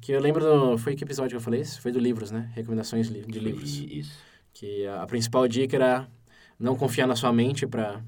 Que 0.00 0.12
eu 0.12 0.20
lembro 0.20 0.42
do. 0.44 0.78
Foi 0.78 0.94
que 0.96 1.04
episódio 1.04 1.30
que 1.30 1.36
eu 1.36 1.40
falei? 1.40 1.60
Esse? 1.60 1.80
Foi 1.80 1.92
do 1.92 1.98
livros, 1.98 2.30
né? 2.30 2.50
Recomendações 2.54 3.08
de 3.10 3.38
livros. 3.38 3.76
Isso. 3.78 4.18
Que 4.54 4.86
a, 4.86 5.02
a 5.02 5.06
principal 5.06 5.46
dica 5.46 5.76
era 5.76 6.08
não 6.58 6.74
confiar 6.76 7.06
na 7.06 7.14
sua 7.14 7.32
mente 7.32 7.66
para 7.66 8.00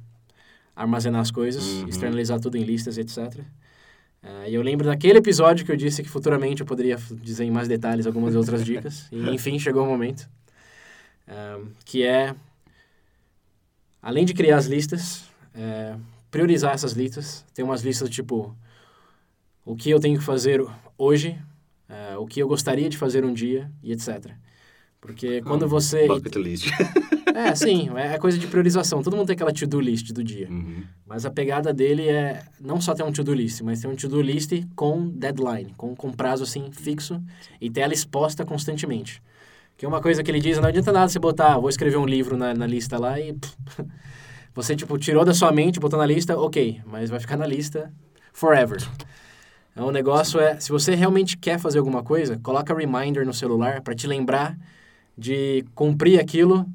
armazenar 0.74 1.20
as 1.20 1.30
coisas, 1.30 1.62
Uhum. 1.64 1.88
externalizar 1.88 2.40
tudo 2.40 2.56
em 2.56 2.62
listas 2.64 2.96
etc. 2.98 3.40
É, 4.22 4.50
e 4.50 4.54
eu 4.54 4.62
lembro 4.62 4.87
daquele 4.87 5.18
episódio 5.18 5.64
que 5.64 5.72
eu 5.72 5.76
disse 5.76 6.02
que 6.02 6.09
futuramente 6.09 6.61
eu 6.62 6.66
poderia 6.66 6.96
dizer 7.22 7.44
em 7.44 7.50
mais 7.50 7.68
detalhes 7.68 8.06
algumas 8.06 8.35
outras 8.35 8.64
dicas. 8.64 9.09
E 9.12 9.30
enfim, 9.30 9.59
chegou 9.59 9.85
o 9.85 9.87
momento. 9.88 10.28
Que 11.85 12.02
é, 12.02 12.35
além 14.02 14.24
de 14.24 14.35
criar 14.35 14.56
as 14.56 14.66
listas, 14.66 15.24
é, 15.54 15.96
priorizar 16.30 16.74
essas 16.74 16.92
listas. 16.92 17.44
Tem 17.54 17.64
umas 17.64 17.83
listas 17.83 18.09
tipo 18.11 18.56
o 19.70 19.76
que 19.76 19.88
eu 19.88 20.00
tenho 20.00 20.18
que 20.18 20.24
fazer 20.24 20.61
hoje, 20.98 21.38
é, 21.88 22.16
o 22.16 22.26
que 22.26 22.40
eu 22.40 22.48
gostaria 22.48 22.88
de 22.88 22.98
fazer 22.98 23.24
um 23.24 23.33
dia 23.33 23.70
e 23.83 23.92
etc. 23.92 24.33
Porque 25.00 25.40
quando 25.42 25.68
você... 25.68 26.06
Bucket 26.06 26.37
list. 26.37 26.70
É, 27.33 27.54
sim, 27.54 27.88
é 27.96 28.18
coisa 28.18 28.37
de 28.37 28.46
priorização. 28.48 29.02
Todo 29.04 29.16
mundo 29.16 29.28
tem 29.28 29.35
aquela 29.35 29.52
to-do 29.52 29.80
list 29.80 30.12
do 30.12 30.22
dia. 30.22 30.48
Uhum. 30.50 30.83
Mas 31.06 31.24
a 31.24 31.30
pegada 31.30 31.72
dele 31.72 32.09
é 32.09 32.42
não 32.61 32.80
só 32.80 32.92
ter 32.92 33.04
um 33.04 33.12
to-do 33.12 33.33
list, 33.33 33.62
mas 33.62 33.80
ter 33.80 33.87
um 33.87 33.94
to-do 33.94 34.20
list 34.20 34.52
com 34.74 35.09
deadline, 35.09 35.72
com, 35.76 35.94
com 35.94 36.11
prazo 36.11 36.42
assim 36.42 36.70
fixo 36.72 37.22
e 37.61 37.70
ter 37.70 37.83
ela 37.83 37.94
exposta 37.94 38.44
constantemente. 38.44 39.22
Que 39.76 39.87
é 39.87 39.88
uma 39.88 40.02
coisa 40.02 40.24
que 40.24 40.30
ele 40.30 40.40
diz, 40.40 40.59
não 40.59 40.68
adianta 40.68 40.92
nada 40.92 41.09
você 41.09 41.20
botar, 41.20 41.56
vou 41.56 41.70
escrever 41.70 41.96
um 41.96 42.04
livro 42.04 42.37
na, 42.37 42.52
na 42.52 42.66
lista 42.66 42.98
lá 42.98 43.18
e 43.18 43.33
pff, 43.33 43.56
você 44.52 44.74
tipo 44.74 44.98
tirou 44.98 45.24
da 45.24 45.33
sua 45.33 45.52
mente, 45.52 45.80
botou 45.80 45.98
na 45.98 46.06
lista, 46.06 46.37
ok, 46.37 46.83
mas 46.85 47.09
vai 47.09 47.20
ficar 47.20 47.37
na 47.37 47.46
lista 47.46 47.90
forever. 48.33 48.80
Então, 49.72 49.87
o 49.88 49.90
negócio 49.92 50.40
é, 50.40 50.59
se 50.59 50.70
você 50.70 50.94
realmente 50.94 51.37
quer 51.37 51.59
fazer 51.59 51.78
alguma 51.78 52.02
coisa, 52.02 52.38
coloca 52.42 52.74
reminder 52.74 53.24
no 53.24 53.33
celular 53.33 53.80
para 53.83 53.94
te 53.94 54.06
lembrar 54.06 54.56
de 55.16 55.64
cumprir 55.74 56.18
aquilo 56.20 56.66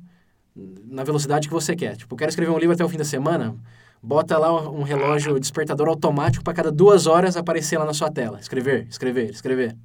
na 0.56 1.04
velocidade 1.04 1.48
que 1.48 1.54
você 1.54 1.76
quer. 1.76 1.96
Tipo, 1.98 2.16
quero 2.16 2.30
escrever 2.30 2.52
um 2.52 2.58
livro 2.58 2.74
até 2.74 2.84
o 2.86 2.90
fim 2.90 2.98
da 2.98 3.04
semana, 3.04 3.56
bota 4.02 4.38
lá 4.38 4.70
um 4.72 4.84
relógio 4.84 5.40
despertador 5.40 5.88
automático 5.90 6.44
para 6.44 6.54
cada 6.54 6.72
duas 6.72 7.08
horas 7.08 7.36
aparecer 7.36 7.78
lá 7.78 7.86
na 7.86 7.94
sua 7.94 8.10
tela. 8.12 8.40
Escrever, 8.40 8.88
escrever, 8.90 9.30
escrever. 9.30 9.76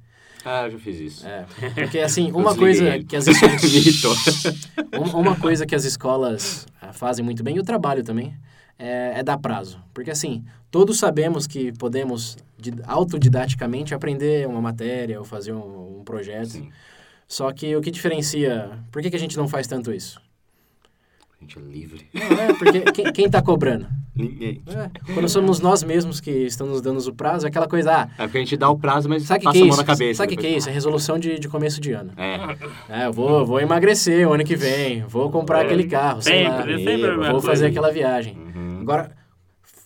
Ah, 0.45 0.65
eu 0.65 0.71
já 0.71 0.79
fiz 0.79 0.99
isso. 0.99 1.27
É, 1.27 1.45
porque 1.75 1.99
assim, 1.99 2.31
uma 2.33 2.55
coisa 2.55 2.95
ele. 2.95 3.03
que 3.03 3.15
as 3.15 3.27
escolas, 3.27 3.63
um- 4.93 5.19
uma 5.19 5.35
coisa 5.35 5.65
que 5.65 5.75
as 5.75 5.83
escolas 5.85 6.65
ah, 6.81 6.93
fazem 6.93 7.23
muito 7.23 7.43
bem, 7.43 7.57
e 7.57 7.59
o 7.59 7.63
trabalho 7.63 8.03
também, 8.03 8.33
é, 8.79 9.19
é 9.19 9.23
dar 9.23 9.37
prazo. 9.37 9.79
Porque 9.93 10.09
assim, 10.09 10.43
todos 10.71 10.97
sabemos 10.97 11.45
que 11.45 11.71
podemos 11.73 12.37
autodidaticamente 12.85 13.93
aprender 13.93 14.47
uma 14.47 14.61
matéria 14.61 15.19
ou 15.19 15.25
fazer 15.25 15.53
um, 15.53 15.99
um 15.99 16.03
projeto. 16.03 16.49
Sim. 16.49 16.69
Só 17.27 17.51
que 17.51 17.75
o 17.75 17.81
que 17.81 17.89
diferencia... 17.91 18.71
Por 18.91 19.01
que, 19.01 19.09
que 19.09 19.15
a 19.15 19.19
gente 19.19 19.37
não 19.37 19.47
faz 19.47 19.65
tanto 19.65 19.93
isso? 19.93 20.19
A 21.39 21.43
gente 21.43 21.57
é 21.57 21.61
livre. 21.61 22.07
Não, 22.13 22.39
é 22.39 22.53
porque 22.53 22.81
quem, 22.91 23.13
quem 23.13 23.29
tá 23.29 23.41
cobrando? 23.41 23.87
Ninguém. 24.13 24.61
É, 24.67 25.13
quando 25.13 25.27
somos 25.29 25.59
nós 25.59 25.81
mesmos 25.81 26.19
que 26.19 26.29
estamos 26.29 26.73
nos 26.73 26.81
dando 26.81 26.99
o 26.99 27.15
prazo, 27.15 27.45
é 27.45 27.49
aquela 27.49 27.67
coisa, 27.67 27.91
ah, 27.91 28.09
É 28.17 28.23
porque 28.23 28.37
a 28.37 28.41
gente 28.41 28.57
dá 28.57 28.69
o 28.69 28.77
prazo, 28.77 29.07
mas 29.09 29.23
sabe 29.23 29.37
o 29.37 29.39
que, 29.39 29.45
passa 29.45 29.53
que 29.53 29.59
é 29.59 29.61
a 29.61 29.65
mão 29.65 29.69
isso? 29.73 29.77
na 29.81 29.83
cabeça. 29.85 30.17
Sabe 30.17 30.33
o 30.33 30.35
que, 30.35 30.41
que 30.41 30.47
é 30.47 30.57
isso? 30.57 30.69
É 30.69 30.71
resolução 30.71 31.17
de, 31.17 31.39
de 31.39 31.47
começo 31.47 31.79
de 31.81 31.93
ano. 31.93 32.11
É. 32.17 33.01
É, 33.03 33.05
eu 33.07 33.13
vou, 33.13 33.45
vou 33.45 33.59
emagrecer 33.59 34.27
o 34.27 34.33
ano 34.33 34.43
que 34.43 34.55
vem, 34.55 35.03
vou 35.03 35.31
comprar 35.31 35.61
É, 35.61 35.65
aquele 35.65 35.85
carro, 35.85 36.21
sei 36.21 36.47
lá, 36.47 36.63
Sempre, 36.63 37.15
vou 37.31 37.41
fazer 37.41 37.67
aquela 37.67 37.91
viagem. 37.91 38.37
Uhum. 38.37 38.81
Agora, 38.81 39.11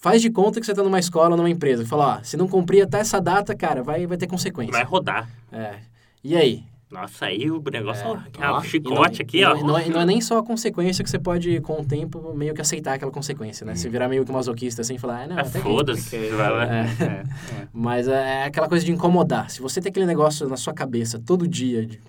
faz 0.06 0.22
de 0.22 0.30
conta 0.30 0.60
que 0.60 0.65
você 0.68 0.72
está 0.72 0.84
numa 0.84 1.00
escola 1.00 1.32
ou 1.32 1.38
numa 1.38 1.50
empresa. 1.50 1.84
Fala, 1.84 2.20
ó, 2.20 2.24
se 2.24 2.38
não 2.38 2.48
cumprir 2.48 2.84
até 2.84 3.00
essa 3.00 3.20
data, 3.20 3.56
cara, 3.56 3.82
vai, 3.82 4.06
vai 4.06 4.18
ter 4.18 4.28
consequência. 4.28 4.72
Vai 4.72 4.84
rodar. 4.84 5.28
É. 5.52 5.78
E 6.24 6.38
aí? 6.38 6.63
Nossa, 6.91 7.26
aí 7.26 7.50
o 7.50 7.60
negócio 7.72 8.06
é, 8.06 8.48
Ó, 8.48 8.60
um 8.60 8.62
chicote 8.62 9.20
E 9.20 9.24
aqui, 9.24 9.41
não, 9.41 9.52
ó. 9.52 9.58
e 9.58 9.63
Não, 9.63 9.78
é, 9.80 9.89
não 9.89 10.02
é 10.02 10.06
nem 10.06 10.22
só 10.22 10.38
a 10.38 10.44
consequência 10.44 11.04
que 11.04 11.10
você 11.10 11.18
pode, 11.18 11.60
com 11.62 11.82
o 11.82 11.84
tempo, 11.84 12.32
meio 12.36 12.54
que 12.54 12.62
aceitar 12.62 12.94
aquela 12.94 13.12
consequência, 13.12 13.65
né? 13.65 13.74
Você 13.74 13.89
virar 13.89 14.08
meio 14.08 14.24
que 14.24 14.32
masoquista 14.32 14.84
assim 14.84 14.94
e 14.94 15.00
falar, 15.00 15.24
ah, 15.24 15.28
não, 15.28 15.38
Ah, 15.39 15.41
até 15.41 15.58
que... 15.60 15.63
Foda-se. 15.63 16.15
Lá. 16.30 16.63
É. 16.65 16.68
É, 16.68 17.04
é. 17.04 17.24
Mas 17.74 18.08
é 18.08 18.44
aquela 18.44 18.70
coisa 18.70 18.86
de 18.86 18.91
incomodar. 18.91 19.50
Se 19.50 19.60
você 19.60 19.82
tem 19.82 19.89
aquele 19.89 20.06
negócio 20.06 20.48
na 20.48 20.56
sua 20.56 20.74
cabeça 20.76 21.20
todo 21.20 21.48
dia, 21.48 21.84
de- 21.88 22.00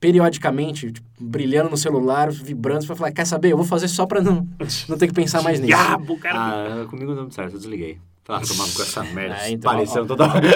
periodicamente, 0.00 0.92
tipo, 0.92 1.06
brilhando 1.18 1.70
no 1.70 1.76
celular, 1.76 2.30
vibrando, 2.30 2.82
você 2.82 2.88
vai 2.88 2.96
falar, 2.96 3.12
quer 3.12 3.24
saber? 3.26 3.52
Eu 3.52 3.56
vou 3.56 3.66
fazer 3.66 3.88
só 3.88 4.04
pra 4.06 4.20
não, 4.20 4.46
não 4.88 4.98
ter 4.98 5.06
que 5.06 5.14
pensar 5.14 5.42
mais 5.42 5.58
nisso. 5.60 5.74
Diabo, 5.74 6.18
cara. 6.18 6.82
Ah, 6.82 6.86
comigo 6.86 7.08
não 7.08 7.14
deu 7.14 7.22
muito 7.24 7.34
certo, 7.34 7.54
eu 7.54 7.58
desliguei. 7.58 7.98
Ah, 8.28 8.40
tomando 8.40 8.72
com 8.74 8.82
essa 8.82 9.02
merda. 9.12 9.36
É, 9.36 9.50
então, 9.50 9.72
parecendo 9.72 10.06
toda 10.06 10.24
hora. 10.24 10.48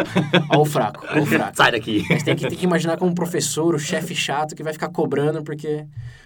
Ó 0.51 0.63
o 0.63 0.65
fraco, 0.65 1.05
ó 1.15 1.19
o 1.21 1.25
fraco. 1.27 1.57
Sai 1.57 1.73
daqui. 1.73 2.07
Mas 2.09 2.23
tem 2.23 2.35
que, 2.37 2.49
tem 2.49 2.59
que 2.59 2.65
imaginar 2.65 2.97
como 2.97 3.11
um 3.11 3.15
professor, 3.15 3.75
o 3.75 3.79
chefe 3.79 4.15
chato, 4.15 4.55
que 4.55 4.63
vai 4.63 4.73
ficar 4.73 4.89
cobrando, 4.89 5.43
porque, 5.43 5.85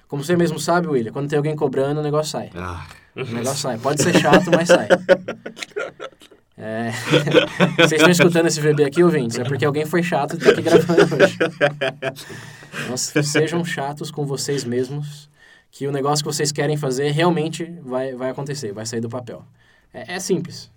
como 0.09 0.23
você 0.23 0.37
mesmo 0.37 0.59
sabe, 0.59 0.87
William, 0.89 1.13
quando 1.13 1.29
tem 1.29 1.37
alguém 1.37 1.57
cobrando, 1.57 2.01
o 2.01 2.03
negócio 2.03 2.31
sai. 2.33 2.51
Ah, 2.55 2.87
O 3.17 3.25
negócio 3.25 3.59
sai. 3.59 3.77
Pode 3.79 4.03
ser 4.03 4.19
chato, 4.19 4.51
mas 4.51 4.69
sai. 4.69 4.89
É... 6.65 6.93
Vocês 7.77 7.93
estão 7.93 8.11
escutando 8.11 8.47
esse 8.47 8.61
VB 8.61 8.85
aqui, 8.85 9.03
ouvintes? 9.03 9.37
É 9.37 9.43
porque 9.43 9.65
alguém 9.65 9.85
foi 9.85 10.01
chato 10.01 10.37
e 10.37 10.39
tá 10.39 10.51
aqui 10.51 10.63
gravando 10.63 11.17
hoje. 11.17 11.37
Então, 12.85 12.97
se- 12.97 13.23
sejam 13.25 13.65
chatos 13.65 14.13
com 14.13 14.25
vocês 14.25 14.63
mesmos, 14.63 15.29
que 15.73 15.89
o 15.89 15.93
negócio 15.93 16.25
que 16.25 16.33
vocês 16.33 16.53
querem 16.53 16.77
fazer 16.77 17.11
realmente 17.11 17.65
vai, 17.83 18.15
vai 18.15 18.31
acontecer, 18.31 18.73
vai 18.73 18.87
sair 18.87 19.01
do 19.01 19.09
papel. 19.09 19.45
É, 19.93 20.15
é 20.15 20.21
simples. 20.21 20.71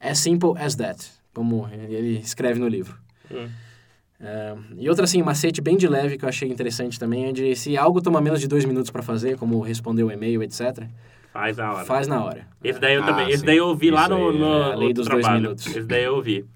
As 0.00 0.18
simple 0.18 0.50
as 0.58 0.74
that, 0.74 1.08
como 1.32 1.68
ele 1.72 2.18
escreve 2.18 2.58
no 2.58 2.66
livro. 2.66 2.98
Hum. 3.30 3.48
É, 4.20 4.56
e 4.78 4.88
outra, 4.88 5.04
assim, 5.04 5.22
macete 5.22 5.60
bem 5.60 5.76
de 5.76 5.86
leve 5.86 6.18
que 6.18 6.24
eu 6.24 6.28
achei 6.28 6.48
interessante 6.48 6.98
também 6.98 7.26
é 7.26 7.32
de 7.32 7.54
se 7.54 7.76
algo 7.76 8.00
toma 8.02 8.20
menos 8.20 8.40
de 8.40 8.48
dois 8.48 8.64
minutos 8.64 8.90
para 8.90 9.02
fazer, 9.02 9.38
como 9.38 9.60
responder 9.60 10.02
o 10.02 10.10
e-mail, 10.10 10.42
etc., 10.42 10.88
Faz 11.34 11.56
na 11.56 11.72
hora. 11.74 11.84
faz 11.84 12.06
na 12.06 12.24
hora. 12.24 12.46
Esse 12.62 12.78
daí 12.78 12.94
eu 12.94 13.02
Ah, 13.02 13.06
também. 13.06 13.28
Esse 13.28 13.38
sim. 13.40 13.46
daí 13.46 13.56
eu 13.56 13.74
vi 13.74 13.90
lá 13.90 14.02
Isso 14.02 14.10
no, 14.10 14.30
aí, 14.30 14.38
no 14.38 14.46
é 14.46 14.72
a 14.72 14.76
lei 14.76 14.92
dos 14.94 15.08
dois 15.08 15.20
trabalho. 15.20 15.42
minutos. 15.42 15.66
Esse 15.66 15.82
daí 15.82 16.04
eu 16.04 16.22
vi. 16.22 16.46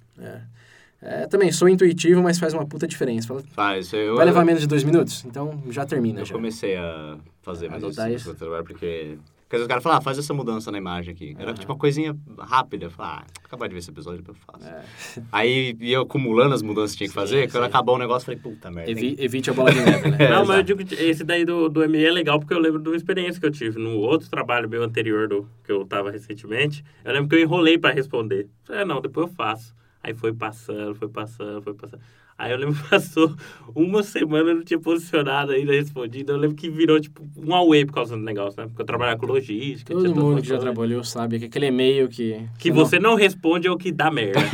É, 1.03 1.27
também, 1.27 1.51
sou 1.53 1.69
intuitivo, 1.69 2.23
mas 2.23 2.39
faz 2.39 2.55
uma 2.55 2.65
puta 2.65 2.87
diferença. 2.87 3.27
Fala, 3.29 3.43
faz. 3.53 3.93
Eu, 3.93 4.15
vai 4.17 4.25
levar 4.25 4.45
menos 4.45 4.61
de 4.63 4.69
dois 4.69 4.85
minutos? 4.85 5.25
Então 5.25 5.61
já 5.69 5.85
termina 5.85 6.21
Eu 6.21 6.25
já. 6.25 6.33
comecei 6.35 6.77
a 6.77 7.17
fazer 7.43 7.69
mais 7.69 7.83
isso. 8.15 8.29
no 8.31 8.35
trabalho, 8.37 8.65
porque... 8.65 9.19
Porque 9.49 9.57
às 9.57 9.61
vezes 9.61 9.65
o 9.65 9.69
cara 9.71 9.81
fala, 9.81 9.97
ah, 9.97 10.01
faz 10.03 10.19
essa 10.19 10.35
mudança 10.35 10.71
na 10.71 10.77
imagem 10.77 11.15
aqui. 11.15 11.35
Era 11.39 11.55
tipo 11.55 11.73
uma 11.73 11.79
coisinha 11.79 12.15
rápida. 12.39 12.85
Eu 12.85 12.91
falei, 12.91 13.13
ah, 13.13 13.25
acabar 13.43 13.67
de 13.67 13.73
ver 13.73 13.79
esse 13.79 13.91
episódio, 13.91 14.19
depois 14.19 14.37
eu 14.37 14.45
faço. 14.45 14.69
É. 14.69 15.23
Aí 15.33 15.75
ia 15.81 16.01
acumulando 16.03 16.55
as 16.55 16.61
mudanças 16.61 16.93
que 16.93 16.99
tinha 16.99 17.09
que 17.09 17.15
Sim, 17.15 17.19
fazer. 17.21 17.51
Quando 17.51 17.63
sim. 17.63 17.69
acabou 17.71 17.95
o 17.95 17.99
negócio, 17.99 18.31
eu 18.31 18.37
falei, 18.39 18.55
puta 18.55 18.71
merda. 18.71 18.91
Evi- 18.91 19.17
evite 19.19 19.49
a 19.49 19.55
bola 19.55 19.73
de 19.73 19.81
neve, 19.81 20.11
né? 20.11 20.17
É, 20.21 20.29
não, 20.31 20.45
mas 20.45 20.59
eu 20.59 20.63
digo 20.65 20.85
que 20.85 20.95
esse 20.95 21.25
daí 21.25 21.47
do, 21.47 21.71
do 21.71 21.89
ME 21.89 22.05
é 22.05 22.11
legal 22.11 22.39
porque 22.39 22.53
eu 22.53 22.59
lembro 22.59 22.79
de 22.79 22.91
uma 22.91 22.97
experiência 22.97 23.41
que 23.41 23.47
eu 23.47 23.51
tive 23.51 23.79
no 23.79 23.97
outro 24.01 24.29
trabalho 24.29 24.69
meu 24.69 24.83
anterior 24.83 25.27
do 25.27 25.49
que 25.65 25.73
eu 25.73 25.83
tava 25.87 26.11
recentemente. 26.11 26.85
Eu 27.03 27.15
lembro 27.15 27.31
que 27.31 27.37
eu 27.37 27.41
enrolei 27.41 27.79
pra 27.79 27.91
responder. 27.91 28.51
Falei, 28.65 28.83
ah, 28.83 28.85
não, 28.85 29.01
depois 29.01 29.29
eu 29.29 29.35
faço. 29.35 29.75
Aí 30.03 30.13
foi 30.13 30.35
passando, 30.35 30.95
foi 30.95 31.09
passando, 31.09 31.63
foi 31.63 31.73
passando. 31.73 32.03
Aí 32.39 32.53
eu 32.53 32.57
lembro 32.57 32.77
que 32.77 32.87
passou 32.89 33.35
uma 33.75 34.03
semana, 34.05 34.51
eu 34.51 34.55
não 34.55 34.65
tinha 34.65 34.79
posicionado 34.79 35.51
ainda, 35.51 35.73
respondido. 35.73 36.31
Eu 36.33 36.37
lembro 36.37 36.57
que 36.57 36.71
virou, 36.71 37.01
tipo, 37.01 37.21
um 37.37 37.53
away 37.53 37.85
por 37.85 37.95
causa 37.95 38.17
do 38.17 38.23
negócio, 38.23 38.61
né? 38.61 38.69
Porque 38.69 38.81
eu 38.81 38.87
trabalhava 38.87 39.19
com 39.19 39.27
logística. 39.27 39.93
Todo 39.93 40.15
mundo 40.15 40.41
que 40.41 40.47
já 40.49 40.55
coisa. 40.55 40.73
trabalhou 40.73 41.03
sabe 41.03 41.41
que 41.41 41.47
aquele 41.47 41.67
e-mail 41.67 42.09
que... 42.09 42.41
Que 42.57 42.71
você 42.71 43.01
não 43.01 43.17
responde 43.17 43.67
é 43.67 43.71
o 43.71 43.77
que 43.77 43.91
dá 43.91 44.09
merda. 44.11 44.39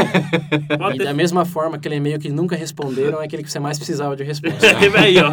E 0.95 0.99
ter 0.99 1.05
da 1.05 1.13
mesma 1.15 1.45
forma, 1.45 1.77
aquele 1.77 1.97
e-mail 1.97 2.19
que 2.19 2.29
nunca 2.31 2.57
responderam 2.57 3.21
é 3.21 3.25
aquele 3.25 3.43
que 3.43 3.51
você 3.51 3.59
mais 3.59 3.77
precisava 3.79 4.17
de 4.17 4.23
resposta. 4.23 4.59
aí, 4.99 5.17
ó. 5.19 5.33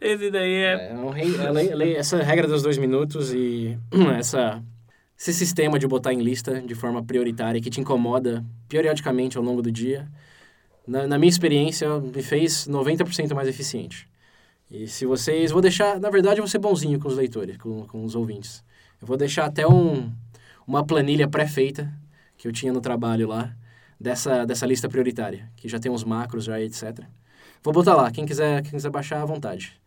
Esse 0.00 0.30
daí 0.30 0.52
é... 0.52 0.90
É, 0.90 0.94
um 0.94 1.10
rei- 1.10 1.36
a 1.38 1.50
lei- 1.50 1.96
essa 1.96 2.22
regra 2.22 2.46
dos 2.46 2.62
dois 2.62 2.78
minutos 2.78 3.32
e 3.32 3.76
essa, 4.18 4.62
esse 5.18 5.32
sistema 5.32 5.78
de 5.78 5.86
botar 5.86 6.12
em 6.12 6.20
lista 6.20 6.60
de 6.60 6.74
forma 6.74 7.02
prioritária 7.02 7.60
que 7.60 7.70
te 7.70 7.80
incomoda 7.80 8.44
periodicamente 8.68 9.36
ao 9.36 9.44
longo 9.44 9.62
do 9.62 9.70
dia, 9.70 10.06
na, 10.90 11.06
na 11.06 11.18
minha 11.18 11.30
experiência, 11.30 12.00
me 12.00 12.20
fez 12.20 12.66
90% 12.66 13.32
mais 13.32 13.46
eficiente. 13.46 14.08
E 14.68 14.88
se 14.88 15.06
vocês... 15.06 15.52
Vou 15.52 15.62
deixar... 15.62 16.00
Na 16.00 16.10
verdade, 16.10 16.40
eu 16.40 16.42
vou 16.42 16.50
ser 16.50 16.58
bonzinho 16.58 16.98
com 16.98 17.06
os 17.06 17.16
leitores, 17.16 17.56
com, 17.58 17.86
com 17.86 18.04
os 18.04 18.16
ouvintes. 18.16 18.64
Eu 19.00 19.06
vou 19.06 19.16
deixar 19.16 19.46
até 19.46 19.64
um, 19.66 20.12
uma 20.66 20.84
planilha 20.84 21.28
pré-feita 21.28 21.92
que 22.36 22.48
eu 22.48 22.52
tinha 22.52 22.72
no 22.72 22.80
trabalho 22.80 23.28
lá, 23.28 23.54
dessa, 24.00 24.44
dessa 24.44 24.66
lista 24.66 24.88
prioritária, 24.88 25.48
que 25.56 25.68
já 25.68 25.78
tem 25.78 25.92
uns 25.92 26.02
macros 26.02 26.44
já, 26.44 26.60
etc. 26.60 27.04
Vou 27.62 27.72
botar 27.72 27.94
lá. 27.94 28.10
Quem 28.10 28.26
quiser, 28.26 28.62
quem 28.62 28.72
quiser 28.72 28.90
baixar, 28.90 29.22
à 29.22 29.24
vontade. 29.24 29.78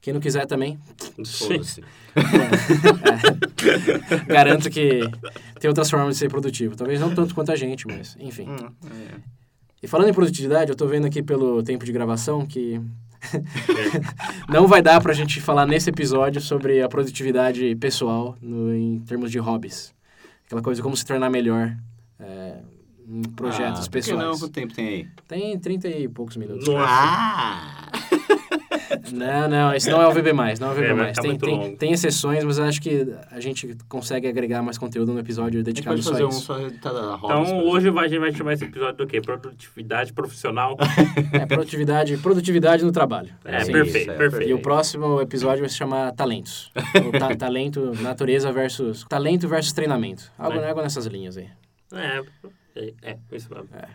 Quem 0.00 0.12
não 0.12 0.20
quiser 0.20 0.46
também, 0.46 0.78
Foda-se. 1.24 1.82
garanto 4.26 4.70
que 4.70 5.02
tem 5.60 5.68
outras 5.68 5.90
formas 5.90 6.14
de 6.14 6.20
ser 6.20 6.28
produtivo. 6.28 6.76
Talvez 6.76 7.00
não 7.00 7.14
tanto 7.14 7.34
quanto 7.34 7.52
a 7.52 7.56
gente, 7.56 7.86
mas 7.86 8.16
enfim. 8.18 8.48
Hum, 8.48 8.72
é. 8.86 9.38
E 9.82 9.86
falando 9.86 10.08
em 10.08 10.14
produtividade, 10.14 10.70
eu 10.70 10.76
tô 10.76 10.86
vendo 10.86 11.06
aqui 11.06 11.22
pelo 11.22 11.62
tempo 11.62 11.84
de 11.84 11.92
gravação 11.92 12.44
que 12.44 12.80
não 14.48 14.66
vai 14.66 14.82
dar 14.82 15.00
pra 15.00 15.12
gente 15.12 15.40
falar 15.40 15.66
nesse 15.66 15.90
episódio 15.90 16.40
sobre 16.40 16.82
a 16.82 16.88
produtividade 16.88 17.74
pessoal 17.76 18.36
no, 18.40 18.74
em 18.74 19.00
termos 19.00 19.30
de 19.30 19.38
hobbies. 19.38 19.94
Aquela 20.46 20.62
coisa 20.62 20.82
como 20.82 20.96
se 20.96 21.04
tornar 21.04 21.30
melhor 21.30 21.76
é, 22.18 22.58
em 23.06 23.22
projetos 23.22 23.80
ah, 23.80 23.84
por 23.84 23.90
que 23.90 23.90
pessoais. 23.90 24.22
não? 24.22 24.32
Quanto 24.32 24.52
tempo 24.52 24.74
tem 24.74 24.88
aí? 24.88 25.08
Tem 25.26 25.58
30 25.58 25.88
e 25.88 26.08
poucos 26.08 26.36
minutos. 26.36 26.68
Ah! 26.76 27.87
Não, 29.12 29.48
não, 29.48 29.74
esse 29.74 29.90
não 29.90 30.00
é 30.02 30.06
o 30.08 30.12
VB+, 30.12 30.32
não 30.32 30.44
é 30.46 30.70
o 30.70 30.74
VB+. 30.74 30.84
É, 30.86 30.94
vai 30.94 31.08
ficar 31.08 31.22
tem, 31.22 31.38
tem, 31.38 31.76
tem 31.76 31.92
exceções, 31.92 32.44
mas 32.44 32.58
acho 32.58 32.80
que 32.80 33.06
a 33.30 33.40
gente 33.40 33.76
consegue 33.88 34.26
agregar 34.28 34.62
mais 34.62 34.76
conteúdo 34.78 35.12
no 35.12 35.18
episódio 35.20 35.60
A 35.60 35.62
dedicado 35.62 35.98
a 35.98 36.02
fazer 36.02 36.24
um 36.24 36.28
isso. 36.28 36.40
só 36.42 36.54
tá 36.80 37.18
Então, 37.22 37.64
hoje 37.66 37.90
vai- 37.90 38.06
a 38.06 38.08
gente 38.08 38.20
vai 38.20 38.32
chamar 38.32 38.52
esse 38.54 38.64
episódio 38.64 38.96
do 38.96 39.06
quê? 39.06 39.20
Produtividade 39.20 40.12
profissional. 40.12 40.76
É, 41.32 41.44
produtividade, 41.46 42.16
produtividade 42.18 42.84
no 42.84 42.90
trabalho. 42.92 43.30
É, 43.44 43.60
Sim. 43.60 43.72
perfeito, 43.72 43.98
isso, 44.02 44.10
é, 44.10 44.14
perfeito. 44.16 44.48
E 44.50 44.54
o 44.54 44.60
próximo 44.60 45.20
episódio 45.20 45.60
vai 45.60 45.68
se 45.68 45.76
chamar 45.76 46.12
Talentos. 46.12 46.70
Ta- 47.18 47.36
talento, 47.36 47.92
natureza 48.00 48.50
versus... 48.52 49.04
Talento 49.08 49.46
versus 49.48 49.72
treinamento. 49.72 50.30
Algo, 50.38 50.58
É. 50.58 50.68
algo 50.68 50.80
nessas 50.82 51.06
linhas 51.06 51.36
aí. 51.36 51.48
É, 51.92 52.22
é, 52.76 52.94
é, 53.02 53.16
isso 53.32 53.48
mesmo. 53.52 53.68
É. 53.74 53.88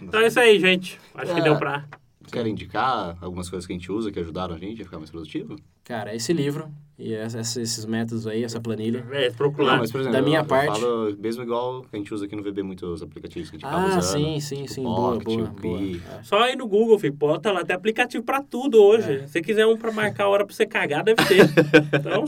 Então 0.00 0.20
é 0.20 0.26
isso 0.26 0.40
aí, 0.40 0.58
gente. 0.58 0.98
Acho 1.14 1.34
que 1.34 1.40
É. 1.40 1.42
deu 1.44 1.56
pra... 1.56 1.84
Quer 2.30 2.46
indicar 2.46 3.16
algumas 3.20 3.48
coisas 3.50 3.66
que 3.66 3.72
a 3.72 3.76
gente 3.76 3.90
usa 3.90 4.10
que 4.12 4.18
ajudaram 4.20 4.54
a 4.54 4.58
gente 4.58 4.82
a 4.82 4.84
ficar 4.84 4.98
mais 4.98 5.10
produtivo? 5.10 5.56
Cara, 5.84 6.14
esse 6.14 6.32
livro 6.32 6.68
e 6.98 7.12
essa- 7.12 7.40
esses 7.40 7.84
métodos 7.84 8.26
aí, 8.26 8.44
essa 8.44 8.60
planilha. 8.60 9.04
É, 9.10 9.28
Não, 9.30 9.34
procurar. 9.34 9.78
mas, 9.78 9.90
por 9.90 10.00
exemplo, 10.00 10.16
Da 10.18 10.22
minha 10.24 10.40
eu, 10.40 10.44
parte- 10.44 10.68
Eu 10.68 10.74
falo 11.10 11.16
mesmo 11.18 11.42
igual 11.42 11.84
a 11.92 11.96
gente 11.96 12.14
usa 12.14 12.24
aqui 12.26 12.36
no 12.36 12.42
VB 12.42 12.62
muitos 12.62 13.02
aplicativos 13.02 13.50
que 13.50 13.56
a 13.56 13.58
gente 13.58 13.66
acaba 13.66 13.94
Ah, 13.94 13.98
usando. 13.98 14.22
sim, 14.24 14.40
sim, 14.40 14.56
tipo 14.62 14.68
sim. 14.74 14.82
Boa, 14.84 15.12
Pocket, 15.18 15.36
boa, 15.38 15.48
boa. 15.48 15.78
Pi. 15.78 16.02
É. 16.18 16.22
Só 16.22 16.38
aí 16.40 16.54
no 16.54 16.68
Google, 16.68 16.98
filho. 16.98 17.12
Bota 17.14 17.50
lá, 17.50 17.64
tem 17.64 17.74
aplicativo 17.74 18.22
pra 18.22 18.40
tudo 18.40 18.80
hoje. 18.80 19.26
Se 19.26 19.40
quiser 19.42 19.66
um 19.66 19.76
pra 19.76 19.90
marcar 19.90 20.24
a 20.24 20.28
hora 20.28 20.46
pra 20.46 20.54
você 20.54 20.64
cagar, 20.64 21.02
deve 21.02 21.22
ter. 21.24 21.42
Então, 21.98 22.24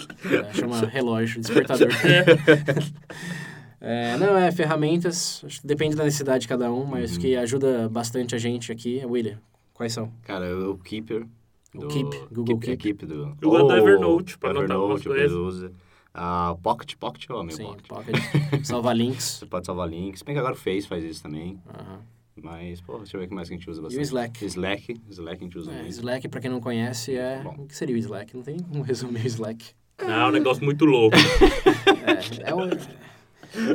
É, 0.49 0.53
chama 0.55 0.81
relógio, 0.89 1.41
despertador. 1.41 1.89
É, 3.87 4.17
não, 4.17 4.35
é 4.37 4.51
ferramentas, 4.51 5.45
depende 5.63 5.95
da 5.95 6.05
necessidade 6.05 6.41
de 6.43 6.49
cada 6.49 6.73
um, 6.73 6.87
mas 6.87 7.15
Uhum. 7.17 7.21
que 7.21 7.37
ajuda 7.37 7.87
bastante 7.89 8.35
a 8.35 8.39
gente 8.39 8.73
aqui. 8.73 9.03
William, 9.05 9.39
quais 9.75 9.93
são? 9.93 10.11
Cara, 10.23 10.47
o 10.71 10.79
Keeper. 10.79 11.27
O 11.75 11.89
Keep, 11.89 12.17
Google 12.33 12.59
Keep. 12.61 12.73
é 12.73 12.77
Keep. 12.77 12.99
Keep 13.01 13.07
do... 13.07 13.37
Eu 13.43 13.51
gosto 13.51 13.67
do 13.67 13.73
Ou 13.73 13.79
Evernote 13.79 14.39
pra 14.39 14.51
anotar 14.51 14.77
algumas 14.77 15.05
o 15.05 15.11
usa. 15.47 15.73
Ah, 16.15 16.57
Pocket, 16.63 16.95
Pocket 16.95 17.29
eu 17.29 17.43
meu 17.43 17.57
Sim, 17.57 17.65
Pocket. 17.65 17.87
Pocket, 17.89 18.15
salvar 18.65 18.97
links. 18.97 19.25
Você 19.25 19.47
pode 19.47 19.67
salvar 19.67 19.89
links. 19.89 20.21
Se 20.21 20.25
bem 20.25 20.35
que 20.35 20.39
agora 20.39 20.55
o 20.55 20.57
Face 20.57 20.87
faz 20.87 21.03
isso 21.03 21.21
também. 21.23 21.59
Mas, 22.41 22.81
pô, 22.81 22.99
deixa 22.99 23.17
eu 23.17 23.21
ver 23.21 23.27
o 23.27 23.29
que 23.29 23.35
mais 23.35 23.49
que 23.49 23.55
a 23.55 23.59
gente 23.59 23.69
usa 23.69 23.81
E 23.81 23.83
bastante. 23.83 24.01
o 24.01 24.03
Slack. 24.03 24.45
Slack. 24.47 24.97
Slack 25.11 25.37
a 25.41 25.45
gente 25.45 25.59
usa 25.59 25.73
É, 25.73 25.75
muito. 25.75 25.89
Slack, 25.91 26.29
pra 26.29 26.41
quem 26.41 26.51
não 26.51 26.61
conhece, 26.61 27.17
é... 27.17 27.41
Bom. 27.43 27.55
O 27.59 27.67
que 27.67 27.75
seria 27.77 27.95
o 27.95 27.99
Slack? 27.99 28.37
Não 28.37 28.43
tem 28.45 28.59
como 28.61 28.83
resumir 28.85 29.23
o 29.23 29.27
Slack. 29.27 29.73
não, 30.01 30.09
é 30.13 30.27
um 30.29 30.31
negócio 30.31 30.65
muito 30.65 30.85
louco. 30.85 31.17
É, 32.47 32.51
é, 32.51 32.55
um- 32.55 32.69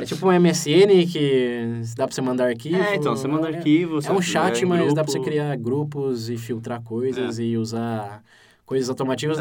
é 0.00 0.04
tipo 0.04 0.26
um 0.28 0.32
MSN 0.32 1.06
que 1.10 1.82
dá 1.96 2.06
pra 2.06 2.14
você 2.14 2.20
mandar 2.20 2.46
arquivo. 2.46 2.76
É, 2.80 2.96
então, 2.96 3.16
você 3.16 3.26
manda 3.28 3.50
é- 3.50 3.56
arquivo. 3.56 3.98
É 4.04 4.12
um 4.12 4.20
chat, 4.22 4.64
mas 4.64 4.94
dá 4.94 5.02
pra 5.02 5.10
você 5.10 5.18
grupo. 5.18 5.30
criar 5.30 5.56
grupos 5.56 6.28
e 6.30 6.36
filtrar 6.36 6.82
coisas 6.82 7.38
e 7.38 7.56
usar 7.56 8.22
coisas 8.66 8.88
automativas. 8.88 9.38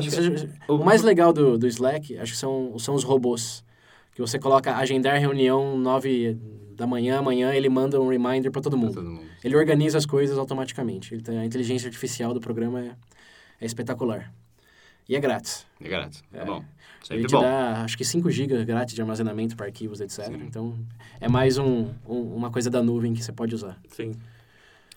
O- 0.68 0.76
o 0.76 0.86
mais 0.86 1.02
legal 1.04 1.32
do, 1.34 1.58
do 1.58 1.68
Slack, 1.68 2.18
acho 2.18 2.34
que 2.34 2.38
são, 2.38 2.78
são 2.80 2.96
os 2.96 3.04
robôs. 3.04 3.64
Que 4.14 4.22
você 4.22 4.38
coloca 4.38 4.76
agendar 4.76 5.18
reunião 5.20 5.78
9 5.78 6.38
da 6.76 6.86
manhã, 6.88 7.20
amanhã 7.20 7.54
ele 7.54 7.70
manda 7.70 8.00
um 8.02 8.10
reminder 8.10 8.52
pra 8.52 8.62
todo 8.62 8.72
todo 8.72 8.78
mundo. 8.78 9.24
Ele 9.44 9.56
organiza 9.56 9.98
as 9.98 10.06
coisas 10.06 10.38
automaticamente. 10.38 11.14
Ele 11.14 11.22
tem, 11.22 11.38
a 11.38 11.46
inteligência 11.46 11.88
artificial 11.88 12.34
do 12.34 12.40
programa 12.42 12.82
é, 12.82 12.92
é 13.62 13.66
espetacular. 13.66 14.34
E 15.08 15.16
é 15.16 15.20
grátis. 15.20 15.66
É 15.82 15.88
grátis. 15.88 16.24
É. 16.34 16.40
É 16.40 16.46
bom. 16.46 16.64
Ele 17.10 17.22
Sempre 17.22 17.28
te 17.28 17.32
bom. 17.32 17.42
dá, 17.42 17.84
acho 17.84 17.98
que 17.98 18.06
5 18.06 18.30
GB 18.30 18.64
grátis 18.66 18.94
de 18.94 19.02
armazenamento 19.02 19.56
para 19.56 19.66
arquivos, 19.66 20.00
etc. 20.00 20.26
Sim. 20.26 20.44
Então, 20.48 20.78
é 21.20 21.28
mais 21.28 21.58
um, 21.58 21.88
um- 22.08 22.36
uma 22.36 22.52
coisa 22.52 22.70
da 22.70 22.84
nuvem 22.84 23.14
que 23.14 23.24
você 23.24 23.32
pode 23.32 23.56
usar. 23.56 23.80
Sim. 23.90 24.12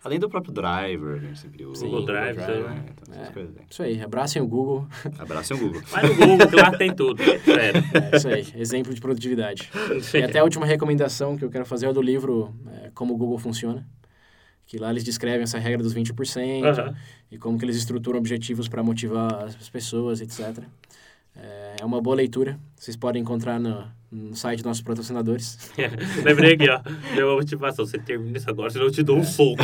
Além 0.04 0.18
do 0.18 0.28
próprio 0.28 0.52
driver, 0.52 1.20
gente 1.20 1.38
sempre 1.38 1.64
usa. 1.64 1.80
Sim, 1.80 1.86
Google 1.86 2.06
Drive, 2.06 2.36
né? 2.36 2.44
sim. 2.46 2.52
Então, 2.90 3.14
essas 3.14 3.28
É. 3.28 3.32
coisas 3.32 3.56
aí. 3.56 3.62
Isso 3.70 3.82
aí, 3.84 4.02
abracem 4.02 4.42
o 4.42 4.46
Google. 4.46 4.86
Abraço 5.18 5.54
o 5.54 5.58
Google. 5.58 5.80
Vai 5.88 6.02
no 6.06 6.14
Google, 6.16 6.48
que 6.48 6.56
lá 6.56 6.76
tem 6.76 6.92
tudo. 6.94 7.22
Sério. 7.46 7.82
É 8.12 8.16
isso 8.16 8.28
aí, 8.28 8.46
exemplo 8.56 8.92
de 8.92 9.00
produtividade. 9.00 9.70
E 10.12 10.22
até 10.22 10.40
a 10.40 10.44
última 10.44 10.66
recomendação 10.66 11.36
que 11.38 11.44
eu 11.44 11.50
quero 11.50 11.64
fazer 11.64 11.86
é 11.86 11.92
do 11.92 12.02
livro 12.02 12.52
é, 12.82 12.90
Como 12.94 13.14
o 13.14 13.16
Google 13.16 13.38
Funciona. 13.38 13.86
Que 14.66 14.76
lá 14.76 14.90
eles 14.90 15.04
descrevem 15.04 15.42
essa 15.44 15.58
regra 15.58 15.82
dos 15.82 15.94
20% 15.94 16.64
Aham. 16.64 16.94
e 17.30 17.38
como 17.38 17.56
que 17.58 17.64
eles 17.64 17.76
estruturam 17.76 18.18
objetivos 18.18 18.68
para 18.68 18.82
motivar 18.82 19.44
as 19.44 19.68
pessoas, 19.70 20.20
etc. 20.20 20.64
É, 21.37 21.76
é 21.80 21.85
uma 21.85 22.01
boa 22.01 22.16
leitura. 22.16 22.59
Vocês 22.76 22.97
podem 22.97 23.22
encontrar 23.22 23.59
no, 23.59 23.85
no 24.11 24.35
site 24.37 24.59
dos 24.59 24.66
nossos 24.66 24.83
patrocinadores. 24.83 25.70
Lembrei 26.24 26.55
aqui, 26.55 26.68
ó. 26.68 26.80
Deu 27.14 27.28
uma 27.28 27.37
motivação. 27.37 27.87
Você 27.87 27.99
termina 27.99 28.37
isso 28.39 28.51
agora, 28.51 28.70
senão 28.70 28.87
eu 28.87 28.91
te 28.93 29.03
dou 29.03 29.18
um 29.18 29.24
soco. 29.24 29.62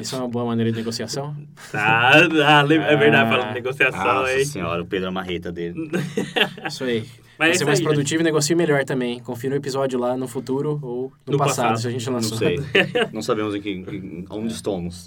Isso 0.00 0.16
é 0.16 0.18
uma 0.18 0.28
boa 0.28 0.44
maneira 0.44 0.70
de 0.70 0.78
negociação. 0.78 1.34
Tá, 1.70 2.10
ah, 2.12 2.18
é 2.18 2.96
verdade, 2.96 3.14
Ah. 3.16 3.28
falando 3.28 3.48
de 3.48 3.54
negociação 3.54 4.04
Nossa 4.04 4.30
aí. 4.30 4.44
senhora, 4.44 4.82
o 4.82 4.86
Pedro 4.86 5.08
é 5.08 5.10
marreta 5.10 5.52
dele. 5.52 5.90
Isso 6.66 6.84
aí. 6.84 7.04
Mas 7.38 7.58
Pra 7.58 7.64
é 7.64 7.66
mais 7.66 7.78
aí, 7.80 7.84
produtivo 7.84 8.22
e 8.22 8.24
negocie 8.24 8.56
melhor 8.56 8.82
também. 8.84 9.20
Confira 9.20 9.54
o 9.54 9.58
episódio 9.58 9.98
lá 9.98 10.16
no 10.16 10.26
futuro 10.26 10.78
ou 10.82 11.12
no, 11.26 11.32
No 11.32 11.38
passado, 11.38 11.68
passado. 11.68 11.78
se 11.82 11.88
a 11.88 11.90
gente 11.90 12.06
Não 12.06 12.14
lançou. 12.14 12.38
sei. 12.38 12.58
Não 13.12 13.20
sabemos 13.20 13.54
em 13.54 13.60
que, 13.60 13.70
em, 13.70 14.24
onde 14.30 14.52
estamos. 14.54 15.06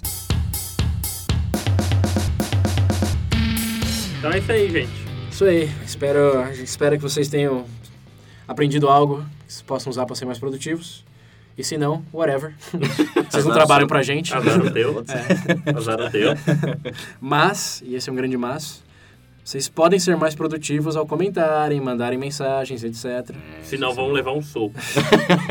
Então 4.20 4.30
é 4.30 4.38
isso 4.38 4.52
aí, 4.52 4.70
gente. 4.70 4.92
Isso 5.30 5.44
aí. 5.46 5.70
Espero, 5.82 6.46
espera 6.52 6.94
que 6.94 7.02
vocês 7.02 7.26
tenham 7.26 7.64
aprendido 8.46 8.86
algo 8.86 9.24
que 9.46 9.50
vocês 9.54 9.62
possam 9.62 9.88
usar 9.88 10.04
para 10.04 10.14
ser 10.14 10.26
mais 10.26 10.38
produtivos. 10.38 11.02
E 11.56 11.64
se 11.64 11.78
não, 11.78 12.04
whatever. 12.12 12.54
vocês 13.30 13.46
não 13.46 13.54
trabalham 13.54 13.88
pra 13.88 14.02
gente. 14.02 14.34
Azar 14.34 14.60
o 14.60 14.70
teu. 14.70 15.02
Azar 15.74 16.00
o 16.02 16.10
teu. 16.10 16.34
Mas, 17.18 17.82
e 17.82 17.94
esse 17.94 18.10
é 18.10 18.12
um 18.12 18.16
grande 18.16 18.36
mas, 18.36 18.82
vocês 19.44 19.68
podem 19.68 19.98
ser 19.98 20.16
mais 20.16 20.34
produtivos 20.34 20.94
ao 20.96 21.04
comentarem, 21.06 21.80
mandarem 21.80 22.18
mensagens, 22.18 22.84
etc. 22.84 23.34
Senão 23.62 23.92
vão 23.92 24.12
levar 24.12 24.32
um 24.32 24.42
soco. 24.42 24.74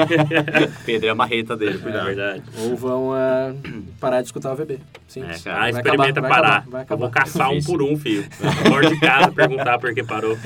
Pedro 0.85 1.07
é 1.07 1.09
a 1.09 1.15
marreta 1.15 1.57
dele, 1.57 1.75
É 1.75 1.81
cuidado. 1.81 2.05
verdade. 2.05 2.43
Ou 2.59 2.75
vão 2.77 3.13
ah, 3.13 3.53
parar 3.99 4.21
de 4.21 4.27
escutar 4.27 4.53
o 4.53 4.55
VB. 4.55 4.79
Simples. 5.07 5.41
É, 5.41 5.43
cara. 5.43 5.57
Ah, 5.57 5.59
Vai 5.59 5.69
experimenta 5.71 6.19
acabar, 6.19 6.21
vai 6.21 6.29
parar. 6.29 6.57
acabar, 6.59 6.71
vai 6.71 6.81
Eu 6.89 6.97
vou 6.97 7.07
acabar. 7.07 7.25
caçar 7.25 7.51
um 7.51 7.61
por 7.61 7.81
um, 7.81 7.97
filho. 7.97 8.25
Fora 8.67 8.89
de 8.89 8.99
casa 8.99 9.31
perguntar 9.31 9.79
por 9.79 9.93
que 9.93 10.03
parou. 10.03 10.37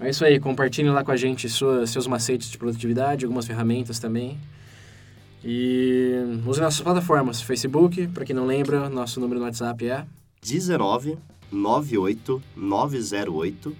É 0.00 0.10
isso 0.10 0.24
aí, 0.24 0.40
compartilhem 0.40 0.90
lá 0.90 1.04
com 1.04 1.12
a 1.12 1.16
gente 1.16 1.48
sua, 1.48 1.86
seus 1.86 2.06
macetes 2.08 2.50
de 2.50 2.58
produtividade, 2.58 3.24
algumas 3.24 3.46
ferramentas 3.46 3.98
também. 4.00 4.38
E 5.44 6.40
usem 6.46 6.64
nossas 6.64 6.80
plataformas, 6.80 7.40
Facebook, 7.42 8.08
para 8.08 8.24
quem 8.24 8.34
não 8.34 8.46
lembra, 8.46 8.88
nosso 8.88 9.20
número 9.20 9.38
no 9.38 9.46
WhatsApp 9.46 9.86
é 9.86 10.04
19 10.44 11.16
98 11.50 12.42
908 12.54 13.76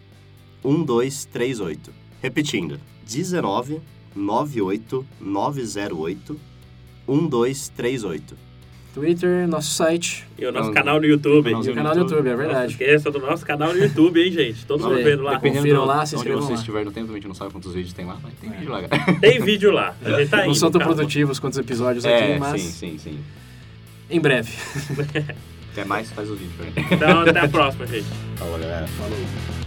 1238. 0.64 1.92
Repetindo. 2.22 2.80
19 3.06 3.80
98 4.16 5.06
908 5.20 6.40
1238. 7.06 8.36
Twitter, 8.94 9.48
nosso 9.48 9.72
site 9.72 10.24
E 10.38 10.46
o 10.46 10.52
nosso 10.52 10.68
Não, 10.68 10.72
canal 10.74 11.00
no 11.00 11.04
YouTube. 11.06 11.50
não, 11.50 11.58
e 11.64 11.66
o 11.66 11.66
no 11.70 11.74
canal 11.74 11.94
do 11.94 12.00
YouTube, 12.02 12.28
é 12.28 12.30
Não 12.30 12.36
verdade. 12.38 12.72
esqueça 12.72 13.10
do 13.10 13.18
nosso 13.18 13.44
canal 13.44 13.72
no 13.74 13.78
YouTube, 13.78 14.22
hein, 14.22 14.30
gente? 14.30 14.64
Todo 14.64 14.78
Isso 14.80 14.88
mundo 14.88 15.02
vendo 15.02 15.22
lá. 15.24 15.40
Confiram 15.40 15.84
lá, 15.84 16.06
se 16.06 16.14
onde 16.14 16.20
inscrevam 16.22 16.42
você 16.42 16.52
lá. 16.52 16.58
estiver 16.60 16.84
no 16.84 16.92
tempo, 16.92 17.10
a 17.10 17.14
gente 17.16 17.26
não 17.26 17.34
sabe 17.34 17.50
quantos 17.52 17.74
vídeos 17.74 17.92
tem 17.92 18.06
lá, 18.06 18.16
mas 18.22 18.32
tem 18.40 18.50
vídeo 18.50 18.70
lá, 18.70 18.80
galera. 18.86 19.20
Tem 19.20 19.40
vídeo 19.42 19.72
lá. 19.72 19.96
A 20.02 20.10
gente 20.20 20.30
tá 20.30 20.36
Não 20.38 20.44
indo, 20.46 20.54
são 20.54 20.70
tão 20.70 20.78
calma. 20.80 20.94
produtivos 20.94 21.40
quanto 21.40 21.54
os 21.54 21.58
episódios 21.58 22.06
aqui, 22.06 22.14
É, 22.24 22.38
mas 22.38 22.62
sim, 22.62 22.70
sim, 22.70 22.98
sim. 22.98 23.18
em 24.08 24.20
breve. 24.20 24.52
Quer 25.74 25.84
mais? 25.84 26.10
Faz 26.10 26.30
o 26.30 26.36
vídeo. 26.36 26.54
Então, 26.90 27.22
até 27.22 27.40
a 27.40 27.48
próxima, 27.48 27.86
gente. 27.86 28.06
Falou, 28.36 28.58
galera. 28.58 28.86
Falou. 28.86 29.63